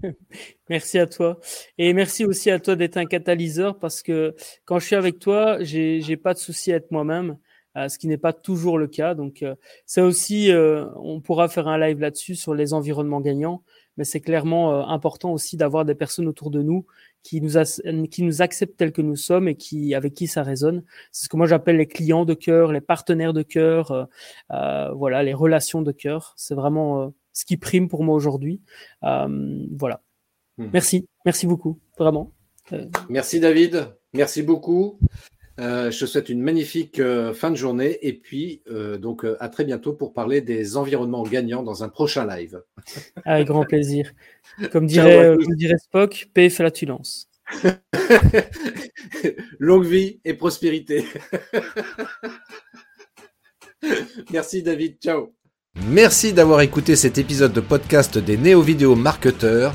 merci 0.68 0.98
à 0.98 1.06
toi. 1.06 1.40
Et 1.78 1.94
merci 1.94 2.24
aussi 2.24 2.50
à 2.50 2.58
toi 2.58 2.76
d'être 2.76 2.98
un 2.98 3.06
catalyseur 3.06 3.78
parce 3.78 4.02
que 4.02 4.34
quand 4.64 4.78
je 4.78 4.86
suis 4.86 4.96
avec 4.96 5.18
toi, 5.18 5.58
j'ai 5.62 6.16
pas 6.16 6.34
de 6.34 6.38
souci 6.38 6.72
à 6.72 6.76
être 6.76 6.90
moi-même. 6.90 7.38
Euh, 7.78 7.88
ce 7.88 7.96
qui 7.96 8.06
n'est 8.06 8.18
pas 8.18 8.34
toujours 8.34 8.76
le 8.76 8.86
cas. 8.86 9.14
Donc, 9.14 9.42
euh, 9.42 9.54
c'est 9.86 10.02
aussi, 10.02 10.50
on 10.52 11.22
pourra 11.22 11.48
faire 11.48 11.68
un 11.68 11.78
live 11.78 12.00
là-dessus 12.00 12.34
sur 12.34 12.54
les 12.54 12.74
environnements 12.74 13.22
gagnants 13.22 13.62
mais 13.96 14.04
c'est 14.04 14.20
clairement 14.20 14.72
euh, 14.72 14.84
important 14.84 15.32
aussi 15.32 15.56
d'avoir 15.56 15.84
des 15.84 15.94
personnes 15.94 16.26
autour 16.26 16.50
de 16.50 16.62
nous 16.62 16.86
qui 17.22 17.40
nous, 17.40 17.52
qui 18.08 18.22
nous 18.22 18.42
acceptent 18.42 18.76
tels 18.76 18.92
que 18.92 19.02
nous 19.02 19.16
sommes 19.16 19.48
et 19.48 19.54
qui 19.54 19.94
avec 19.94 20.14
qui 20.14 20.26
ça 20.26 20.42
résonne. 20.42 20.82
C'est 21.12 21.24
ce 21.24 21.28
que 21.28 21.36
moi 21.36 21.46
j'appelle 21.46 21.76
les 21.76 21.86
clients 21.86 22.24
de 22.24 22.34
cœur, 22.34 22.72
les 22.72 22.80
partenaires 22.80 23.32
de 23.32 23.42
cœur, 23.42 23.90
euh, 23.90 24.04
euh 24.52 24.92
voilà, 24.92 25.22
les 25.22 25.34
relations 25.34 25.82
de 25.82 25.92
cœur. 25.92 26.34
C'est 26.36 26.54
vraiment 26.54 27.02
euh, 27.02 27.08
ce 27.32 27.44
qui 27.44 27.56
prime 27.56 27.88
pour 27.88 28.04
moi 28.04 28.14
aujourd'hui. 28.14 28.60
voilà. 29.02 30.02
Hmm. 30.58 30.68
Merci, 30.72 31.06
merci 31.24 31.46
beaucoup, 31.46 31.80
vraiment. 31.98 32.32
Merci 33.08 33.40
David, 33.40 33.88
merci 34.12 34.42
beaucoup. 34.42 34.98
Euh, 35.60 35.90
je 35.90 36.00
te 36.00 36.06
souhaite 36.06 36.30
une 36.30 36.40
magnifique 36.40 36.98
euh, 36.98 37.34
fin 37.34 37.50
de 37.50 37.56
journée 37.56 37.98
et 38.00 38.14
puis 38.14 38.62
euh, 38.70 38.96
donc 38.96 39.26
à 39.38 39.48
très 39.50 39.64
bientôt 39.64 39.92
pour 39.92 40.14
parler 40.14 40.40
des 40.40 40.78
environnements 40.78 41.24
gagnants 41.24 41.62
dans 41.62 41.84
un 41.84 41.88
prochain 41.88 42.26
live. 42.26 42.62
Avec 43.24 43.48
grand 43.48 43.64
plaisir. 43.64 44.12
Comme 44.72 44.86
dirait, 44.86 45.36
dirait 45.56 45.78
Spock, 45.78 46.28
paix 46.32 46.46
et 46.46 46.50
flatulence. 46.50 47.28
Longue 49.58 49.84
vie 49.84 50.20
et 50.24 50.34
prospérité. 50.34 51.04
Merci 54.32 54.62
David, 54.62 54.96
ciao. 55.00 55.34
Merci 55.88 56.32
d'avoir 56.32 56.60
écouté 56.60 56.96
cet 56.96 57.18
épisode 57.18 57.52
de 57.52 57.60
podcast 57.60 58.16
des 58.18 58.36
néo-vidéo 58.36 58.94
marketeurs. 58.94 59.74